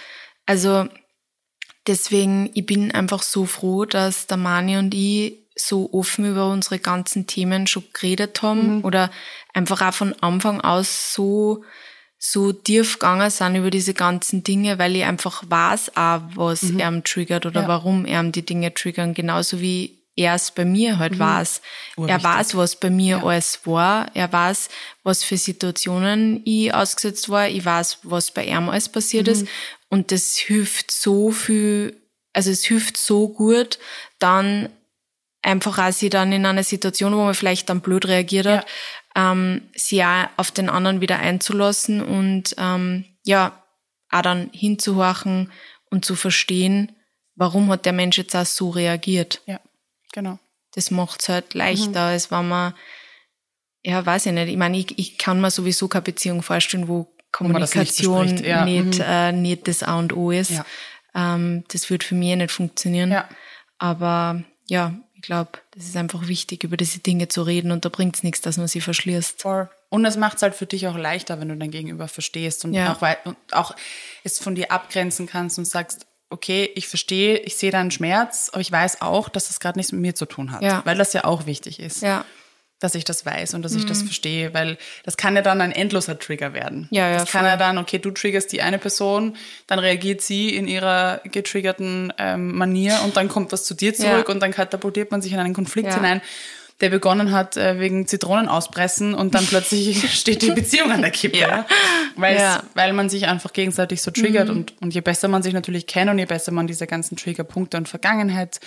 Also, 0.47 0.87
deswegen, 1.85 2.49
ich 2.53 2.65
bin 2.65 2.91
einfach 2.91 3.21
so 3.21 3.45
froh, 3.45 3.85
dass 3.85 4.27
der 4.27 4.37
Mani 4.37 4.77
und 4.77 4.93
ich 4.93 5.40
so 5.55 5.91
offen 5.93 6.25
über 6.25 6.49
unsere 6.49 6.79
ganzen 6.79 7.27
Themen 7.27 7.67
schon 7.67 7.83
geredet 7.93 8.41
haben 8.41 8.77
mhm. 8.77 8.85
oder 8.85 9.11
einfach 9.53 9.81
auch 9.81 9.93
von 9.93 10.13
Anfang 10.21 10.61
aus 10.61 11.13
so 11.13 11.63
so 12.23 12.53
tief 12.53 12.99
gegangen 12.99 13.31
sind 13.31 13.55
über 13.55 13.71
diese 13.71 13.95
ganzen 13.95 14.43
Dinge, 14.43 14.77
weil 14.77 14.95
ich 14.95 15.03
einfach 15.03 15.43
weiß 15.47 15.97
auch, 15.97 16.21
was 16.35 16.61
mhm. 16.61 16.79
er 16.79 17.03
triggert 17.03 17.47
oder 17.47 17.63
ja. 17.63 17.67
warum 17.67 18.05
er 18.05 18.23
die 18.23 18.45
Dinge 18.45 18.71
triggern. 18.75 19.15
Genauso 19.15 19.59
wie 19.59 20.01
er 20.15 20.35
es 20.35 20.51
bei 20.51 20.63
mir 20.63 20.99
halt 20.99 21.13
mhm. 21.13 21.19
weiß. 21.19 21.61
Er 22.07 22.23
weiß, 22.23 22.55
was 22.55 22.75
bei 22.75 22.91
mir 22.91 23.17
ja. 23.17 23.23
alles 23.23 23.61
war. 23.65 24.11
Er 24.13 24.31
weiß, 24.31 24.69
was 25.03 25.23
für 25.23 25.37
Situationen 25.37 26.41
ich 26.45 26.71
ausgesetzt 26.71 27.29
war. 27.29 27.47
Ich 27.47 27.65
weiß, 27.65 27.99
was 28.03 28.31
bei 28.31 28.45
ihm 28.45 28.69
alles 28.69 28.87
passiert 28.87 29.25
mhm. 29.25 29.33
ist. 29.33 29.47
Und 29.89 30.11
das 30.11 30.37
hilft 30.37 30.91
so 30.91 31.31
viel, 31.31 31.95
also 32.33 32.51
es 32.51 32.63
hilft 32.63 32.97
so 32.97 33.29
gut, 33.29 33.79
dann 34.19 34.69
einfach 35.41 35.77
auch 35.77 35.91
sie 35.91 36.09
dann 36.09 36.31
in 36.31 36.45
einer 36.45 36.63
Situation, 36.63 37.15
wo 37.15 37.23
man 37.23 37.33
vielleicht 37.33 37.69
dann 37.69 37.81
blöd 37.81 38.07
reagiert 38.07 38.45
hat, 38.45 38.67
ja. 39.15 39.31
ähm, 39.31 39.69
sie 39.75 40.03
auch 40.03 40.27
auf 40.37 40.51
den 40.51 40.69
anderen 40.69 41.01
wieder 41.01 41.19
einzulassen 41.19 42.01
und 42.01 42.55
ähm, 42.57 43.05
ja, 43.23 43.63
auch 44.11 44.21
dann 44.21 44.49
hinzuhorchen 44.53 45.51
und 45.89 46.05
zu 46.05 46.15
verstehen, 46.15 46.91
warum 47.35 47.69
hat 47.69 47.85
der 47.85 47.93
Mensch 47.93 48.17
jetzt 48.17 48.35
auch 48.35 48.45
so 48.45 48.69
reagiert. 48.69 49.41
Ja, 49.45 49.59
genau. 50.13 50.39
Das 50.73 50.91
macht's 50.91 51.27
halt 51.27 51.53
leichter, 51.53 51.89
mhm. 51.89 51.95
als 52.13 52.31
wenn 52.31 52.47
man, 52.47 52.73
ja, 53.83 54.05
weiß 54.05 54.27
ich 54.27 54.31
nicht. 54.31 54.49
Ich 54.49 54.57
meine, 54.57 54.77
ich, 54.77 54.97
ich 54.97 55.17
kann 55.17 55.41
mir 55.41 55.51
sowieso 55.51 55.87
keine 55.87 56.03
Beziehung 56.03 56.43
vorstellen, 56.43 56.87
wo 56.87 57.13
Kommunikation 57.31 58.27
nicht, 58.27 58.45
ja. 58.45 58.65
nicht, 58.65 58.99
mhm. 58.99 59.05
äh, 59.05 59.31
nicht 59.31 59.67
das 59.67 59.83
A 59.83 59.97
und 59.97 60.13
O 60.15 60.31
ist. 60.31 60.51
Ja. 60.51 60.65
Ähm, 61.15 61.63
das 61.69 61.89
wird 61.89 62.03
für 62.03 62.15
mich 62.15 62.35
nicht 62.35 62.51
funktionieren. 62.51 63.11
Ja. 63.11 63.27
Aber 63.77 64.43
ja, 64.67 64.93
ich 65.21 65.27
glaube, 65.27 65.51
das 65.75 65.85
ist 65.85 65.95
einfach 65.95 66.27
wichtig, 66.27 66.63
über 66.63 66.77
diese 66.77 66.97
Dinge 66.97 67.27
zu 67.27 67.43
reden 67.43 67.71
und 67.71 67.85
da 67.85 67.89
bringt 67.89 68.15
es 68.15 68.23
nichts, 68.23 68.41
dass 68.41 68.57
man 68.57 68.67
sie 68.67 68.81
verschließt. 68.81 69.43
Voll. 69.43 69.69
Und 69.89 70.03
es 70.03 70.17
macht 70.17 70.37
es 70.37 70.41
halt 70.41 70.55
für 70.55 70.65
dich 70.65 70.87
auch 70.87 70.97
leichter, 70.97 71.39
wenn 71.39 71.49
du 71.49 71.55
dein 71.55 71.69
Gegenüber 71.69 72.07
verstehst 72.07 72.65
und, 72.65 72.73
ja. 72.73 72.91
auch, 72.91 73.25
und 73.25 73.37
auch 73.51 73.75
es 74.23 74.39
von 74.39 74.55
dir 74.55 74.71
abgrenzen 74.71 75.27
kannst 75.27 75.59
und 75.59 75.65
sagst, 75.65 76.07
okay, 76.31 76.71
ich 76.73 76.87
verstehe, 76.87 77.37
ich 77.37 77.55
sehe 77.55 77.69
deinen 77.69 77.91
Schmerz, 77.91 78.49
aber 78.51 78.61
ich 78.61 78.71
weiß 78.71 79.01
auch, 79.03 79.29
dass 79.29 79.49
das 79.49 79.59
gerade 79.59 79.77
nichts 79.77 79.91
mit 79.91 80.01
mir 80.01 80.15
zu 80.15 80.25
tun 80.25 80.51
hat. 80.51 80.63
Ja. 80.63 80.81
Weil 80.85 80.97
das 80.97 81.13
ja 81.13 81.23
auch 81.25 81.45
wichtig 81.45 81.79
ist. 81.79 82.01
Ja 82.01 82.25
dass 82.81 82.95
ich 82.95 83.05
das 83.05 83.25
weiß 83.25 83.53
und 83.53 83.61
dass 83.61 83.75
ich 83.75 83.85
das 83.85 84.01
mhm. 84.01 84.07
verstehe, 84.07 84.53
weil 84.53 84.77
das 85.03 85.15
kann 85.15 85.35
ja 85.35 85.43
dann 85.43 85.61
ein 85.61 85.71
endloser 85.71 86.17
Trigger 86.19 86.53
werden. 86.53 86.87
Ja, 86.89 87.09
ja, 87.09 87.19
das 87.19 87.31
kann 87.31 87.45
ja 87.45 87.55
dann, 87.55 87.77
okay, 87.77 87.99
du 87.99 88.11
triggerst 88.11 88.51
die 88.51 88.61
eine 88.61 88.79
Person, 88.79 89.37
dann 89.67 89.79
reagiert 89.79 90.21
sie 90.21 90.55
in 90.55 90.67
ihrer 90.67 91.21
getriggerten 91.23 92.11
ähm, 92.17 92.57
Manier 92.57 92.99
und 93.05 93.15
dann 93.15 93.29
kommt 93.29 93.51
was 93.51 93.65
zu 93.65 93.75
dir 93.75 93.93
zurück 93.93 94.27
ja. 94.27 94.33
und 94.33 94.41
dann 94.41 94.51
katapultiert 94.51 95.11
man 95.11 95.21
sich 95.21 95.31
in 95.31 95.39
einen 95.39 95.53
Konflikt 95.53 95.89
ja. 95.89 95.95
hinein, 95.95 96.21
der 96.81 96.89
begonnen 96.89 97.31
hat 97.31 97.55
äh, 97.55 97.79
wegen 97.79 98.07
Zitronen 98.07 98.47
auspressen 98.47 99.13
und 99.13 99.35
dann 99.35 99.45
plötzlich 99.45 100.11
steht 100.19 100.41
die 100.41 100.49
Beziehung 100.49 100.91
an 100.91 101.03
der 101.03 101.11
Kippe, 101.11 101.37
ja. 101.37 101.67
ja. 102.17 102.63
weil 102.73 102.93
man 102.93 103.09
sich 103.09 103.27
einfach 103.27 103.53
gegenseitig 103.53 104.01
so 104.01 104.09
triggert 104.09 104.47
mhm. 104.47 104.55
und, 104.55 104.81
und 104.81 104.93
je 104.95 105.01
besser 105.01 105.27
man 105.27 105.43
sich 105.43 105.53
natürlich 105.53 105.85
kennt 105.85 106.09
und 106.09 106.17
je 106.17 106.25
besser 106.25 106.51
man 106.51 106.65
diese 106.65 106.87
ganzen 106.87 107.15
Triggerpunkte 107.15 107.77
und 107.77 107.87
Vergangenheit 107.87 108.59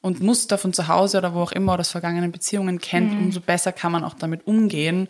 und 0.00 0.20
Muster 0.20 0.58
von 0.58 0.72
zu 0.72 0.88
Hause 0.88 1.18
oder 1.18 1.34
wo 1.34 1.42
auch 1.42 1.52
immer 1.52 1.74
oder 1.74 1.80
aus 1.80 1.90
vergangenen 1.90 2.32
Beziehungen 2.32 2.78
kennt, 2.78 3.12
mhm. 3.12 3.26
umso 3.26 3.40
besser 3.40 3.72
kann 3.72 3.92
man 3.92 4.04
auch 4.04 4.14
damit 4.14 4.46
umgehen. 4.46 5.08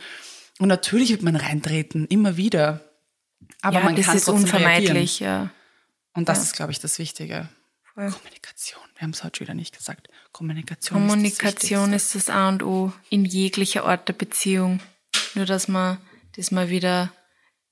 Und 0.58 0.68
natürlich 0.68 1.10
wird 1.10 1.22
man 1.22 1.36
reintreten, 1.36 2.06
immer 2.06 2.36
wieder. 2.36 2.80
Aber 3.62 3.78
ja, 3.78 3.84
man 3.84 3.96
das 3.96 4.06
kann 4.06 4.16
ist 4.16 4.28
unvermeidlich, 4.28 5.20
reagieren. 5.20 5.44
ja. 5.44 5.50
Und 6.14 6.28
das 6.28 6.38
ja. 6.38 6.44
ist, 6.44 6.52
glaube 6.54 6.72
ich, 6.72 6.80
das 6.80 6.98
Wichtige. 6.98 7.48
Voll. 7.94 8.10
Kommunikation. 8.10 8.82
Wir 8.94 9.02
haben 9.02 9.10
es 9.10 9.22
heute 9.22 9.40
wieder 9.40 9.54
nicht 9.54 9.76
gesagt. 9.76 10.08
Kommunikation. 10.32 10.98
Kommunikation 10.98 11.92
ist 11.92 12.14
das, 12.14 12.22
ist 12.22 12.28
das 12.28 12.34
A 12.34 12.48
und 12.48 12.62
O 12.62 12.92
in 13.10 13.24
jeglicher 13.24 13.84
Art 13.84 14.08
der 14.08 14.14
Beziehung. 14.14 14.80
Nur 15.34 15.46
dass 15.46 15.68
man 15.68 15.98
das 16.36 16.50
mal 16.50 16.70
wieder 16.70 17.12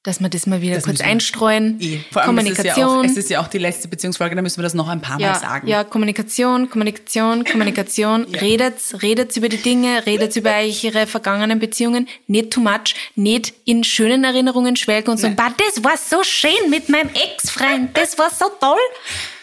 dass 0.06 0.20
wir 0.20 0.28
das 0.28 0.46
mal 0.46 0.60
wieder 0.60 0.76
das 0.76 0.84
kurz 0.84 1.00
einstreuen. 1.00 1.80
Eh. 1.80 1.98
Vor 2.12 2.22
allem 2.22 2.28
Kommunikation. 2.28 2.66
Es 2.66 2.76
ist, 2.76 2.78
ja 2.78 2.86
auch, 2.86 3.04
es 3.04 3.16
ist 3.16 3.30
ja 3.30 3.40
auch 3.40 3.48
die 3.48 3.58
letzte 3.58 3.88
Beziehungsfolge, 3.88 4.36
da 4.36 4.42
müssen 4.42 4.58
wir 4.58 4.62
das 4.62 4.74
noch 4.74 4.88
ein 4.88 5.00
paar 5.00 5.18
ja, 5.18 5.32
Mal 5.32 5.40
sagen. 5.40 5.66
Ja, 5.66 5.84
Kommunikation, 5.84 6.70
Kommunikation, 6.70 7.44
Kommunikation. 7.44 8.26
ja. 8.32 8.38
Redet, 8.38 9.02
redet 9.02 9.36
über 9.36 9.48
die 9.48 9.56
Dinge, 9.56 10.06
redet 10.06 10.36
über 10.36 10.52
eure 10.52 11.06
vergangenen 11.06 11.58
Beziehungen. 11.58 12.08
Nicht 12.26 12.52
too 12.52 12.60
much, 12.60 12.94
nicht 13.16 13.52
in 13.64 13.82
schönen 13.82 14.24
Erinnerungen 14.24 14.76
schwelgen 14.76 15.10
und 15.10 15.18
sagen, 15.18 15.36
bah, 15.36 15.52
das 15.56 15.82
war 15.82 15.96
so 15.96 16.22
schön 16.22 16.70
mit 16.70 16.88
meinem 16.88 17.10
Ex-Freund, 17.10 17.96
das 17.96 18.18
war 18.18 18.30
so 18.30 18.46
toll. 18.60 18.78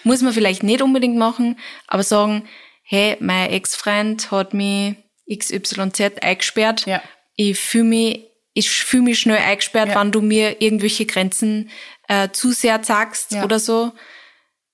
Muss 0.04 0.22
man 0.22 0.34
vielleicht 0.34 0.64
nicht 0.64 0.82
unbedingt 0.82 1.18
machen, 1.18 1.58
aber 1.88 2.04
sagen, 2.04 2.44
hey, 2.84 3.18
mein 3.20 3.50
Ex-Freund 3.50 4.32
hat 4.32 4.54
mich 4.54 4.96
XYZ 5.30 6.22
eingesperrt. 6.22 6.86
Ja. 6.86 7.02
Ich 7.36 7.60
fühle 7.60 7.84
mich 7.86 8.33
ich 8.54 8.70
fühle 8.70 9.04
mich 9.04 9.20
schnell 9.20 9.38
eingesperrt, 9.38 9.90
ja. 9.90 10.00
wenn 10.00 10.12
du 10.12 10.22
mir 10.22 10.62
irgendwelche 10.62 11.06
Grenzen 11.06 11.70
äh, 12.08 12.30
zu 12.32 12.52
sehr 12.52 12.84
sagst 12.84 13.32
ja. 13.32 13.44
oder 13.44 13.60
so, 13.60 13.92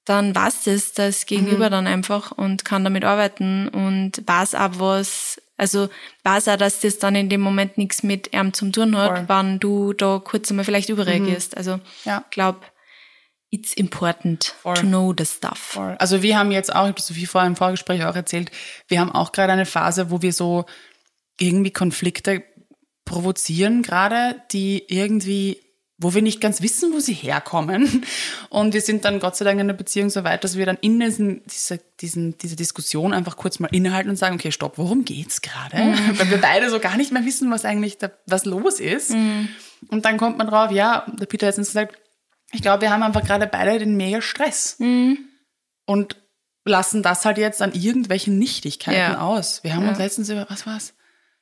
dann 0.06 0.34
weiß 0.36 0.63
das 0.63 0.94
das 0.94 1.26
Gegenüber 1.26 1.68
mhm. 1.68 1.72
dann 1.72 1.88
einfach 1.88 2.32
und 2.32 2.65
kann 2.65 2.84
damit 2.84 3.06
arbeiten 3.06 3.68
und 3.70 4.28
weiß 4.28 4.56
auch 4.56 4.72
was, 4.80 5.42
also 5.56 5.89
weiß 6.24 6.48
auch, 6.50 6.58
dass 6.58 6.80
das 6.80 7.00
dann 7.00 7.15
in 7.15 7.30
dem 7.30 7.42
Moment 7.42 7.78
nichts 7.78 8.04
mit 8.04 8.34
ihm 8.34 8.54
zu 8.54 8.70
tun 8.72 8.98
hat, 8.98 9.18
Voll. 9.18 9.30
wenn 9.30 9.60
du 9.60 9.94
da 9.94 10.20
kurz 10.24 10.50
einmal 10.50 10.65
vielleicht 10.65 10.89
überreagierst. 10.89 11.54
Mhm. 11.54 11.58
Also 11.58 11.80
ja. 12.06 12.26
glaub, 12.32 12.65
it's 13.52 13.74
important 13.74 14.56
Voll. 14.62 14.76
to 14.76 14.82
know 14.82 15.13
the 15.15 15.26
stuff. 15.26 15.60
Voll. 15.60 15.96
Also 16.00 16.22
wir 16.22 16.38
haben 16.38 16.52
jetzt 16.52 16.74
auch, 16.74 16.86
ich 16.86 16.89
habe 16.89 17.02
Sophie 17.02 17.26
vorher 17.26 17.48
im 17.48 17.56
Vorgespräch 17.56 18.04
auch 18.04 18.15
erzählt, 18.15 18.52
wir 18.88 19.00
haben 19.00 19.12
auch 19.12 19.32
gerade 19.32 19.54
eine 19.54 19.65
Phase, 19.65 20.12
wo 20.12 20.22
wir 20.22 20.34
so 20.34 20.65
irgendwie 21.39 21.72
Konflikte 21.72 22.44
provozieren 23.10 23.82
gerade, 23.82 24.41
die 24.52 24.84
irgendwie 24.88 25.58
wo 26.02 26.13
wir 26.13 26.22
nicht 26.22 26.39
ganz 26.39 26.62
wissen, 26.62 26.93
wo 26.93 27.00
sie 27.02 27.13
herkommen. 27.13 28.06
Und 28.50 28.74
wir 28.74 28.80
sind 28.80 29.04
dann 29.04 29.19
Gott 29.19 29.36
sei 29.36 29.43
Dank 29.43 29.60
in 29.60 29.67
der 29.67 29.74
Beziehung 29.74 30.10
so 30.10 30.24
weit, 30.24 30.45
dass 30.45 30.56
wir 30.56 30.65
dann 30.65 30.78
in 30.80 30.98
diesen, 30.98 31.41
diese, 31.45 31.82
diesen, 32.00 32.38
diese 32.38 32.56
Diskussion 32.56 33.12
einfach 33.12 33.36
kurz 33.36 33.60
mal 33.60 33.67
innehalten 33.74 34.10
und 34.10 34.15
sagen, 34.15 34.36
okay, 34.36 34.54
stopp, 34.54 34.78
worum 34.78 35.04
geht's 35.04 35.41
gerade? 35.41 35.76
Mhm. 35.76 35.98
Weil 36.19 36.32
wir 36.32 36.38
beide 36.39 36.69
so 36.69 36.80
gar 36.80 36.95
nicht 36.95 37.12
mehr 37.12 37.26
wissen, 37.26 37.52
was 37.52 37.65
eigentlich 37.65 37.98
da, 37.98 38.12
was 38.26 38.45
los 38.45 38.80
ist. 38.80 39.12
Mhm. 39.12 39.50
Und 39.89 40.06
dann 40.06 40.17
kommt 40.17 40.38
man 40.38 40.48
drauf, 40.48 40.72
ja, 40.72 41.06
der 41.19 41.26
Peter 41.26 41.48
hat 41.48 41.58
uns 41.58 41.67
gesagt, 41.67 41.98
ich 42.54 42.62
glaube, 42.62 42.84
wir 42.84 42.91
haben 42.91 43.04
einfach 43.04 43.26
gerade 43.26 43.45
beide 43.45 43.78
den 43.78 43.98
mega 43.98 44.22
Stress. 44.22 44.78
Mhm. 44.80 45.17
Und 45.86 46.15
lassen 46.63 47.04
das 47.04 47.26
halt 47.26 47.38
jetzt 47.38 47.62
an 47.62 47.74
irgendwelchen 47.74 48.39
Nichtigkeiten 48.39 48.98
ja. 48.98 49.19
aus. 49.19 49.65
Wir 49.65 49.76
haben 49.76 49.84
ja. 49.84 49.89
uns 49.89 49.98
letztens 49.98 50.30
über, 50.30 50.45
was 50.50 50.65
war's? 50.65 50.93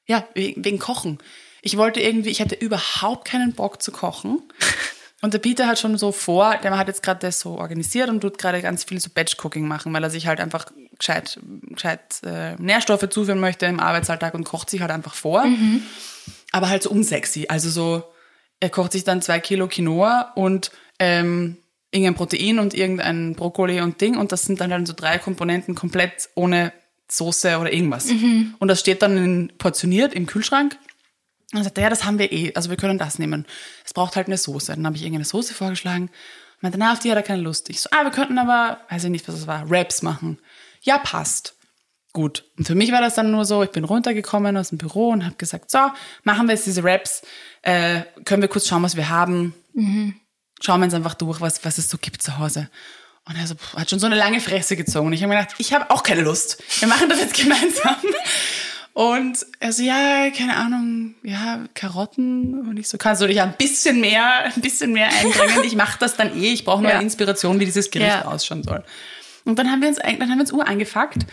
Ja, 0.07 0.27
wegen 0.33 0.79
Kochen. 0.79 1.19
Ich 1.61 1.77
wollte 1.77 1.99
irgendwie, 1.99 2.29
ich 2.29 2.41
hatte 2.41 2.55
überhaupt 2.55 3.27
keinen 3.27 3.53
Bock 3.53 3.81
zu 3.81 3.91
kochen. 3.91 4.41
Und 5.21 5.33
der 5.33 5.39
Peter 5.39 5.65
hat 5.65 5.79
schon 5.79 5.97
so 5.97 6.11
vor, 6.11 6.57
der 6.61 6.77
hat 6.77 6.87
jetzt 6.87 7.01
gerade 7.01 7.19
das 7.19 7.39
so 7.39 7.57
organisiert 7.57 8.09
und 8.09 8.21
tut 8.21 8.37
gerade 8.37 8.61
ganz 8.61 8.83
viel 8.83 8.99
so 8.99 9.09
Batch-Cooking 9.09 9.67
machen, 9.67 9.91
weil 9.91 10.03
er 10.03 10.11
sich 10.11 10.27
halt 10.27 10.39
einfach 10.39 10.67
gescheit, 10.97 11.39
gescheit 11.71 12.21
äh, 12.23 12.55
Nährstoffe 12.55 13.09
zuführen 13.09 13.39
möchte 13.39 13.65
im 13.65 13.79
Arbeitsalltag 13.79 14.35
und 14.35 14.43
kocht 14.43 14.69
sich 14.69 14.81
halt 14.81 14.91
einfach 14.91 15.15
vor. 15.15 15.45
Mhm. 15.45 15.81
Aber 16.51 16.69
halt 16.69 16.83
so 16.83 16.91
unsexy. 16.91 17.47
Also 17.49 17.69
so, 17.69 18.03
er 18.59 18.69
kocht 18.69 18.91
sich 18.91 19.03
dann 19.03 19.23
zwei 19.23 19.39
Kilo 19.39 19.67
Quinoa 19.67 20.33
und 20.35 20.71
ähm, 20.99 21.57
irgendein 21.89 22.15
Protein 22.15 22.59
und 22.59 22.75
irgendein 22.75 23.35
Brokkoli 23.35 23.81
und 23.81 23.99
Ding 24.01 24.17
und 24.17 24.31
das 24.31 24.43
sind 24.43 24.61
dann, 24.61 24.69
dann 24.69 24.85
so 24.85 24.93
drei 24.95 25.17
Komponenten 25.17 25.73
komplett 25.73 26.29
ohne 26.35 26.73
Soße 27.09 27.57
oder 27.57 27.71
irgendwas. 27.71 28.05
Mhm. 28.05 28.55
Und 28.59 28.67
das 28.67 28.79
steht 28.79 29.01
dann 29.01 29.17
in, 29.17 29.53
portioniert 29.57 30.13
im 30.13 30.25
Kühlschrank 30.25 30.77
und 31.53 31.63
sagte 31.63 31.81
ja, 31.81 31.89
das 31.89 32.03
haben 32.03 32.19
wir 32.19 32.31
eh, 32.31 32.53
also 32.55 32.69
wir 32.69 32.77
können 32.77 32.97
das 32.97 33.19
nehmen. 33.19 33.45
Es 33.85 33.93
braucht 33.93 34.15
halt 34.15 34.27
eine 34.27 34.37
Soße. 34.37 34.73
Dann 34.75 34.85
habe 34.85 34.95
ich 34.95 35.03
irgendeine 35.03 35.25
Soße 35.25 35.53
vorgeschlagen. 35.53 36.05
Und 36.05 36.63
meinte, 36.63 36.77
na, 36.77 36.91
auf 36.91 36.99
die 36.99 37.09
hat 37.09 37.17
er 37.17 37.23
keine 37.23 37.41
Lust. 37.41 37.69
Ich 37.69 37.81
so, 37.81 37.89
ah, 37.91 38.03
wir 38.03 38.11
könnten 38.11 38.37
aber, 38.37 38.79
weiß 38.89 39.05
ich 39.05 39.09
nicht, 39.11 39.27
was 39.27 39.35
das 39.35 39.47
war, 39.47 39.63
Raps 39.69 40.01
machen. 40.01 40.39
Ja, 40.81 40.97
passt. 40.97 41.55
Gut. 42.13 42.45
Und 42.57 42.65
für 42.65 42.75
mich 42.75 42.91
war 42.91 43.01
das 43.01 43.15
dann 43.15 43.31
nur 43.31 43.45
so, 43.45 43.63
ich 43.63 43.69
bin 43.69 43.83
runtergekommen 43.83 44.57
aus 44.57 44.69
dem 44.69 44.77
Büro 44.77 45.09
und 45.09 45.23
habe 45.23 45.35
gesagt, 45.35 45.71
so, 45.71 45.79
machen 46.23 46.47
wir 46.47 46.55
jetzt 46.55 46.65
diese 46.65 46.83
Raps, 46.83 47.21
äh, 47.61 48.01
können 48.25 48.41
wir 48.41 48.49
kurz 48.49 48.67
schauen, 48.67 48.83
was 48.83 48.95
wir 48.95 49.09
haben. 49.09 49.53
Mhm. 49.73 50.15
Schauen 50.59 50.79
wir 50.79 50.85
uns 50.85 50.95
einfach 50.95 51.13
durch, 51.13 51.39
was, 51.39 51.63
was 51.63 51.77
es 51.77 51.89
so 51.89 51.97
gibt 51.97 52.21
zu 52.23 52.39
Hause. 52.39 52.69
Und 53.25 53.35
er 53.35 53.45
so, 53.45 53.55
hat 53.75 53.89
schon 53.89 53.99
so 53.99 54.07
eine 54.07 54.15
lange 54.15 54.41
Fresse 54.41 54.75
gezogen. 54.75 55.07
Und 55.07 55.13
ich 55.13 55.21
habe 55.21 55.33
mir 55.33 55.39
gedacht, 55.39 55.55
ich 55.59 55.73
habe 55.73 55.91
auch 55.91 56.01
keine 56.01 56.21
Lust. 56.21 56.63
Wir 56.79 56.87
machen 56.87 57.07
das 57.07 57.19
jetzt 57.19 57.33
gemeinsam. 57.41 57.95
Und 58.97 59.45
er 59.59 59.73
so, 59.73 59.83
ja, 59.83 60.27
keine 60.35 60.55
Ahnung, 60.55 61.13
ja, 61.21 61.59
Karotten. 61.75 62.67
Und 62.67 62.79
ich 62.79 62.89
so, 62.89 62.97
kannst 62.97 63.21
du 63.21 63.27
dich 63.27 63.39
ein 63.39 63.53
bisschen 63.55 64.01
mehr, 64.01 64.45
ein 64.45 64.59
bisschen 64.59 64.91
mehr 64.91 65.09
einbringen? 65.09 65.63
Ich 65.65 65.75
mache 65.75 65.99
das 65.99 66.15
dann 66.15 66.35
eh. 66.35 66.51
Ich 66.51 66.65
brauche 66.65 66.81
nur 66.81 66.89
ja. 66.89 66.95
eine 66.95 67.03
Inspiration, 67.03 67.59
wie 67.59 67.65
dieses 67.65 67.91
Gericht 67.91 68.09
ja. 68.09 68.25
ausschauen 68.25 68.63
soll. 68.63 68.83
Und 69.45 69.59
dann 69.59 69.69
haben 69.71 69.81
wir 69.81 69.89
uns, 69.89 69.97
dann 69.97 70.19
haben 70.19 70.37
wir 70.37 70.41
uns 70.41 70.51
Uhr 70.51 70.67
angefuckt 70.67 71.27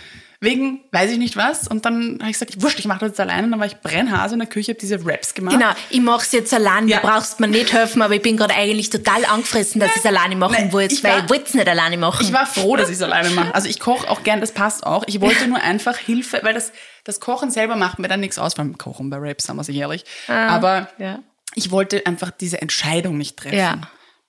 wegen 0.45 0.81
weiß 0.93 1.11
ich 1.11 1.19
nicht 1.19 1.37
was. 1.37 1.67
Und 1.67 1.85
dann 1.85 2.19
habe 2.21 2.31
ich 2.31 2.39
gesagt, 2.39 2.63
wurscht, 2.63 2.79
ich 2.79 2.87
mache 2.87 3.01
das 3.01 3.11
jetzt 3.11 3.21
alleine. 3.21 3.45
Und 3.45 3.51
dann 3.51 3.61
war 3.61 3.67
ich 3.67 3.81
Brennhase 3.81 4.35
in 4.35 4.41
der 4.41 4.49
Küche, 4.49 4.73
habe 4.73 4.81
diese 4.81 5.05
Raps 5.05 5.35
gemacht. 5.35 5.57
Genau, 5.57 5.71
ich 5.91 6.01
mache 6.01 6.23
es 6.23 6.33
jetzt 6.33 6.55
allein. 6.55 6.87
Ja. 6.87 7.01
Du 7.01 7.09
brauchst 7.09 7.41
mir 7.41 7.49
nicht 7.49 7.73
helfen, 7.73 8.03
aber 8.03 8.15
ich 8.15 8.23
bin 8.23 8.37
gerade 8.37 8.55
eigentlich 8.55 8.91
total 8.91 9.25
angefressen, 9.25 9.81
dass 9.81 9.91
ich 9.91 9.97
es 9.97 10.07
alleine 10.07 10.37
machen 10.37 10.73
wollte, 10.73 11.03
weil 11.03 11.25
ich 11.25 11.31
wollte 11.31 11.45
es 11.47 11.55
nicht 11.55 11.69
alleine 11.69 11.97
machen. 11.97 12.25
Ich 12.25 12.33
war 12.33 12.47
froh, 12.47 12.77
dass 12.77 12.89
ich 12.89 12.97
es 12.97 13.03
alleine 13.03 13.31
mache. 13.31 13.55
Also 13.55 13.69
ich 13.69 13.81
koche 13.81 14.09
auch 14.09 14.23
gern, 14.23 14.41
das 14.41 14.53
passt 14.53 14.87
auch. 14.87 15.05
Ich 15.07 15.21
wollte 15.21 15.49
nur 15.49 15.61
einfach 15.61 15.97
Hilfe, 15.97 16.41
weil 16.43 16.55
das, 16.55 16.73
das 17.05 17.21
Kochen 17.21 17.51
selber 17.51 17.77
macht 17.77 17.99
mir 17.99 18.09
dann 18.09 18.21
nichts 18.21 18.39
aus 18.39 18.55
beim 18.55 18.77
Kochen 18.79 19.11
bei 19.11 19.19
Raps, 19.19 19.45
sagen 19.45 19.59
wir 19.59 19.65
sich 19.65 19.77
ehrlich. 19.77 20.05
Ah, 20.27 20.49
aber 20.49 20.89
ja. 20.99 21.21
ich 21.55 21.71
wollte 21.71 22.07
einfach 22.07 22.31
diese 22.31 22.61
Entscheidung 22.61 23.19
nicht 23.19 23.37
treffen. 23.37 23.57
Ja. 23.57 23.81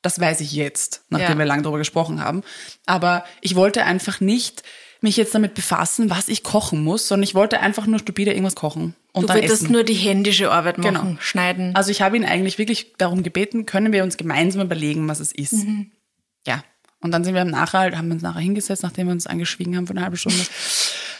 Das 0.01 0.19
weiß 0.19 0.41
ich 0.41 0.51
jetzt, 0.51 1.01
nachdem 1.09 1.31
ja. 1.31 1.37
wir 1.39 1.45
lange 1.45 1.63
darüber 1.63 1.79
gesprochen 1.79 2.23
haben. 2.23 2.43
Aber 2.85 3.25
ich 3.41 3.55
wollte 3.55 3.83
einfach 3.85 4.19
nicht 4.21 4.61
mich 5.01 5.17
jetzt 5.17 5.33
damit 5.33 5.53
befassen, 5.55 6.09
was 6.09 6.27
ich 6.27 6.43
kochen 6.43 6.83
muss, 6.83 7.07
sondern 7.07 7.23
ich 7.23 7.33
wollte 7.33 7.59
einfach 7.59 7.87
nur 7.87 7.99
stupide 7.99 8.31
irgendwas 8.31 8.55
kochen. 8.55 8.95
Und 9.13 9.23
du 9.23 9.27
dann 9.27 9.37
wolltest 9.37 9.63
essen. 9.63 9.71
nur 9.71 9.83
die 9.83 9.93
händische 9.93 10.51
Arbeit 10.51 10.77
machen, 10.77 10.93
Genau. 10.93 11.17
schneiden. 11.19 11.75
Also 11.75 11.89
ich 11.91 12.01
habe 12.01 12.17
ihn 12.17 12.25
eigentlich 12.25 12.57
wirklich 12.57 12.93
darum 12.97 13.23
gebeten, 13.23 13.65
können 13.65 13.93
wir 13.93 14.03
uns 14.03 14.17
gemeinsam 14.17 14.61
überlegen, 14.61 15.07
was 15.07 15.19
es 15.19 15.31
ist. 15.31 15.53
Mhm. 15.53 15.91
Ja. 16.45 16.63
Und 16.99 17.11
dann 17.11 17.23
sind 17.23 17.33
wir 17.33 17.45
nachher, 17.45 17.97
haben 17.97 18.07
wir 18.07 18.15
uns 18.15 18.23
nachher 18.23 18.41
hingesetzt, 18.41 18.83
nachdem 18.83 19.07
wir 19.07 19.13
uns 19.13 19.27
angeschwiegen 19.27 19.77
haben 19.77 19.87
für 19.87 19.93
eine 19.93 20.01
halbe 20.01 20.17
Stunde. 20.17 20.43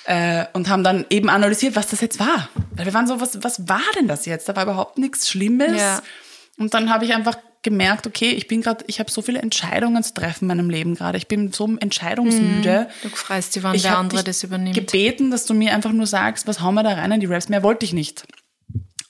Äh, 0.05 0.45
und 0.53 0.69
haben 0.69 0.83
dann 0.83 1.05
eben 1.09 1.29
analysiert, 1.29 1.75
was 1.75 1.87
das 1.87 2.01
jetzt 2.01 2.19
war. 2.19 2.49
Weil 2.75 2.85
wir 2.85 2.93
waren 2.93 3.07
so, 3.07 3.19
was, 3.19 3.43
was 3.43 3.67
war 3.67 3.81
denn 3.95 4.07
das 4.07 4.25
jetzt? 4.25 4.47
Da 4.47 4.55
war 4.55 4.63
überhaupt 4.63 4.97
nichts 4.97 5.29
Schlimmes. 5.29 5.79
Ja. 5.79 6.01
Und 6.57 6.73
dann 6.73 6.91
habe 6.93 7.05
ich 7.05 7.13
einfach 7.13 7.37
gemerkt, 7.63 8.05
okay, 8.05 8.29
ich 8.29 8.47
bin 8.47 8.61
gerade, 8.61 8.85
ich 8.87 8.99
habe 8.99 9.09
so 9.09 9.23
viele 9.23 9.41
Entscheidungen 9.41 10.03
zu 10.03 10.13
treffen 10.13 10.43
in 10.45 10.55
meinem 10.55 10.69
Leben 10.69 10.93
gerade. 10.95 11.17
Ich 11.17 11.27
bin 11.27 11.51
so 11.51 11.67
entscheidungsmüde. 11.77 12.87
du 13.01 13.09
freust 13.09 13.55
dich, 13.55 13.63
wann 13.63 13.75
Ich 13.75 13.81
der 13.81 13.97
andere 13.97 14.23
das 14.23 14.43
übernimmt. 14.43 14.75
gebeten, 14.75 15.31
dass 15.31 15.45
du 15.45 15.55
mir 15.55 15.73
einfach 15.73 15.91
nur 15.91 16.05
sagst, 16.05 16.47
was 16.47 16.61
hauen 16.61 16.75
wir 16.75 16.83
da 16.83 16.93
rein 16.93 17.11
in 17.11 17.19
die 17.19 17.25
Raps. 17.25 17.49
Mehr 17.49 17.63
wollte 17.63 17.83
ich 17.85 17.93
nicht. 17.93 18.25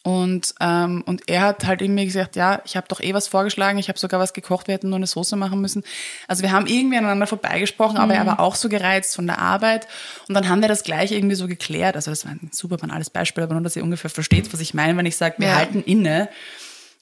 Und, 0.06 0.54
ähm, 0.60 1.02
und 1.08 1.24
er 1.28 1.42
hat 1.42 1.66
halt 1.66 1.82
irgendwie 1.82 2.06
gesagt, 2.06 2.36
ja, 2.36 2.62
ich 2.64 2.78
habe 2.78 2.88
doch 2.88 3.02
eh 3.02 3.16
was 3.16 3.28
vorgeschlagen, 3.28 3.80
ich 3.80 3.90
habe 3.90 3.98
sogar 3.98 4.20
was 4.20 4.34
gekocht, 4.34 4.68
wir 4.68 4.76
hätten 4.76 4.90
nur 4.90 4.98
eine 4.98 5.08
Soße 5.08 5.36
machen 5.36 5.60
müssen. 5.62 5.82
Also 6.28 6.44
wir 6.44 6.52
haben 6.52 6.68
irgendwie 6.68 6.98
aneinander 6.98 7.26
vorbeigesprochen, 7.26 7.98
aber 7.98 8.14
er 8.14 8.24
war 8.28 8.40
auch 8.40 8.54
so 8.54 8.70
gereizt 8.70 9.16
von 9.16 9.26
der 9.26 9.40
Arbeit. 9.40 9.88
Und 10.28 10.36
dann 10.36 10.48
haben 10.48 10.62
wir 10.62 10.68
das 10.68 10.84
gleich 10.84 11.12
irgendwie 11.12 11.34
so 11.34 11.48
geklärt. 11.48 11.96
Also 11.96 12.12
das 12.12 12.24
war 12.24 12.34
ein 12.34 12.52
super 12.54 12.78
banales 12.78 13.10
Beispiel, 13.10 13.44
aber 13.46 13.56
nur, 13.56 13.64
dass 13.64 13.76
ihr 13.76 13.84
ungefähr 13.84 14.12
versteht, 14.12 14.54
was 14.54 14.60
ich 14.60 14.76
meine, 14.76 14.96
wenn 14.96 15.08
ich 15.08 15.18
sage, 15.18 15.36
wir 15.40 15.48
Ja. 15.48 15.56
halten 15.56 15.82
inne 15.84 16.30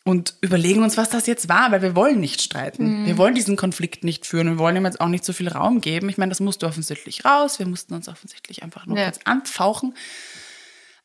und 0.06 0.36
überlegen 0.40 0.82
uns, 0.82 0.96
was 0.96 1.10
das 1.10 1.28
jetzt 1.28 1.50
war, 1.50 1.74
weil 1.74 1.82
wir 1.82 1.98
wollen 1.98 2.22
nicht 2.22 2.42
streiten. 2.42 3.06
Wir 3.06 3.18
wollen 3.18 3.36
diesen 3.36 3.58
Konflikt 3.58 4.06
nicht 4.06 4.26
führen. 4.26 4.48
Wir 4.48 4.58
wollen 4.60 4.78
ihm 4.78 4.86
jetzt 4.86 5.02
auch 5.02 5.08
nicht 5.10 5.26
so 5.26 5.34
viel 5.34 5.50
Raum 5.50 5.82
geben. 5.82 6.08
Ich 6.08 6.18
meine, 6.18 6.30
das 6.30 6.40
musste 6.40 6.68
offensichtlich 6.68 7.26
raus. 7.26 7.60
Wir 7.60 7.68
mussten 7.68 7.94
uns 7.94 8.08
offensichtlich 8.08 8.64
einfach 8.64 8.86
nur 8.86 8.98
Ja. 8.98 9.06
kurz 9.06 9.20
anfauchen. 9.26 9.94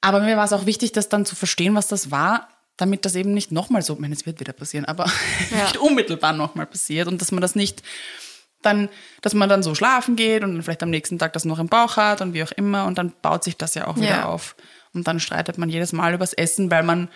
Aber 0.01 0.21
mir 0.21 0.37
war 0.37 0.45
es 0.45 0.53
auch 0.53 0.67
wichtig, 0.67 0.93
das 0.93 1.09
dann 1.09 1.27
zu 1.27 1.35
verstehen, 1.37 1.75
was 1.75 1.89
das 1.89 2.11
war, 2.11 2.49
damit 2.77 3.05
das 3.05 3.15
eben 3.17 3.35
nicht 3.35 3.51
nochmal 3.51 3.83
so, 3.83 3.95
ich 3.95 3.99
meine, 3.99 4.15
es 4.15 4.27
wird 4.27 4.39
wieder 4.41 4.53
passieren, 4.53 4.85
aber 4.85 5.07
Ja. 5.51 5.65
nicht 5.65 5.77
unmittelbar 5.79 6.33
nochmal 6.33 6.67
passiert 6.67 7.09
und 7.09 7.21
dass 7.21 7.33
man 7.33 7.41
das 7.41 7.55
nicht 7.55 7.83
dann, 8.63 8.89
dass 9.23 9.35
man 9.35 9.49
dann 9.49 9.63
so 9.63 9.75
schlafen 9.77 10.17
geht 10.17 10.43
und 10.43 10.55
dann 10.55 10.63
vielleicht 10.63 10.83
am 10.83 10.91
nächsten 10.91 11.19
Tag 11.19 11.33
das 11.33 11.45
noch 11.45 11.59
im 11.61 11.69
Bauch 11.69 11.97
hat 11.97 12.21
und 12.21 12.35
wie 12.35 12.43
auch 12.43 12.51
immer 12.53 12.87
und 12.87 12.99
dann 12.99 13.13
baut 13.23 13.45
sich 13.45 13.57
das 13.57 13.75
ja 13.75 13.87
auch 13.87 13.97
wieder 13.97 14.09
Ja. 14.09 14.25
auf. 14.27 14.57
Und 14.95 15.07
dann 15.07 15.21
streitet 15.21 15.59
man 15.59 15.69
jedes 15.69 15.93
Mal 15.93 16.15
übers 16.15 16.33
Essen, 16.33 16.69
weil 16.71 16.83
man, 16.83 17.09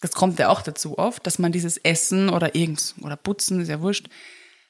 das 0.00 0.12
kommt 0.12 0.38
ja 0.38 0.48
auch 0.50 0.60
dazu 0.60 0.98
oft, 0.98 1.26
dass 1.26 1.38
man 1.38 1.52
dieses 1.52 1.78
Essen 1.78 2.28
oder 2.28 2.54
irgends, 2.54 2.94
oder 3.00 3.16
Putzen, 3.16 3.60
ist 3.60 3.68
ja 3.68 3.80
wurscht, 3.80 4.08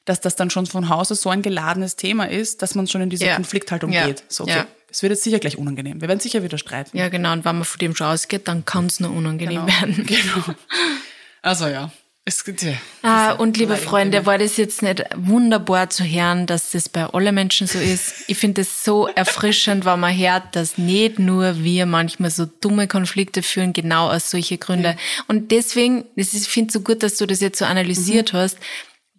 dass 0.05 0.21
das 0.21 0.35
dann 0.35 0.49
schon 0.49 0.65
von 0.67 0.89
Hause 0.89 1.15
so 1.15 1.29
ein 1.29 1.41
geladenes 1.41 1.95
Thema 1.95 2.29
ist, 2.29 2.61
dass 2.61 2.75
man 2.75 2.87
schon 2.87 3.01
in 3.01 3.09
diese 3.09 3.25
Ja. 3.25 3.35
Konflikthaltung 3.35 3.91
Ja. 3.91 4.05
geht. 4.07 4.23
So, 4.27 4.43
okay, 4.43 4.53
Ja. 4.53 4.67
es 4.89 5.01
wird 5.01 5.11
jetzt 5.11 5.23
sicher 5.23 5.39
gleich 5.39 5.57
unangenehm. 5.57 5.99
Wir 6.01 6.07
werden 6.07 6.19
sicher 6.19 6.43
wieder 6.43 6.57
streiten. 6.57 6.97
ja, 6.97 7.09
genau. 7.09 7.33
Und 7.33 7.43
wenn 7.45 7.55
man 7.55 7.65
von 7.65 7.79
dem 7.79 7.95
schon 7.95 8.07
ausgeht, 8.07 8.47
dann 8.47 8.65
kann 8.65 8.85
es 8.85 8.99
nur 8.99 9.11
unangenehm 9.11 9.65
werden. 9.67 10.05
Genau. 10.07 10.55
Also 11.41 11.67
ja. 11.67 11.91
Es 12.27 12.43
ja. 12.61 12.73
Ah, 13.03 13.33
und 13.33 13.55
liebe 13.55 13.77
Freunde, 13.77 14.25
war 14.25 14.39
das 14.39 14.57
jetzt 14.57 14.81
nicht 14.81 15.03
wunderbar 15.15 15.91
zu 15.91 16.03
hören, 16.03 16.47
dass 16.47 16.71
das 16.71 16.89
bei 16.89 17.05
allen 17.05 17.35
Menschen 17.35 17.67
so 17.67 17.77
ist? 17.77 18.23
Ich 18.27 18.39
finde 18.39 18.61
es 18.61 18.83
so 18.83 19.05
erfrischend, 19.15 19.85
wenn 19.85 19.99
man 19.99 20.17
hört, 20.17 20.55
dass 20.55 20.79
nicht 20.79 21.19
nur 21.19 21.63
wir 21.63 21.85
manchmal 21.85 22.31
so 22.31 22.45
dumme 22.47 22.87
Konflikte 22.87 23.43
führen, 23.43 23.73
genau 23.73 24.09
aus 24.09 24.31
solchen 24.31 24.59
Gründen. 24.59 24.97
Und 25.27 25.51
deswegen, 25.51 26.05
das 26.15 26.33
ist, 26.33 26.47
ich 26.47 26.49
finde 26.49 26.69
es 26.69 26.73
so 26.73 26.79
gut, 26.79 27.03
dass 27.03 27.17
du 27.17 27.27
das 27.27 27.41
jetzt 27.41 27.59
so 27.59 27.65
analysiert 27.65 28.33
Mhm. 28.33 28.37
hast, 28.37 28.57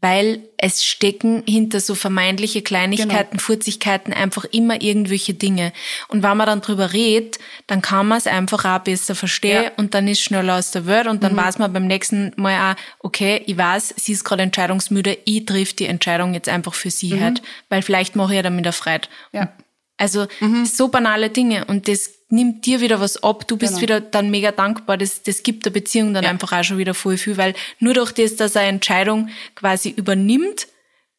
weil 0.00 0.40
es 0.58 0.84
stecken 0.84 1.42
hinter 1.46 1.80
so 1.80 1.94
vermeintliche 1.94 2.62
Kleinigkeiten, 2.62 3.32
Genau. 3.32 3.42
Furzigkeiten 3.42 4.12
einfach 4.12 4.44
immer 4.44 4.80
irgendwelche 4.80 5.34
Dinge. 5.34 5.72
Und 6.08 6.22
wenn 6.22 6.36
man 6.36 6.46
dann 6.46 6.60
drüber 6.60 6.92
redet, 6.92 7.38
dann 7.66 7.82
kann 7.82 8.06
man 8.08 8.18
es 8.18 8.26
einfach 8.26 8.64
auch 8.64 8.84
besser 8.84 9.14
verstehen 9.14 9.64
Ja. 9.64 9.70
und 9.76 9.94
dann 9.94 10.06
ist 10.08 10.20
schneller 10.20 10.56
aus 10.58 10.70
der 10.70 10.86
Welt 10.86 11.06
und 11.06 11.22
dann 11.22 11.36
weiß 11.36 11.58
man 11.58 11.72
beim 11.72 11.86
nächsten 11.86 12.32
Mal 12.36 12.72
auch, 12.72 12.76
okay, 13.00 13.42
ich 13.46 13.56
weiß, 13.56 13.94
sie 13.96 14.12
ist 14.12 14.24
gerade 14.24 14.42
entscheidungsmüde, 14.42 15.18
ich 15.24 15.44
triff 15.46 15.74
die 15.74 15.86
Entscheidung 15.86 16.34
jetzt 16.34 16.48
einfach 16.48 16.74
für 16.74 16.90
sie 16.90 17.20
halt, 17.20 17.42
weil 17.68 17.82
vielleicht 17.82 18.16
mache 18.16 18.32
ich 18.32 18.36
ja 18.36 18.42
damit 18.42 18.64
eine 18.66 18.72
Freude. 18.72 19.08
Ja. 19.32 19.52
Also 19.98 20.26
so 20.64 20.88
banale 20.88 21.30
Dinge 21.30 21.64
und 21.66 21.88
das 21.88 22.10
nimmt 22.28 22.66
dir 22.66 22.80
wieder 22.80 23.00
was 23.00 23.22
ab. 23.22 23.46
Du 23.48 23.56
bist 23.56 23.74
Genau. 23.74 23.82
wieder 23.82 24.00
dann 24.00 24.30
mega 24.30 24.50
dankbar. 24.52 24.98
Das, 24.98 25.22
das 25.22 25.42
gibt 25.42 25.64
der 25.64 25.70
Beziehung 25.70 26.12
dann 26.12 26.24
Ja. 26.24 26.30
einfach 26.30 26.52
auch 26.52 26.64
schon 26.64 26.76
wieder 26.78 26.92
voll 26.92 27.16
viel, 27.16 27.36
weil 27.36 27.54
nur 27.78 27.94
durch 27.94 28.12
das, 28.12 28.36
dass 28.36 28.54
er 28.56 28.62
eine 28.62 28.70
Entscheidung 28.70 29.30
quasi 29.54 29.90
übernimmt, 29.90 30.66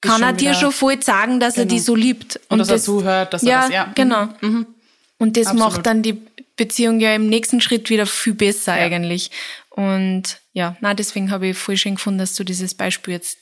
kann 0.02 0.22
er 0.22 0.34
dir 0.34 0.54
schon 0.54 0.72
voll 0.72 1.02
sagen, 1.02 1.40
dass 1.40 1.58
er 1.58 1.64
Genau. 1.66 1.74
die 1.76 1.80
so 1.80 1.96
liebt. 1.96 2.40
Und 2.50 2.60
dass 2.60 2.70
er 2.70 2.78
zuhört, 2.80 3.34
dass 3.34 3.42
er 3.44 3.50
ja, 3.50 3.62
das- 3.62 3.72
ja. 3.72 3.86
Mhm. 3.88 3.94
genau. 3.96 4.28
Und 5.18 5.38
das 5.38 5.48
Absolut. 5.48 5.74
macht 5.74 5.86
dann 5.88 6.04
die 6.04 6.22
Beziehung 6.56 7.00
ja 7.00 7.16
im 7.16 7.28
nächsten 7.28 7.62
Schritt 7.62 7.90
wieder 7.90 8.06
viel 8.06 8.34
besser 8.36 8.74
eigentlich. 8.74 9.32
Und 9.70 10.40
ja, 10.54 10.76
na 10.82 10.94
deswegen 10.94 11.32
habe 11.32 11.48
ich 11.48 11.58
voll 11.58 11.78
schön 11.78 11.96
gefunden, 11.96 12.20
dass 12.20 12.36
du 12.36 12.44
dieses 12.44 12.74
Beispiel 12.76 13.14
jetzt 13.14 13.38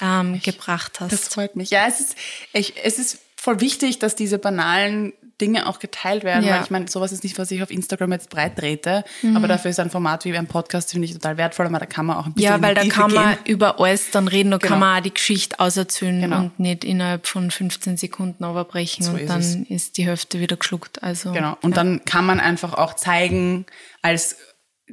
ähm, 0.00 0.40
gebracht 0.42 0.98
hast. 1.00 1.12
Das 1.12 1.28
freut 1.28 1.56
mich. 1.56 1.70
Ja, 1.70 1.86
es 1.86 2.00
ist, 2.00 2.16
ich, 2.52 2.74
es 2.82 2.98
ist 2.98 3.18
voll 3.42 3.60
wichtig, 3.60 3.98
dass 3.98 4.14
diese 4.14 4.38
banalen 4.38 5.12
Dinge 5.40 5.66
auch 5.66 5.80
geteilt 5.80 6.22
werden, 6.22 6.44
Ja. 6.44 6.54
weil 6.56 6.62
ich 6.62 6.70
meine, 6.70 6.86
sowas 6.88 7.10
ist 7.10 7.24
nicht, 7.24 7.36
was 7.36 7.50
ich 7.50 7.60
auf 7.64 7.70
Instagram 7.72 8.12
jetzt 8.12 8.30
breit 8.30 8.56
trete, 8.56 9.02
Mhm. 9.22 9.36
aber 9.36 9.48
dafür 9.48 9.72
ist 9.72 9.80
ein 9.80 9.90
Format 9.90 10.24
wie 10.24 10.36
ein 10.36 10.46
Podcast, 10.46 10.92
finde 10.92 11.06
ich 11.06 11.12
total 11.14 11.36
wertvoll, 11.38 11.66
aber 11.66 11.80
da 11.80 11.86
kann 11.86 12.06
man 12.06 12.16
auch 12.18 12.26
ein 12.26 12.34
bisschen 12.34 12.52
Ja, 12.52 12.62
weil 12.62 12.76
da 12.76 12.82
Tiefe 12.82 12.94
kann 13.00 13.12
man 13.12 13.30
gehen. 13.34 13.46
über 13.46 13.80
alles 13.80 14.12
dann 14.12 14.28
reden, 14.28 14.52
da 14.52 14.58
kann 14.58 14.74
Genau. 14.74 14.80
man 14.86 14.98
auch 14.98 15.02
die 15.02 15.12
Geschichte 15.12 15.58
auserzählen 15.58 16.20
Genau. 16.20 16.36
und 16.38 16.60
nicht 16.60 16.84
innerhalb 16.84 17.26
von 17.26 17.50
15 17.50 17.96
Sekunden 17.96 18.44
überbrechen 18.44 19.04
So 19.04 19.12
und 19.12 19.18
ist 19.18 19.30
dann 19.30 19.40
es. 19.40 19.56
ist 19.68 19.96
die 19.98 20.06
Hälfte 20.06 20.38
wieder 20.38 20.56
geschluckt. 20.56 21.02
Also 21.02 21.32
Genau. 21.32 21.56
Und 21.62 21.76
dann 21.76 22.04
kann 22.04 22.24
man 22.24 22.38
einfach 22.38 22.74
auch 22.74 22.94
zeigen, 22.94 23.66
als 24.02 24.36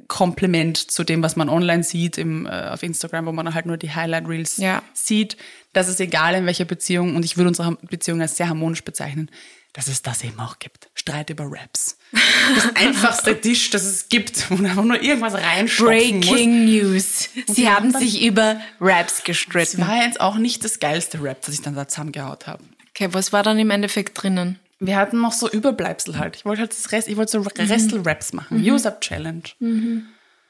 Kompliment 0.08 0.78
zu 0.91 1.04
dem, 1.04 1.22
was 1.24 1.36
man 1.36 1.50
online 1.50 1.84
sieht 1.84 2.18
im, 2.18 2.45
äh, 2.45 2.50
auf 2.70 2.84
Instagram, 2.84 3.26
wo 3.26 3.32
man 3.32 3.54
halt 3.54 3.66
nur 3.66 3.78
die 3.78 3.93
Highlight 3.93 4.28
Reels 4.28 4.58
Ja. 4.58 4.82
sieht, 4.93 5.38
dass 5.74 5.88
es 5.88 6.00
egal 6.00 6.36
in 6.36 6.45
welcher 6.45 6.66
Beziehung, 6.66 7.16
und 7.16 7.26
ich 7.26 7.38
würde 7.38 7.50
unsere 7.50 7.78
Beziehung 7.84 8.22
als 8.22 8.38
sehr 8.38 8.50
harmonisch 8.50 8.84
bezeichnen, 8.84 9.30
dass 9.74 9.88
es 9.88 10.02
das 10.02 10.24
eben 10.24 10.39
auch 10.39 10.58
gibt. 10.58 10.89
Streit 10.95 11.30
über 11.30 11.45
Raps. 11.47 11.97
Das 12.56 12.70
einfachste 12.76 13.39
Tisch, 13.39 13.70
das 13.70 13.84
es 13.84 14.10
gibt, 14.10 14.50
wo 14.50 14.56
man 14.56 14.66
einfach 14.66 14.84
nur 14.84 15.02
irgendwas 15.02 15.36
reinstopfen 15.36 16.18
muss. 16.18 16.26
Breaking 16.28 16.66
News. 16.66 17.30
Sie 17.47 17.54
die 17.54 17.70
haben 17.70 17.91
sich 17.91 18.24
über 18.24 18.60
Raps 18.82 19.18
Das 19.18 19.24
gestritten. 19.26 19.82
war 19.88 20.04
jetzt 20.04 20.20
auch 20.22 20.38
nicht 20.38 20.66
das 20.66 20.80
geilste 20.80 21.22
Rap, 21.22 21.41
das 21.45 21.54
ich 21.54 21.62
dann 21.62 21.76
da 21.76 21.88
zusammengehaut 21.88 22.47
habe. 22.47 22.64
Okay, 22.89 23.10
was 23.12 23.32
war 23.32 23.43
dann 23.43 23.60
im 23.60 23.70
Endeffekt 23.70 24.22
drinnen? 24.22 24.58
Wir 24.80 24.96
hatten 24.98 25.20
noch 25.20 25.34
so 25.34 25.50
Überbleibsel 25.50 26.18
halt. 26.18 26.36
Ich 26.38 26.46
wollte 26.46 26.62
halt 26.62 26.72
das 26.72 26.92
Rest, 26.92 27.08
ich 27.08 27.18
wollte 27.18 27.32
so 27.32 27.40
Mhm. 27.40 27.48
Restel-Raps 27.48 28.34
machen. 28.34 28.64
Use-Up-Challenge. 28.64 29.44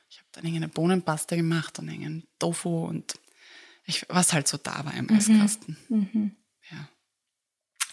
Ich 0.09 0.17
habe 0.17 0.27
dann 0.33 0.43
irgendeine 0.45 0.67
Bohnenpaste 0.69 1.35
gemacht 1.35 1.79
und 1.79 1.87
irgendeinen 1.87 2.23
Tofu 2.39 2.85
und 2.85 3.13
ich, 3.85 4.05
was 4.09 4.33
halt 4.33 4.47
so 4.47 4.57
da 4.57 4.85
war 4.85 4.93
im 4.95 5.07
Mhm. 5.89 6.31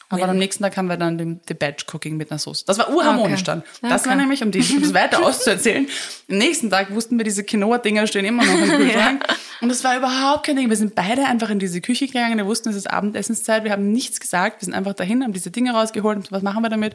Eiskasten. 0.09 0.19
Ja. 0.19 0.25
Aber 0.25 0.31
am 0.33 0.39
nächsten 0.39 0.63
Tag 0.63 0.77
haben 0.77 0.89
wir 0.89 0.97
dann 0.97 1.19
den, 1.19 1.41
die 1.49 1.55
Batch 1.55 1.85
Cooking 1.93 2.17
mit 2.17 2.31
einer 2.31 2.39
Soße. 2.39 2.65
Das 2.67 2.79
war 2.79 2.91
urharmonisch 2.91 3.41
Okay. 3.43 3.61
dann. 3.83 3.91
Das 3.91 4.05
war 4.07 4.13
Okay. 4.13 4.21
nämlich, 4.21 4.43
um 4.43 4.51
die- 4.51 4.61
um 4.61 4.83
das 4.83 4.95
weiter 4.95 5.23
auszuerzählen, 5.25 5.89
am 6.31 6.39
nächsten 6.39 6.71
Tag 6.71 6.95
wussten 6.95 7.19
wir, 7.19 7.25
diese 7.25 7.45
Quinoa-Dinger 7.45 8.07
stehen 8.07 8.25
immer 8.25 8.45
noch 8.45 8.55
im 8.55 8.69
Kühlschrank. 8.77 9.25
Und 9.61 9.71
es 9.71 9.83
war 9.85 9.97
überhaupt 9.97 10.47
kein 10.47 10.57
Ding. 10.57 10.69
Wir 10.69 10.77
sind 10.77 10.95
beide 10.95 11.25
einfach 11.25 11.51
in 11.51 11.59
diese 11.59 11.81
Küche 11.81 12.07
gegangen. 12.07 12.37
Wir 12.39 12.47
wussten, 12.47 12.69
es 12.69 12.77
ist 12.77 12.91
Abendessenszeit. 12.91 13.65
Wir 13.65 13.73
haben 13.73 13.91
nichts 13.91 14.21
gesagt. 14.21 14.61
Wir 14.63 14.67
sind 14.67 14.75
einfach 14.75 14.93
dahin, 14.95 15.23
haben 15.25 15.33
diese 15.33 15.51
Dinge 15.51 15.73
rausgeholt. 15.73 16.17
Und 16.19 16.33
was 16.33 16.43
machen 16.43 16.63
wir 16.63 16.69
damit? 16.69 16.95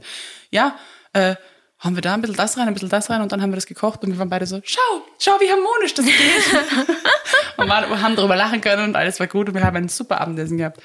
Ja, 0.51 0.75
äh, 1.13 1.35
haben 1.79 1.95
wir 1.95 2.01
da 2.03 2.13
ein 2.13 2.21
bisschen 2.21 2.35
das 2.37 2.57
rein, 2.59 2.67
ein 2.67 2.75
bisschen 2.75 2.89
das 2.89 3.09
rein 3.09 3.21
und 3.23 3.31
dann 3.31 3.41
haben 3.41 3.49
wir 3.51 3.55
das 3.55 3.65
gekocht 3.65 4.03
und 4.03 4.11
wir 4.11 4.19
waren 4.19 4.29
beide 4.29 4.45
so, 4.45 4.61
schau, 4.63 4.79
schau, 5.17 5.31
wie 5.39 5.49
harmonisch 5.49 5.95
das 5.95 6.05
geht. 6.05 6.15
und 7.57 7.67
wir 7.67 8.01
haben 8.03 8.15
darüber 8.15 8.35
lachen 8.35 8.61
können 8.61 8.83
und 8.89 8.95
alles 8.95 9.19
war 9.19 9.25
gut 9.25 9.47
und 9.49 9.55
wir 9.55 9.63
haben 9.63 9.75
ein 9.77 9.89
super 9.89 10.21
Abendessen 10.21 10.59
gehabt. 10.59 10.79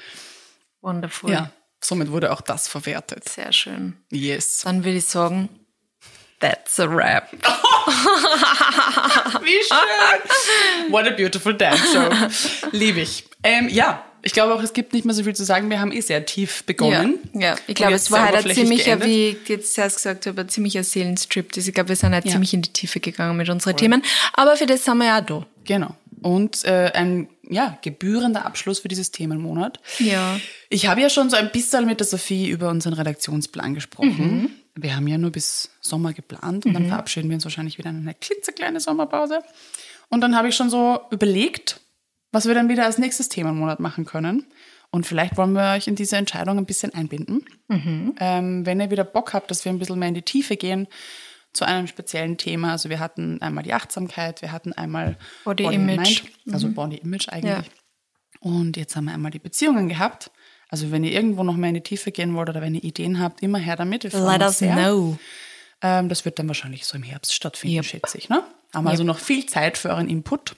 Wonderful. 0.81 1.29
Ja, 1.31 1.51
somit 1.81 2.11
wurde 2.11 2.31
auch 2.31 2.41
das 2.41 2.67
verwertet. 2.67 3.27
Sehr 3.29 3.51
schön. 3.53 3.97
Yes. 4.11 4.61
Dann 4.63 4.83
würde 4.83 4.97
ich 4.97 5.05
sagen, 5.05 5.49
that's 6.39 6.79
a 6.79 6.85
rap. 6.85 7.29
Wie 9.43 9.59
schön. 9.67 10.91
What 10.91 11.07
a 11.07 11.11
beautiful 11.11 11.53
dance 11.53 11.83
show. 11.91 12.09
Liebe 12.71 13.01
ich. 13.01 13.25
Ähm, 13.43 13.69
ja, 13.69 14.03
ich 14.21 14.33
glaube 14.33 14.53
auch, 14.53 14.61
es 14.61 14.73
gibt 14.73 14.93
nicht 14.93 15.05
mehr 15.05 15.13
so 15.13 15.23
viel 15.23 15.35
zu 15.35 15.45
sagen. 15.45 15.69
Wir 15.69 15.79
haben 15.79 15.91
eh 15.91 16.01
sehr 16.01 16.25
tief 16.25 16.63
begonnen. 16.65 17.19
Ja, 17.33 17.41
ja. 17.41 17.55
ich 17.67 17.75
glaube, 17.75 17.93
es 17.93 18.11
war 18.11 18.25
halt 18.25 18.45
ein 18.45 18.53
ziemlicher, 18.53 19.03
wie 19.03 19.29
ich 19.29 19.47
jetzt 19.47 19.73
zuerst 19.73 19.97
gesagt 19.97 20.25
habe, 20.25 20.41
ein 20.41 20.49
ziemlicher 20.49 20.83
Seelenstrip. 20.83 21.55
Ich 21.55 21.73
glaube, 21.73 21.89
wir 21.89 21.95
sind 21.95 22.13
halt 22.13 22.25
Ja. 22.25 22.31
ziemlich 22.31 22.53
in 22.53 22.61
die 22.61 22.73
Tiefe 22.73 22.99
gegangen 22.99 23.37
mit 23.37 23.49
unseren 23.49 23.77
Themen. 23.77 24.03
Aber 24.33 24.57
für 24.57 24.65
das 24.65 24.83
sind 24.83 24.97
wir 24.97 25.05
ja 25.05 25.19
auch 25.21 25.25
da. 25.25 25.45
Genau. 25.65 25.95
Und 26.21 26.65
äh, 26.65 26.91
ein 26.93 27.29
ja, 27.49 27.77
gebührender 27.81 28.45
Abschluss 28.45 28.79
für 28.79 28.87
dieses 28.87 29.11
Themenmonat. 29.11 29.79
Ja. 29.99 30.39
Ich 30.69 30.87
habe 30.87 31.01
ja 31.01 31.09
schon 31.09 31.29
so 31.29 31.37
ein 31.37 31.51
bisschen 31.51 31.85
mit 31.85 31.99
der 31.99 32.07
Sophie 32.07 32.49
über 32.49 32.69
unseren 32.69 32.93
Redaktionsplan 32.93 33.73
gesprochen. 33.73 34.41
Mhm. 34.41 34.49
Wir 34.75 34.95
haben 34.95 35.07
ja 35.07 35.17
nur 35.17 35.31
bis 35.31 35.71
Sommer 35.81 36.13
geplant 36.13 36.65
und 36.65 36.73
dann 36.73 36.87
verabschieden 36.87 37.29
wir 37.29 37.35
uns 37.35 37.45
wahrscheinlich 37.45 37.77
wieder 37.77 37.89
in 37.89 37.97
eine 37.97 38.13
klitzekleine 38.13 38.79
Sommerpause. 38.79 39.39
Und 40.09 40.21
dann 40.21 40.35
habe 40.35 40.49
ich 40.49 40.55
schon 40.55 40.69
so 40.69 40.99
überlegt, 41.09 41.81
was 42.31 42.45
wir 42.45 42.53
dann 42.53 42.69
wieder 42.69 42.85
als 42.85 42.97
nächstes 42.97 43.29
Themenmonat 43.29 43.79
machen 43.79 44.05
können. 44.05 44.45
Und 44.89 45.05
vielleicht 45.05 45.35
wollen 45.37 45.53
wir 45.53 45.73
euch 45.73 45.87
in 45.87 45.95
diese 45.95 46.15
Entscheidung 46.15 46.57
ein 46.57 46.65
bisschen 46.65 46.93
einbinden. 46.93 47.45
Mhm. 47.67 48.15
Ähm, 48.19 48.65
wenn 48.65 48.79
ihr 48.79 48.91
wieder 48.91 49.03
Bock 49.03 49.33
habt, 49.33 49.51
dass 49.51 49.65
wir 49.65 49.71
ein 49.71 49.79
bisschen 49.79 49.99
mehr 49.99 50.07
in 50.09 50.13
die 50.13 50.21
Tiefe 50.21 50.55
gehen 50.55 50.87
zu 51.57 51.65
einem 51.65 51.87
speziellen 51.87 52.37
Thema. 52.37 52.71
Also 52.71 52.89
wir 52.89 52.99
hatten 52.99 53.41
einmal 53.41 53.63
die 53.63 53.73
Achtsamkeit, 53.73 54.41
wir 54.41 54.51
hatten 54.51 54.73
einmal 54.73 55.17
Body, 55.43 55.63
Body 55.63 55.75
Image. 55.75 56.23
Mind, 56.23 56.53
also 56.53 56.67
mhm. 56.67 56.73
Body 56.73 56.97
Image 56.97 57.27
eigentlich. 57.29 57.51
Ja. 57.51 57.63
Und 58.39 58.77
jetzt 58.77 58.95
haben 58.95 59.05
wir 59.05 59.13
einmal 59.13 59.31
die 59.31 59.39
Beziehungen 59.39 59.89
gehabt. 59.89 60.31
Also 60.69 60.91
wenn 60.91 61.03
ihr 61.03 61.11
irgendwo 61.11 61.43
noch 61.43 61.55
mehr 61.55 61.69
in 61.69 61.75
die 61.75 61.81
Tiefe 61.81 62.11
gehen 62.11 62.33
wollt 62.35 62.49
oder 62.49 62.61
wenn 62.61 62.75
ihr 62.75 62.83
Ideen 62.83 63.19
habt, 63.19 63.41
immer 63.41 63.57
her 63.57 63.75
damit. 63.75 64.03
Wir 64.03 64.11
Let 64.11 64.41
us 64.41 64.59
sehr. 64.59 64.75
know. 64.75 65.17
Ähm, 65.81 66.09
das 66.09 66.25
wird 66.25 66.39
dann 66.39 66.47
wahrscheinlich 66.47 66.85
so 66.85 66.95
im 66.95 67.03
Herbst 67.03 67.33
stattfinden, 67.33 67.77
yep. 67.77 67.85
schätze 67.85 68.17
ich. 68.17 68.29
Ne? 68.29 68.43
Haben 68.73 68.85
yep. 68.85 68.91
also 68.91 69.03
noch 69.03 69.19
viel 69.19 69.45
Zeit 69.45 69.77
für 69.77 69.89
euren 69.89 70.09
Input. 70.09 70.55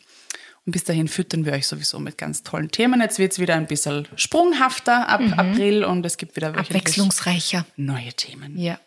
Und 0.70 0.74
bis 0.74 0.84
dahin 0.84 1.08
füttern 1.08 1.46
wir 1.46 1.54
euch 1.54 1.66
sowieso 1.66 1.98
mit 1.98 2.20
ganz 2.20 2.44
tollen 2.44 2.70
Themen. 2.70 3.02
Jetzt 3.02 3.18
wird 3.18 3.32
es 3.32 3.40
wieder 3.40 3.56
ein 3.56 3.66
bisschen 3.66 4.08
sprunghafter 4.16 5.10
ab 5.10 5.20
mhm. 5.20 5.34
April 5.34 5.84
und 5.84 6.06
es 6.06 6.16
gibt 6.16 6.36
wieder 6.36 6.56
abwechslungsreicher 6.56 7.66
neue 7.76 8.14
Themen. 8.14 8.56
Ja. 8.56 8.80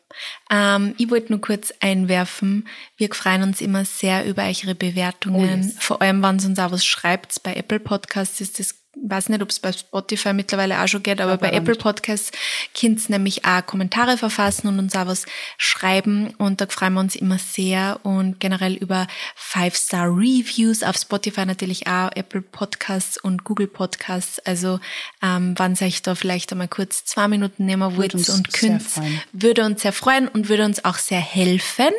Ähm, 0.48 0.94
ich 0.96 1.10
wollte 1.10 1.32
nur 1.32 1.40
kurz 1.40 1.74
einwerfen, 1.80 2.68
wir 2.96 3.12
freuen 3.12 3.42
uns 3.42 3.60
immer 3.60 3.84
sehr 3.84 4.24
über 4.26 4.44
eure 4.44 4.76
Bewertungen. 4.76 5.62
Oh 5.62 5.64
yes. 5.64 5.74
Vor 5.80 6.00
allem, 6.00 6.22
wenn 6.22 6.38
ihr 6.38 6.50
uns 6.50 6.60
auch 6.60 6.70
was 6.70 6.84
schreibt. 6.84 7.42
Bei 7.42 7.52
Apple 7.54 7.80
Podcasts 7.80 8.40
ist 8.40 8.60
das 8.60 8.76
weiß 8.94 9.30
nicht, 9.30 9.42
ob 9.42 9.48
es 9.48 9.58
bei 9.58 9.72
Spotify 9.72 10.32
mittlerweile 10.32 10.80
auch 10.80 10.86
schon 10.86 11.02
geht, 11.02 11.20
aber 11.20 11.32
ja, 11.32 11.36
bei, 11.36 11.50
Apple 11.50 11.74
Podcasts 11.74 12.30
könnt 12.78 13.08
nämlich 13.08 13.44
auch 13.44 13.64
Kommentare 13.64 14.18
verfassen 14.18 14.68
und 14.68 14.78
uns 14.78 14.94
auch 14.94 15.06
was 15.06 15.24
schreiben 15.56 16.34
und 16.38 16.60
da 16.60 16.66
freuen 16.66 16.94
wir 16.94 17.00
uns 17.00 17.16
immer 17.16 17.38
sehr 17.38 18.00
und 18.02 18.38
generell 18.38 18.74
über 18.74 19.06
Five-Star-Reviews 19.34 20.82
auf 20.82 20.96
Spotify 20.96 21.46
natürlich 21.46 21.86
auch, 21.86 22.10
Apple 22.14 22.42
Podcasts 22.42 23.16
und 23.16 23.44
Google 23.44 23.66
Podcasts. 23.66 24.38
Also 24.40 24.78
ähm, 25.22 25.58
wenn 25.58 25.74
ihr 25.74 25.86
euch 25.86 26.02
da 26.02 26.14
vielleicht 26.14 26.52
einmal 26.52 26.68
kurz 26.68 27.04
zwei 27.04 27.28
Minuten 27.28 27.64
nehmen 27.64 27.96
wollt 27.96 28.14
und 28.14 28.52
könnt, 28.52 28.84
würde 29.32 29.64
uns 29.64 29.82
sehr 29.82 29.92
freuen 29.92 30.28
und 30.28 30.48
würde 30.48 30.64
uns 30.64 30.84
auch 30.84 30.98
sehr 30.98 31.20
helfen. 31.20 31.92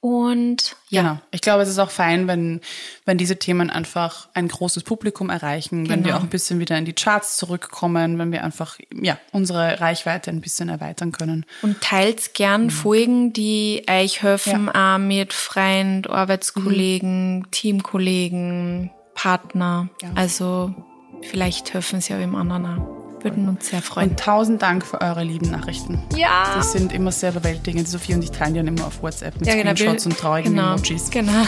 Und 0.00 0.76
ja. 0.88 1.02
Genau. 1.02 1.20
Ich 1.30 1.40
glaube, 1.40 1.62
es 1.62 1.68
ist 1.68 1.78
auch 1.78 1.90
fein, 1.90 2.28
wenn, 2.28 2.60
wenn 3.06 3.18
diese 3.18 3.38
Themen 3.38 3.70
einfach 3.70 4.28
ein 4.34 4.48
großes 4.48 4.84
Publikum 4.84 5.30
erreichen, 5.30 5.84
genau. 5.84 5.90
wenn 5.90 6.04
wir 6.04 6.04
genau. 6.04 6.18
auch 6.18 6.22
ein 6.22 6.28
bisschen 6.28 6.60
wieder 6.60 6.76
in 6.76 6.84
die 6.84 6.92
Charts 6.92 7.36
zurückkommen, 7.38 8.18
wenn 8.18 8.30
wir 8.30 8.44
einfach 8.44 8.78
ja, 8.92 9.18
unsere 9.32 9.80
Reichweite 9.80 10.30
ein 10.30 10.40
bisschen 10.40 10.68
erweitern 10.68 11.12
können. 11.12 11.44
Und 11.62 11.80
teilt 11.80 12.34
gern 12.34 12.64
mhm. 12.64 12.70
Folgen, 12.70 13.32
die 13.32 13.84
euch 13.88 14.22
helfen, 14.22 14.70
ja. 14.72 14.94
auch 14.94 14.98
mit 14.98 15.32
Freund, 15.32 16.08
Arbeitskollegen, 16.08 17.38
mhm. 17.38 17.50
Teamkollegen, 17.50 18.90
Partner. 19.14 19.88
Ja. 20.02 20.10
Also 20.14 20.74
vielleicht 21.22 21.74
helfen 21.74 22.00
sie 22.00 22.12
ja 22.12 22.18
dem 22.18 22.36
anderen 22.36 22.66
auch 22.66 23.05
würden 23.26 23.48
uns 23.48 23.68
sehr 23.68 23.82
freuen. 23.82 24.10
Und 24.10 24.20
tausend 24.20 24.62
Dank 24.62 24.84
für 24.84 25.00
eure 25.00 25.24
lieben 25.24 25.50
Nachrichten. 25.50 26.02
Ja. 26.14 26.56
Die 26.58 26.62
sind 26.62 26.92
immer 26.92 27.12
sehr 27.12 27.30
überwältigend. 27.30 27.88
Sophie 27.88 28.14
und 28.14 28.22
ich 28.22 28.30
teilen 28.30 28.54
die 28.54 28.60
dann 28.60 28.68
immer 28.68 28.86
auf 28.86 29.02
WhatsApp 29.02 29.38
mit 29.38 29.48
ja, 29.48 29.54
genau, 29.54 29.74
Screenshots 29.74 30.06
und 30.06 30.18
traurigen 30.18 30.54
genau, 30.54 30.74
Emojis. 30.74 31.10
Genau. 31.10 31.32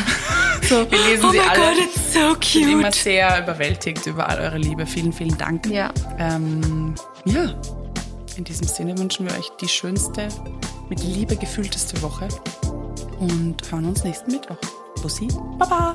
So, 0.69 0.91
wir 0.91 0.99
lesen 0.99 1.25
oh 1.25 1.31
sie 1.31 1.39
alle. 1.39 1.57
God, 1.57 1.79
it's 1.79 2.13
so 2.13 2.35
cute. 2.35 2.43
sind 2.43 2.73
immer 2.73 2.93
sehr 2.93 3.43
überwältigt 3.43 4.05
über 4.07 4.29
all 4.29 4.41
eure 4.41 4.59
Liebe. 4.59 4.85
Vielen, 4.87 5.13
vielen 5.13 5.39
Dank. 5.39 5.67
Ja. 5.67 5.93
Ähm, 6.19 6.97
ja. 7.25 7.55
In 8.37 8.45
diesem 8.45 8.67
Sinne 8.67 8.99
wünschen 8.99 9.27
wir 9.27 9.39
euch 9.39 9.49
die 9.61 9.69
schönste, 9.69 10.29
mit 10.91 11.03
Liebe 11.05 11.37
gefühlteste 11.37 12.03
Woche 12.03 12.27
und 13.21 13.57
hören 13.71 13.87
uns 13.87 14.03
nächsten 14.03 14.33
Mittwoch. 14.33 14.59
Bussi, 15.01 15.29
Baba. 15.59 15.95